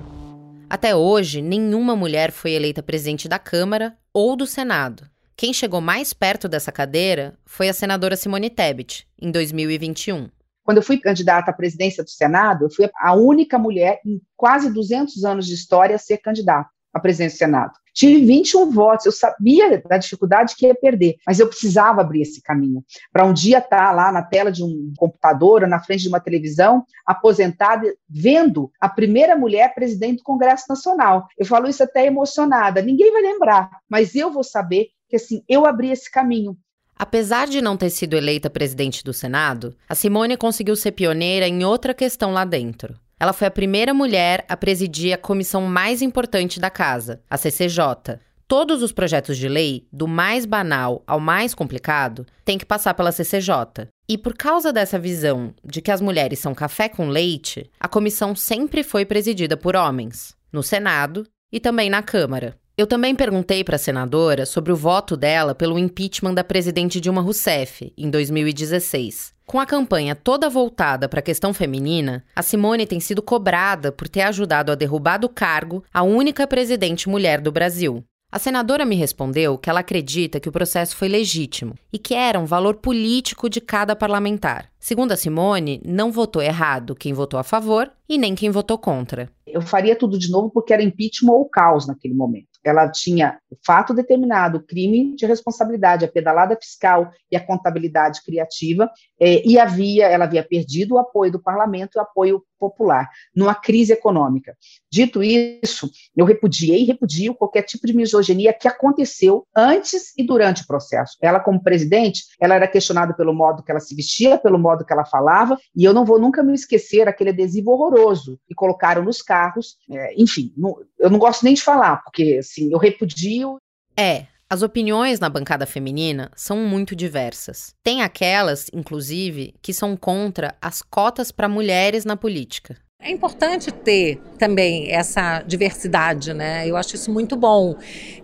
Até 0.68 0.94
hoje, 0.94 1.40
nenhuma 1.40 1.96
mulher 1.96 2.30
foi 2.30 2.52
eleita 2.52 2.82
presidente 2.82 3.26
da 3.26 3.38
Câmara 3.38 3.96
ou 4.12 4.36
do 4.36 4.46
Senado. 4.46 5.08
Quem 5.34 5.54
chegou 5.54 5.80
mais 5.80 6.12
perto 6.12 6.46
dessa 6.46 6.70
cadeira 6.70 7.38
foi 7.46 7.70
a 7.70 7.72
senadora 7.72 8.16
Simone 8.16 8.50
Tebet, 8.50 9.08
em 9.18 9.30
2021. 9.30 10.28
Quando 10.62 10.76
eu 10.76 10.82
fui 10.82 10.98
candidata 10.98 11.52
à 11.52 11.54
presidência 11.54 12.04
do 12.04 12.10
Senado, 12.10 12.66
eu 12.66 12.70
fui 12.70 12.90
a 13.00 13.14
única 13.14 13.58
mulher 13.58 13.98
em 14.04 14.20
quase 14.36 14.70
200 14.70 15.24
anos 15.24 15.46
de 15.46 15.54
história 15.54 15.96
a 15.96 15.98
ser 15.98 16.18
candidata 16.18 16.68
à 16.92 17.00
presidência 17.00 17.36
do 17.36 17.50
Senado. 17.50 17.72
Tive 17.94 18.24
21 18.24 18.70
votos, 18.70 19.06
eu 19.06 19.12
sabia 19.12 19.82
da 19.88 19.98
dificuldade 19.98 20.54
que 20.56 20.66
ia 20.66 20.74
perder, 20.74 21.16
mas 21.26 21.40
eu 21.40 21.48
precisava 21.48 22.00
abrir 22.00 22.22
esse 22.22 22.42
caminho. 22.42 22.84
Para 23.12 23.24
um 23.24 23.32
dia 23.32 23.58
estar 23.58 23.86
tá 23.86 23.92
lá 23.92 24.12
na 24.12 24.22
tela 24.22 24.50
de 24.50 24.62
um 24.62 24.92
computador 24.96 25.62
ou 25.62 25.68
na 25.68 25.80
frente 25.80 26.02
de 26.02 26.08
uma 26.08 26.20
televisão, 26.20 26.84
aposentada, 27.06 27.92
vendo 28.08 28.70
a 28.80 28.88
primeira 28.88 29.36
mulher 29.36 29.74
presidente 29.74 30.18
do 30.18 30.24
Congresso 30.24 30.64
Nacional. 30.68 31.26
Eu 31.38 31.46
falo 31.46 31.68
isso 31.68 31.82
até 31.82 32.06
emocionada, 32.06 32.82
ninguém 32.82 33.12
vai 33.12 33.22
lembrar, 33.22 33.70
mas 33.88 34.14
eu 34.14 34.30
vou 34.30 34.44
saber 34.44 34.88
que 35.08 35.16
assim, 35.16 35.42
eu 35.48 35.66
abri 35.66 35.90
esse 35.90 36.10
caminho. 36.10 36.56
Apesar 36.96 37.46
de 37.46 37.62
não 37.62 37.76
ter 37.76 37.88
sido 37.88 38.14
eleita 38.14 38.50
presidente 38.50 39.02
do 39.02 39.12
Senado, 39.12 39.74
a 39.88 39.94
Simone 39.94 40.36
conseguiu 40.36 40.76
ser 40.76 40.92
pioneira 40.92 41.48
em 41.48 41.64
outra 41.64 41.94
questão 41.94 42.30
lá 42.30 42.44
dentro. 42.44 42.94
Ela 43.20 43.34
foi 43.34 43.46
a 43.46 43.50
primeira 43.50 43.92
mulher 43.92 44.46
a 44.48 44.56
presidir 44.56 45.12
a 45.12 45.18
comissão 45.18 45.60
mais 45.66 46.00
importante 46.00 46.58
da 46.58 46.70
casa, 46.70 47.20
a 47.28 47.36
CCJ. 47.36 48.18
Todos 48.48 48.82
os 48.82 48.92
projetos 48.92 49.36
de 49.36 49.46
lei, 49.46 49.86
do 49.92 50.08
mais 50.08 50.46
banal 50.46 51.04
ao 51.06 51.20
mais 51.20 51.54
complicado, 51.54 52.26
têm 52.46 52.56
que 52.56 52.64
passar 52.64 52.94
pela 52.94 53.12
CCJ. 53.12 53.88
E 54.08 54.16
por 54.16 54.34
causa 54.34 54.72
dessa 54.72 54.98
visão 54.98 55.54
de 55.62 55.82
que 55.82 55.90
as 55.90 56.00
mulheres 56.00 56.38
são 56.38 56.54
café 56.54 56.88
com 56.88 57.08
leite, 57.08 57.70
a 57.78 57.86
comissão 57.86 58.34
sempre 58.34 58.82
foi 58.82 59.04
presidida 59.04 59.54
por 59.54 59.76
homens, 59.76 60.34
no 60.50 60.62
Senado 60.62 61.26
e 61.52 61.60
também 61.60 61.90
na 61.90 62.02
Câmara. 62.02 62.56
Eu 62.76 62.86
também 62.86 63.14
perguntei 63.14 63.62
para 63.62 63.76
a 63.76 63.78
senadora 63.78 64.46
sobre 64.46 64.72
o 64.72 64.76
voto 64.76 65.14
dela 65.14 65.54
pelo 65.54 65.78
impeachment 65.78 66.32
da 66.32 66.42
presidente 66.42 66.98
Dilma 66.98 67.20
Rousseff, 67.20 67.92
em 67.98 68.08
2016. 68.08 69.34
Com 69.50 69.58
a 69.58 69.66
campanha 69.66 70.14
toda 70.14 70.48
voltada 70.48 71.08
para 71.08 71.18
a 71.18 71.22
questão 71.24 71.52
feminina, 71.52 72.24
a 72.36 72.40
Simone 72.40 72.86
tem 72.86 73.00
sido 73.00 73.20
cobrada 73.20 73.90
por 73.90 74.08
ter 74.08 74.20
ajudado 74.20 74.70
a 74.70 74.76
derrubar 74.76 75.18
do 75.18 75.28
cargo 75.28 75.82
a 75.92 76.04
única 76.04 76.46
presidente 76.46 77.08
mulher 77.08 77.40
do 77.40 77.50
Brasil. 77.50 78.04
A 78.30 78.38
senadora 78.38 78.84
me 78.84 78.94
respondeu 78.94 79.58
que 79.58 79.68
ela 79.68 79.80
acredita 79.80 80.38
que 80.38 80.48
o 80.48 80.52
processo 80.52 80.94
foi 80.94 81.08
legítimo 81.08 81.74
e 81.92 81.98
que 81.98 82.14
era 82.14 82.38
um 82.38 82.44
valor 82.44 82.76
político 82.76 83.50
de 83.50 83.60
cada 83.60 83.96
parlamentar. 83.96 84.70
Segundo 84.78 85.10
a 85.10 85.16
Simone, 85.16 85.82
não 85.84 86.12
votou 86.12 86.40
errado 86.40 86.94
quem 86.94 87.12
votou 87.12 87.40
a 87.40 87.42
favor 87.42 87.90
e 88.08 88.16
nem 88.18 88.36
quem 88.36 88.50
votou 88.50 88.78
contra. 88.78 89.28
Eu 89.44 89.60
faria 89.60 89.96
tudo 89.96 90.16
de 90.16 90.30
novo 90.30 90.48
porque 90.48 90.72
era 90.72 90.80
impeachment 90.80 91.32
ou 91.32 91.44
caos 91.44 91.88
naquele 91.88 92.14
momento 92.14 92.49
ela 92.64 92.88
tinha 92.88 93.38
o 93.50 93.56
fato 93.64 93.94
determinado, 93.94 94.58
o 94.58 94.62
crime 94.62 95.14
de 95.16 95.26
responsabilidade, 95.26 96.04
a 96.04 96.08
pedalada 96.08 96.56
fiscal 96.60 97.10
e 97.30 97.36
a 97.36 97.44
contabilidade 97.44 98.22
criativa, 98.24 98.90
eh, 99.20 99.42
e 99.44 99.58
havia, 99.58 100.06
ela 100.06 100.24
havia 100.24 100.42
perdido 100.42 100.94
o 100.94 100.98
apoio 100.98 101.32
do 101.32 101.42
parlamento 101.42 101.96
e 101.96 101.98
o 101.98 102.02
apoio 102.02 102.44
popular, 102.60 103.08
numa 103.34 103.54
crise 103.54 103.92
econômica. 103.92 104.54
Dito 104.92 105.22
isso, 105.22 105.90
eu 106.14 106.26
repudiei 106.26 106.82
e 106.82 106.84
repudio 106.84 107.34
qualquer 107.34 107.62
tipo 107.62 107.86
de 107.86 107.96
misoginia 107.96 108.52
que 108.52 108.68
aconteceu 108.68 109.46
antes 109.56 110.12
e 110.16 110.22
durante 110.22 110.62
o 110.62 110.66
processo. 110.66 111.16
Ela, 111.22 111.40
como 111.40 111.62
presidente, 111.62 112.24
ela 112.38 112.54
era 112.54 112.68
questionada 112.68 113.14
pelo 113.14 113.32
modo 113.32 113.62
que 113.62 113.70
ela 113.70 113.80
se 113.80 113.94
vestia, 113.94 114.36
pelo 114.36 114.58
modo 114.58 114.84
que 114.84 114.92
ela 114.92 115.06
falava, 115.06 115.56
e 115.74 115.84
eu 115.84 115.94
não 115.94 116.04
vou 116.04 116.20
nunca 116.20 116.42
me 116.42 116.52
esquecer 116.52 117.08
aquele 117.08 117.30
adesivo 117.30 117.70
horroroso 117.70 118.38
que 118.46 118.54
colocaram 118.54 119.02
nos 119.02 119.22
carros. 119.22 119.76
É, 119.90 120.14
enfim, 120.20 120.52
eu 120.98 121.08
não 121.08 121.18
gosto 121.18 121.44
nem 121.44 121.54
de 121.54 121.62
falar, 121.62 122.02
porque 122.04 122.42
assim, 122.50 122.70
eu 122.72 122.78
repudio. 122.78 123.56
É, 123.96 124.26
as 124.48 124.62
opiniões 124.62 125.20
na 125.20 125.28
bancada 125.28 125.64
feminina 125.64 126.30
são 126.34 126.56
muito 126.56 126.96
diversas. 126.96 127.72
Tem 127.84 128.02
aquelas, 128.02 128.68
inclusive, 128.72 129.54
que 129.62 129.72
são 129.72 129.96
contra 129.96 130.56
as 130.60 130.82
cotas 130.82 131.30
para 131.30 131.48
mulheres 131.48 132.04
na 132.04 132.16
política. 132.16 132.76
É 133.02 133.10
importante 133.10 133.72
ter 133.72 134.20
também 134.38 134.92
essa 134.92 135.42
diversidade, 135.46 136.34
né? 136.34 136.68
Eu 136.68 136.76
acho 136.76 136.96
isso 136.96 137.10
muito 137.10 137.34
bom. 137.34 137.74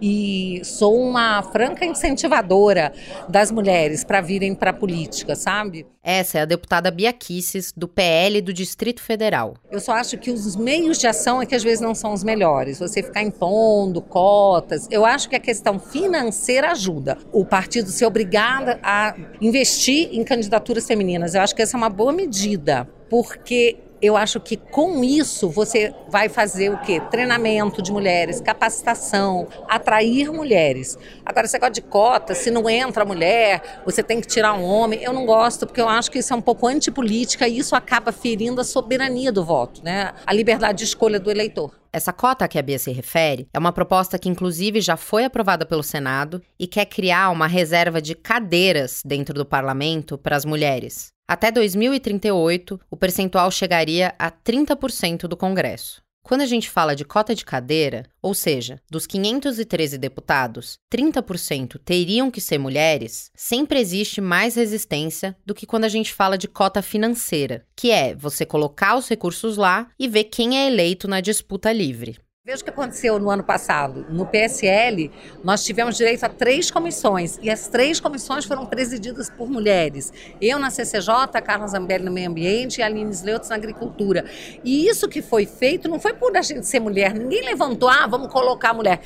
E 0.03 0.61
sou 0.65 1.01
uma 1.01 1.43
franca 1.43 1.87
incentivadora 1.87 2.93
das 3.27 3.51
mulheres 3.51 4.05
para 4.05 4.20
virem 4.20 4.55
para 4.55 4.70
a 4.70 4.74
política, 4.74 5.35
sabe? 5.35 5.87
Essa 6.03 6.39
é 6.39 6.41
a 6.43 6.45
deputada 6.45 6.91
Bia 6.91 7.12
Kisses, 7.12 7.72
do 7.74 7.89
PL 7.89 8.43
do 8.43 8.53
Distrito 8.53 9.01
Federal. 9.01 9.55
Eu 9.70 9.81
só 9.81 9.93
acho 9.93 10.18
que 10.18 10.31
os 10.31 10.55
meios 10.57 10.99
de 10.99 11.07
ação 11.07 11.41
é 11.41 11.47
que 11.47 11.55
às 11.55 11.62
vezes 11.62 11.81
não 11.81 11.95
são 11.95 12.12
os 12.12 12.22
melhores. 12.22 12.79
Você 12.79 13.03
ficar 13.03 13.22
impondo 13.22 14.03
cotas. 14.03 14.87
Eu 14.91 15.07
acho 15.07 15.29
que 15.29 15.37
a 15.37 15.41
questão 15.41 15.79
financeira 15.79 16.72
ajuda. 16.72 17.16
O 17.33 17.47
partido 17.47 17.89
ser 17.89 18.05
obrigado 18.05 18.79
a 18.83 19.16
investir 19.41 20.11
em 20.12 20.22
candidaturas 20.22 20.87
femininas. 20.87 21.35
Eu 21.35 21.41
acho 21.41 21.55
que 21.55 21.62
essa 21.62 21.77
é 21.77 21.79
uma 21.79 21.91
boa 21.91 22.12
medida 22.12 22.87
porque 23.09 23.79
eu 24.01 24.16
acho 24.16 24.40
que 24.40 24.57
com 24.57 25.03
isso 25.03 25.49
você 25.49 25.94
vai 26.09 26.28
fazer 26.28 26.70
o 26.70 26.78
quê? 26.78 27.01
Treinamento 27.11 27.80
de 27.82 27.92
mulheres, 27.92 28.40
capacitação, 28.40 29.49
atrair 29.68 30.32
mulheres. 30.32 30.99
Agora, 31.24 31.47
esse 31.47 31.55
negócio 31.55 31.74
de 31.74 31.82
cota, 31.82 32.34
se 32.34 32.51
não 32.51 32.68
entra 32.68 33.05
mulher, 33.05 33.82
você 33.84 34.03
tem 34.03 34.20
que 34.20 34.26
tirar 34.26 34.55
um 34.55 34.64
homem, 34.64 35.03
eu 35.03 35.12
não 35.12 35.24
gosto, 35.24 35.66
porque 35.66 35.80
eu 35.80 35.88
acho 35.88 36.11
que 36.11 36.18
isso 36.18 36.32
é 36.32 36.36
um 36.36 36.42
pouco 36.42 36.66
antipolítica 36.66 37.49
e 37.49 37.59
isso 37.59 37.74
acaba 37.74 38.12
ferindo 38.12 38.61
a 38.61 38.64
soberania 38.64 39.32
do 39.32 39.44
voto, 39.44 39.82
né? 39.82 40.12
A 40.26 40.32
liberdade 40.32 40.78
de 40.78 40.84
escolha 40.84 41.18
do 41.18 41.30
eleitor. 41.30 41.72
Essa 41.92 42.12
cota 42.12 42.44
a 42.44 42.49
que 42.49 42.59
a 42.59 42.62
Bia 42.62 42.78
se 42.78 42.92
refere 42.92 43.49
é 43.55 43.59
uma 43.59 43.72
proposta 43.72 44.18
que, 44.18 44.28
inclusive, 44.28 44.82
já 44.82 44.99
foi 44.99 45.24
aprovada 45.24 45.64
pelo 45.64 45.82
Senado 45.82 46.42
e 46.59 46.66
quer 46.66 46.84
criar 46.84 47.30
uma 47.30 47.47
reserva 47.47 48.03
de 48.03 48.14
cadeiras 48.14 49.01
dentro 49.03 49.32
do 49.32 49.47
parlamento 49.47 50.18
para 50.18 50.36
as 50.36 50.44
mulheres. 50.44 51.16
Até 51.29 51.51
2038, 51.51 52.81
o 52.89 52.97
percentual 52.97 53.51
chegaria 53.51 54.14
a 54.16 54.31
30% 54.31 55.22
do 55.27 55.37
Congresso. 55.37 56.01
Quando 56.22 56.43
a 56.43 56.47
gente 56.47 56.70
fala 56.70 56.95
de 56.95 57.05
cota 57.05 57.35
de 57.35 57.45
cadeira, 57.45 58.05
ou 58.22 58.33
seja, 58.33 58.81
dos 58.89 59.09
513 59.09 59.99
deputados, 59.99 60.79
30% 60.93 61.81
teriam 61.85 62.31
que 62.31 62.41
ser 62.41 62.59
mulheres, 62.59 63.31
sempre 63.35 63.81
existe 63.81 64.20
mais 64.20 64.55
resistência 64.55 65.37
do 65.45 65.55
que 65.55 65.66
quando 65.66 65.85
a 65.85 65.89
gente 65.89 66.12
fala 66.12 66.39
de 66.39 66.47
cota 66.47 66.81
financeira, 66.81 67.64
que 67.74 67.91
é 67.91 68.14
você 68.14 68.47
colocar 68.47 68.97
os 68.97 69.09
recursos 69.09 69.57
lá 69.57 69.89
e 69.99 70.07
ver 70.07 70.24
quem 70.24 70.59
é 70.59 70.68
eleito 70.68 71.09
na 71.09 71.20
disputa 71.20 71.72
livre. 71.72 72.18
Veja 72.47 72.62
o 72.62 72.64
que 72.64 72.70
aconteceu 72.70 73.18
no 73.18 73.28
ano 73.28 73.42
passado. 73.42 74.07
No 74.09 74.24
PSL, 74.24 75.11
nós 75.42 75.64
tivemos 75.64 75.97
direito 75.97 76.22
a 76.22 76.28
três 76.28 76.70
comissões 76.70 77.40
e 77.42 77.51
as 77.51 77.66
três 77.66 77.99
comissões 77.99 78.44
foram 78.44 78.64
presididas 78.64 79.28
por 79.28 79.51
mulheres. 79.51 80.12
Eu 80.40 80.57
na 80.57 80.70
CCJ, 80.70 81.42
Carla 81.44 81.66
Zambelli 81.66 82.05
no 82.05 82.12
Meio 82.12 82.30
Ambiente 82.30 82.78
e 82.78 82.84
Aline 82.84 83.11
Sleutz 83.11 83.49
na 83.49 83.57
Agricultura. 83.57 84.26
E 84.62 84.86
isso 84.86 85.09
que 85.09 85.22
foi 85.22 85.44
feito 85.44 85.88
não 85.88 85.99
foi 85.99 86.14
por 86.14 86.36
a 86.36 86.42
gente 86.42 86.68
ser 86.68 86.78
mulher. 86.78 87.14
Ninguém 87.14 87.44
levantou, 87.44 87.88
ah, 87.88 88.07
vamos 88.07 88.32
colocar 88.32 88.70
a 88.70 88.74
mulher. 88.74 89.01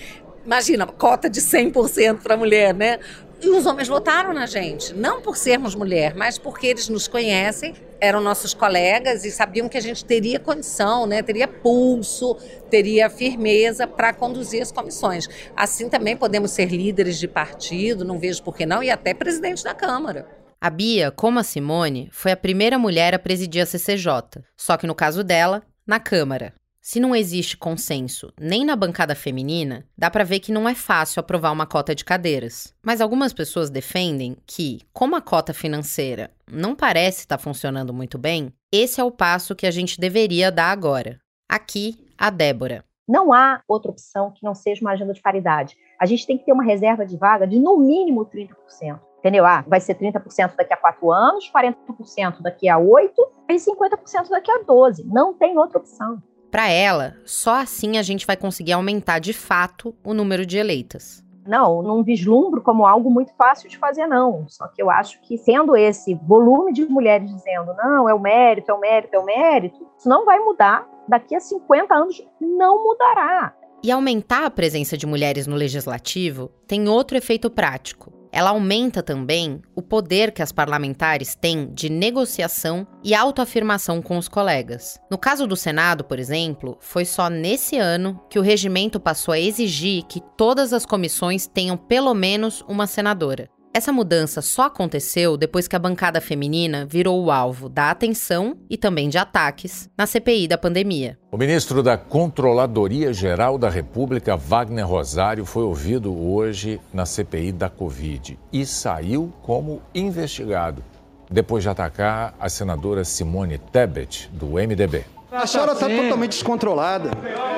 Imagina, 0.45 0.87
cota 0.87 1.31
de 1.31 1.41
100% 1.41 2.21
para 2.23 2.37
mulher, 2.37 2.75
né? 2.75 2.99
E 3.43 3.49
os 3.49 3.65
homens 3.65 3.89
votaram 3.89 4.35
na 4.35 4.45
gente, 4.45 4.93
não 4.93 5.23
por 5.23 5.35
sermos 5.35 5.75
mulher, 5.75 6.15
mas 6.15 6.39
porque 6.39 6.67
eles 6.67 6.91
nos 6.91 7.09
conhecem, 7.09 7.75
eram 7.99 8.21
nossos 8.21 8.53
colegas 8.53 9.25
e 9.25 9.31
sabiam 9.31 9.67
que 9.67 9.79
a 9.79 9.81
gente 9.81 10.05
teria 10.05 10.39
condição, 10.39 11.07
né, 11.07 11.23
teria 11.23 11.49
pulso, 11.49 12.37
teria 12.71 13.09
firmeza 13.09 13.87
para 13.87 14.13
conduzir 14.13 14.61
as 14.61 14.71
comissões. 14.71 15.27
Assim 15.57 15.89
também 15.89 16.17
podemos 16.17 16.51
ser 16.51 16.67
líderes 16.67 17.19
de 17.19 17.27
partido, 17.27 18.05
não 18.05 18.19
vejo 18.19 18.43
por 18.43 18.55
que 18.55 18.67
não, 18.67 18.83
e 18.83 18.91
até 18.91 19.15
presidente 19.15 19.65
da 19.65 19.75
Câmara. 19.75 20.29
A 20.61 20.69
Bia, 20.69 21.11
como 21.11 21.39
a 21.39 21.43
Simone, 21.43 22.11
foi 22.13 22.33
a 22.33 22.37
primeira 22.37 22.79
mulher 22.79 23.15
a 23.15 23.19
presidir 23.19 23.63
a 23.63 23.67
CCJ, 23.67 24.43
só 24.55 24.77
que 24.77 24.87
no 24.87 24.95
caso 24.95 25.25
dela, 25.25 25.63
na 25.87 25.99
Câmara. 25.99 26.53
Se 26.83 26.99
não 26.99 27.15
existe 27.15 27.59
consenso 27.59 28.33
nem 28.41 28.65
na 28.65 28.75
bancada 28.75 29.15
feminina, 29.15 29.85
dá 29.99 30.11
para 30.11 30.25
ver 30.25 30.41
que 30.41 30.51
não 30.51 30.67
é 30.67 30.75
fácil 30.75 31.21
aprovar 31.21 31.53
uma 31.53 31.67
cota 31.67 31.95
de 31.95 32.03
cadeiras. 32.03 32.75
Mas 32.83 33.03
algumas 33.03 33.35
pessoas 33.35 33.69
defendem 33.69 34.35
que, 34.47 34.81
como 34.91 35.15
a 35.15 35.21
cota 35.21 35.53
financeira 35.53 36.31
não 36.51 36.75
parece 36.75 37.21
estar 37.21 37.37
tá 37.37 37.43
funcionando 37.43 37.93
muito 37.93 38.17
bem, 38.17 38.51
esse 38.73 38.99
é 38.99 39.05
o 39.05 39.11
passo 39.11 39.55
que 39.55 39.67
a 39.67 39.71
gente 39.71 40.01
deveria 40.01 40.51
dar 40.51 40.71
agora. 40.71 41.21
Aqui, 41.47 42.07
a 42.17 42.31
Débora. 42.31 42.83
Não 43.07 43.31
há 43.31 43.61
outra 43.69 43.91
opção 43.91 44.33
que 44.33 44.43
não 44.43 44.55
seja 44.55 44.81
uma 44.81 44.93
agenda 44.93 45.13
de 45.13 45.21
paridade. 45.21 45.77
A 46.01 46.07
gente 46.07 46.27
tem 46.27 46.39
que 46.39 46.47
ter 46.47 46.53
uma 46.53 46.65
reserva 46.65 47.05
de 47.05 47.17
vaga 47.19 47.47
de 47.47 47.59
no 47.59 47.77
mínimo 47.77 48.25
30%. 48.25 48.99
Entendeu? 49.19 49.45
Ah, 49.45 49.63
vai 49.69 49.81
ser 49.81 49.97
30% 49.97 50.57
daqui 50.57 50.73
a 50.73 50.79
quatro 50.79 51.13
anos, 51.13 51.51
40% 51.55 52.41
daqui 52.41 52.71
a 52.71 52.79
oito 52.79 53.21
e 53.51 53.55
50% 53.55 54.31
daqui 54.31 54.51
a 54.51 54.63
12. 54.63 55.05
Não 55.05 55.35
tem 55.35 55.59
outra 55.59 55.77
opção. 55.77 56.23
Para 56.51 56.69
ela, 56.69 57.17
só 57.25 57.57
assim 57.57 57.97
a 57.97 58.03
gente 58.03 58.27
vai 58.27 58.37
conseguir 58.37 58.73
aumentar 58.73 59.21
de 59.21 59.33
fato 59.33 59.95
o 60.05 60.13
número 60.13 60.45
de 60.45 60.59
eleitas. 60.59 61.25
Não, 61.47 61.81
não 61.81 62.03
vislumbro 62.03 62.61
como 62.61 62.87
algo 62.87 63.11
muito 63.11 63.33
fácil 63.35 63.69
de 63.69 63.79
fazer, 63.79 64.07
não. 64.07 64.45
Só 64.49 64.67
que 64.69 64.83
eu 64.83 64.91
acho 64.91 65.21
que, 65.23 65.39
sendo 65.39 65.77
esse 65.77 66.15
volume 66.15 66.73
de 66.73 66.85
mulheres 66.85 67.33
dizendo, 67.33 67.73
não, 67.75 68.09
é 68.09 68.15
o 68.15 68.21
mérito, 68.21 68.71
é 68.71 68.75
o 68.75 68.81
mérito, 68.81 69.15
é 69.15 69.19
o 69.19 69.25
mérito, 69.25 69.87
isso 69.97 70.09
não 70.09 70.25
vai 70.25 70.39
mudar. 70.41 70.87
Daqui 71.09 71.35
a 71.35 71.41
50 71.41 71.95
anos, 71.95 72.23
não 72.41 72.85
mudará. 72.85 73.55
E 73.83 73.91
aumentar 73.91 74.45
a 74.45 74.51
presença 74.51 74.97
de 74.97 75.07
mulheres 75.07 75.47
no 75.47 75.57
legislativo 75.57 76.51
tem 76.67 76.89
outro 76.89 77.17
efeito 77.17 77.49
prático 77.49 78.20
ela 78.33 78.51
aumenta 78.51 79.03
também 79.03 79.61
o 79.75 79.83
poder 79.83 80.33
que 80.33 80.43
as 80.43 80.53
parlamentares 80.53 81.35
têm 81.35 81.73
de 81.73 81.91
negociação 81.91 82.87
e 83.03 83.15
autoafirmação 83.15 84.01
com 84.01 84.17
os 84.17 84.29
colegas. 84.29 84.99
No 85.11 85.19
caso 85.19 85.47
do 85.47 85.57
Senado, 85.57 86.05
por 86.05 86.19
exemplo, 86.19 86.77
foi 86.81 87.05
só 87.05 87.29
nesse 87.29 87.77
ano 87.77 88.21
que 88.31 88.39
o 88.39 88.43
regimento 88.43 89.01
passou 89.01 89.33
a 89.33 89.41
exigir 89.41 90.05
que 90.05 90.21
todas 90.37 90.73
as 90.73 90.87
comissões 90.87 91.47
tenham 91.47 91.77
pelo 91.77 92.15
menos 92.15 92.65
uma 92.69 92.87
senadora. 92.87 93.49
Essa 93.73 93.93
mudança 93.93 94.43
só 94.43 94.63
aconteceu 94.63 95.37
depois 95.37 95.69
que 95.69 95.77
a 95.77 95.79
bancada 95.79 96.21
feminina 96.21 96.85
virou 96.85 97.23
o 97.25 97.31
alvo 97.31 97.69
da 97.69 97.93
atenção 97.93 98.57
e 98.69 98.77
também 98.77 99.09
de 99.09 99.17
ataques 99.17 99.89
na 99.97 100.09
CPI 100.09 100.49
da 100.49 100.59
pandemia. 100.59 101.17
O 101.31 101.37
ministro 101.39 101.81
da 101.81 101.97
Controladoria 101.97 103.13
Geral 103.13 103.57
da 103.57 103.71
República, 103.71 104.37
Wagner 104.37 104.85
Rosário, 104.85 105.45
foi 105.45 105.63
ouvido 105.63 106.13
hoje 106.13 106.81
na 106.93 107.07
CPI 107.07 107.53
da 107.53 107.71
Covid 107.71 108.37
e 108.53 108.67
saiu 108.67 109.33
como 109.41 109.81
investigado, 109.95 110.83
depois 111.31 111.63
de 111.63 111.69
atacar 111.69 112.35
a 112.41 112.49
senadora 112.49 113.05
Simone 113.05 113.57
Tebet, 113.57 114.29
do 114.33 114.55
MDB. 114.55 115.05
A 115.33 115.47
senhora 115.47 115.73
está 115.73 115.89
totalmente 115.89 116.31
descontrolada. 116.33 117.11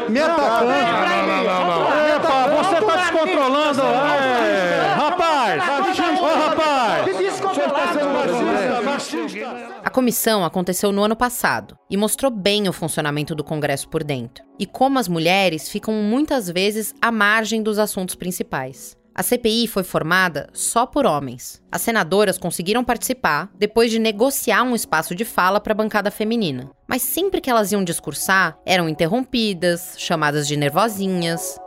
Me 0.08 0.20
atacando. 0.20 0.70
Não, 0.70 1.26
não, 1.26 1.44
não, 1.44 1.44
não. 1.44 1.84
não. 1.84 2.16
Epa, 2.16 2.62
você 2.62 2.78
está 2.78 2.96
descontrolando. 2.96 3.80
É. 3.82 4.94
Rapaz! 4.94 5.62
Ô, 6.20 6.26
rapaz! 6.26 7.06
A 9.82 9.90
comissão 9.90 10.44
aconteceu 10.44 10.92
no 10.92 11.02
ano 11.02 11.16
passado 11.16 11.76
e 11.90 11.96
mostrou 11.96 12.30
bem 12.30 12.68
o 12.68 12.72
funcionamento 12.72 13.34
do 13.34 13.42
Congresso 13.42 13.88
por 13.88 14.04
dentro 14.04 14.44
e 14.58 14.66
como 14.66 14.98
as 14.98 15.08
mulheres 15.08 15.68
ficam 15.68 15.94
muitas 15.94 16.48
vezes 16.50 16.94
à 17.00 17.10
margem 17.10 17.62
dos 17.62 17.78
assuntos 17.78 18.14
principais. 18.14 18.96
A 19.14 19.22
CPI 19.22 19.68
foi 19.68 19.82
formada 19.82 20.48
só 20.54 20.86
por 20.86 21.04
homens. 21.04 21.62
As 21.70 21.82
senadoras 21.82 22.38
conseguiram 22.38 22.82
participar 22.82 23.50
depois 23.58 23.90
de 23.90 23.98
negociar 23.98 24.62
um 24.62 24.74
espaço 24.74 25.14
de 25.14 25.24
fala 25.24 25.60
para 25.60 25.72
a 25.72 25.76
bancada 25.76 26.10
feminina. 26.10 26.70
Mas 26.88 27.02
sempre 27.02 27.40
que 27.40 27.50
elas 27.50 27.72
iam 27.72 27.84
discursar, 27.84 28.58
eram 28.64 28.88
interrompidas, 28.88 29.94
chamadas 29.98 30.48
de 30.48 30.56
nervosinhas. 30.56 31.58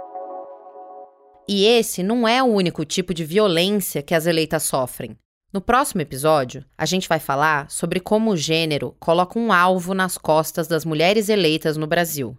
E 1.47 1.65
esse 1.65 2.01
não 2.01 2.27
é 2.27 2.41
o 2.41 2.47
único 2.47 2.83
tipo 2.83 3.13
de 3.13 3.23
violência 3.23 4.01
que 4.01 4.15
as 4.15 4.25
eleitas 4.25 4.63
sofrem. 4.63 5.15
No 5.53 5.61
próximo 5.61 6.01
episódio, 6.01 6.65
a 6.75 6.85
gente 6.85 7.07
vai 7.07 7.19
falar 7.19 7.69
sobre 7.69 7.99
como 7.99 8.31
o 8.31 8.35
gênero 8.35 8.95
coloca 8.99 9.37
um 9.37 9.53
alvo 9.53 9.93
nas 9.93 10.17
costas 10.17 10.67
das 10.67 10.83
mulheres 10.83 11.29
eleitas 11.29 11.77
no 11.77 11.85
Brasil. 11.85 12.35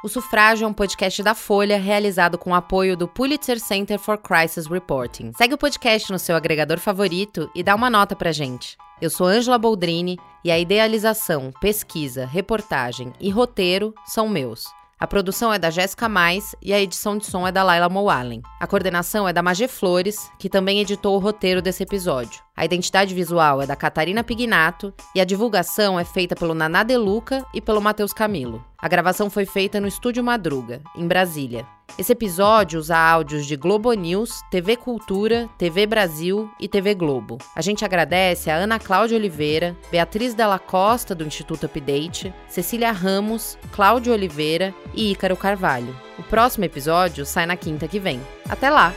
O 0.00 0.08
Sufrágio 0.08 0.64
é 0.64 0.68
um 0.68 0.72
podcast 0.72 1.20
da 1.24 1.34
Folha 1.34 1.76
realizado 1.76 2.38
com 2.38 2.50
o 2.50 2.54
apoio 2.54 2.96
do 2.96 3.08
Pulitzer 3.08 3.58
Center 3.58 3.98
for 3.98 4.16
Crisis 4.16 4.68
Reporting. 4.68 5.32
Segue 5.36 5.54
o 5.54 5.58
podcast 5.58 6.12
no 6.12 6.20
seu 6.20 6.36
agregador 6.36 6.78
favorito 6.78 7.50
e 7.52 7.64
dá 7.64 7.74
uma 7.74 7.90
nota 7.90 8.14
pra 8.14 8.30
gente. 8.30 8.76
Eu 9.02 9.10
sou 9.10 9.26
Ângela 9.26 9.58
Boldrini 9.58 10.16
e 10.44 10.52
a 10.52 10.58
idealização, 10.58 11.50
pesquisa, 11.60 12.24
reportagem 12.24 13.12
e 13.18 13.28
roteiro 13.28 13.92
são 14.06 14.28
meus. 14.28 14.66
A 15.00 15.06
produção 15.06 15.52
é 15.52 15.58
da 15.58 15.68
Jéssica 15.68 16.08
Mais 16.08 16.54
e 16.62 16.72
a 16.72 16.80
edição 16.80 17.18
de 17.18 17.26
som 17.26 17.44
é 17.44 17.50
da 17.50 17.64
Laila 17.64 17.88
Moalen. 17.88 18.40
A 18.60 18.68
coordenação 18.68 19.26
é 19.26 19.32
da 19.32 19.42
Magê 19.42 19.66
Flores, 19.66 20.30
que 20.38 20.48
também 20.48 20.78
editou 20.78 21.16
o 21.16 21.20
roteiro 21.20 21.60
desse 21.60 21.82
episódio. 21.82 22.47
A 22.58 22.64
identidade 22.64 23.14
visual 23.14 23.62
é 23.62 23.66
da 23.66 23.76
Catarina 23.76 24.24
Pignato 24.24 24.92
e 25.14 25.20
a 25.20 25.24
divulgação 25.24 25.96
é 25.96 26.04
feita 26.04 26.34
pelo 26.34 26.54
Naná 26.54 26.82
Deluca 26.82 27.46
e 27.54 27.60
pelo 27.60 27.80
Matheus 27.80 28.12
Camilo. 28.12 28.64
A 28.76 28.88
gravação 28.88 29.30
foi 29.30 29.46
feita 29.46 29.80
no 29.80 29.86
Estúdio 29.86 30.24
Madruga, 30.24 30.82
em 30.96 31.06
Brasília. 31.06 31.64
Esse 31.96 32.10
episódio 32.10 32.80
usa 32.80 32.98
áudios 32.98 33.46
de 33.46 33.54
Globo 33.54 33.92
News, 33.92 34.42
TV 34.50 34.74
Cultura, 34.74 35.48
TV 35.56 35.86
Brasil 35.86 36.50
e 36.58 36.66
TV 36.66 36.96
Globo. 36.96 37.38
A 37.54 37.62
gente 37.62 37.84
agradece 37.84 38.50
a 38.50 38.56
Ana 38.56 38.80
Cláudia 38.80 39.16
Oliveira, 39.16 39.76
Beatriz 39.88 40.34
Della 40.34 40.58
Costa, 40.58 41.14
do 41.14 41.24
Instituto 41.24 41.66
Update, 41.66 42.34
Cecília 42.48 42.90
Ramos, 42.90 43.56
Cláudio 43.70 44.12
Oliveira 44.12 44.74
e 44.92 45.12
Ícaro 45.12 45.36
Carvalho. 45.36 45.96
O 46.18 46.24
próximo 46.24 46.64
episódio 46.64 47.24
sai 47.24 47.46
na 47.46 47.56
quinta 47.56 47.86
que 47.86 48.00
vem. 48.00 48.20
Até 48.48 48.68
lá! 48.68 48.92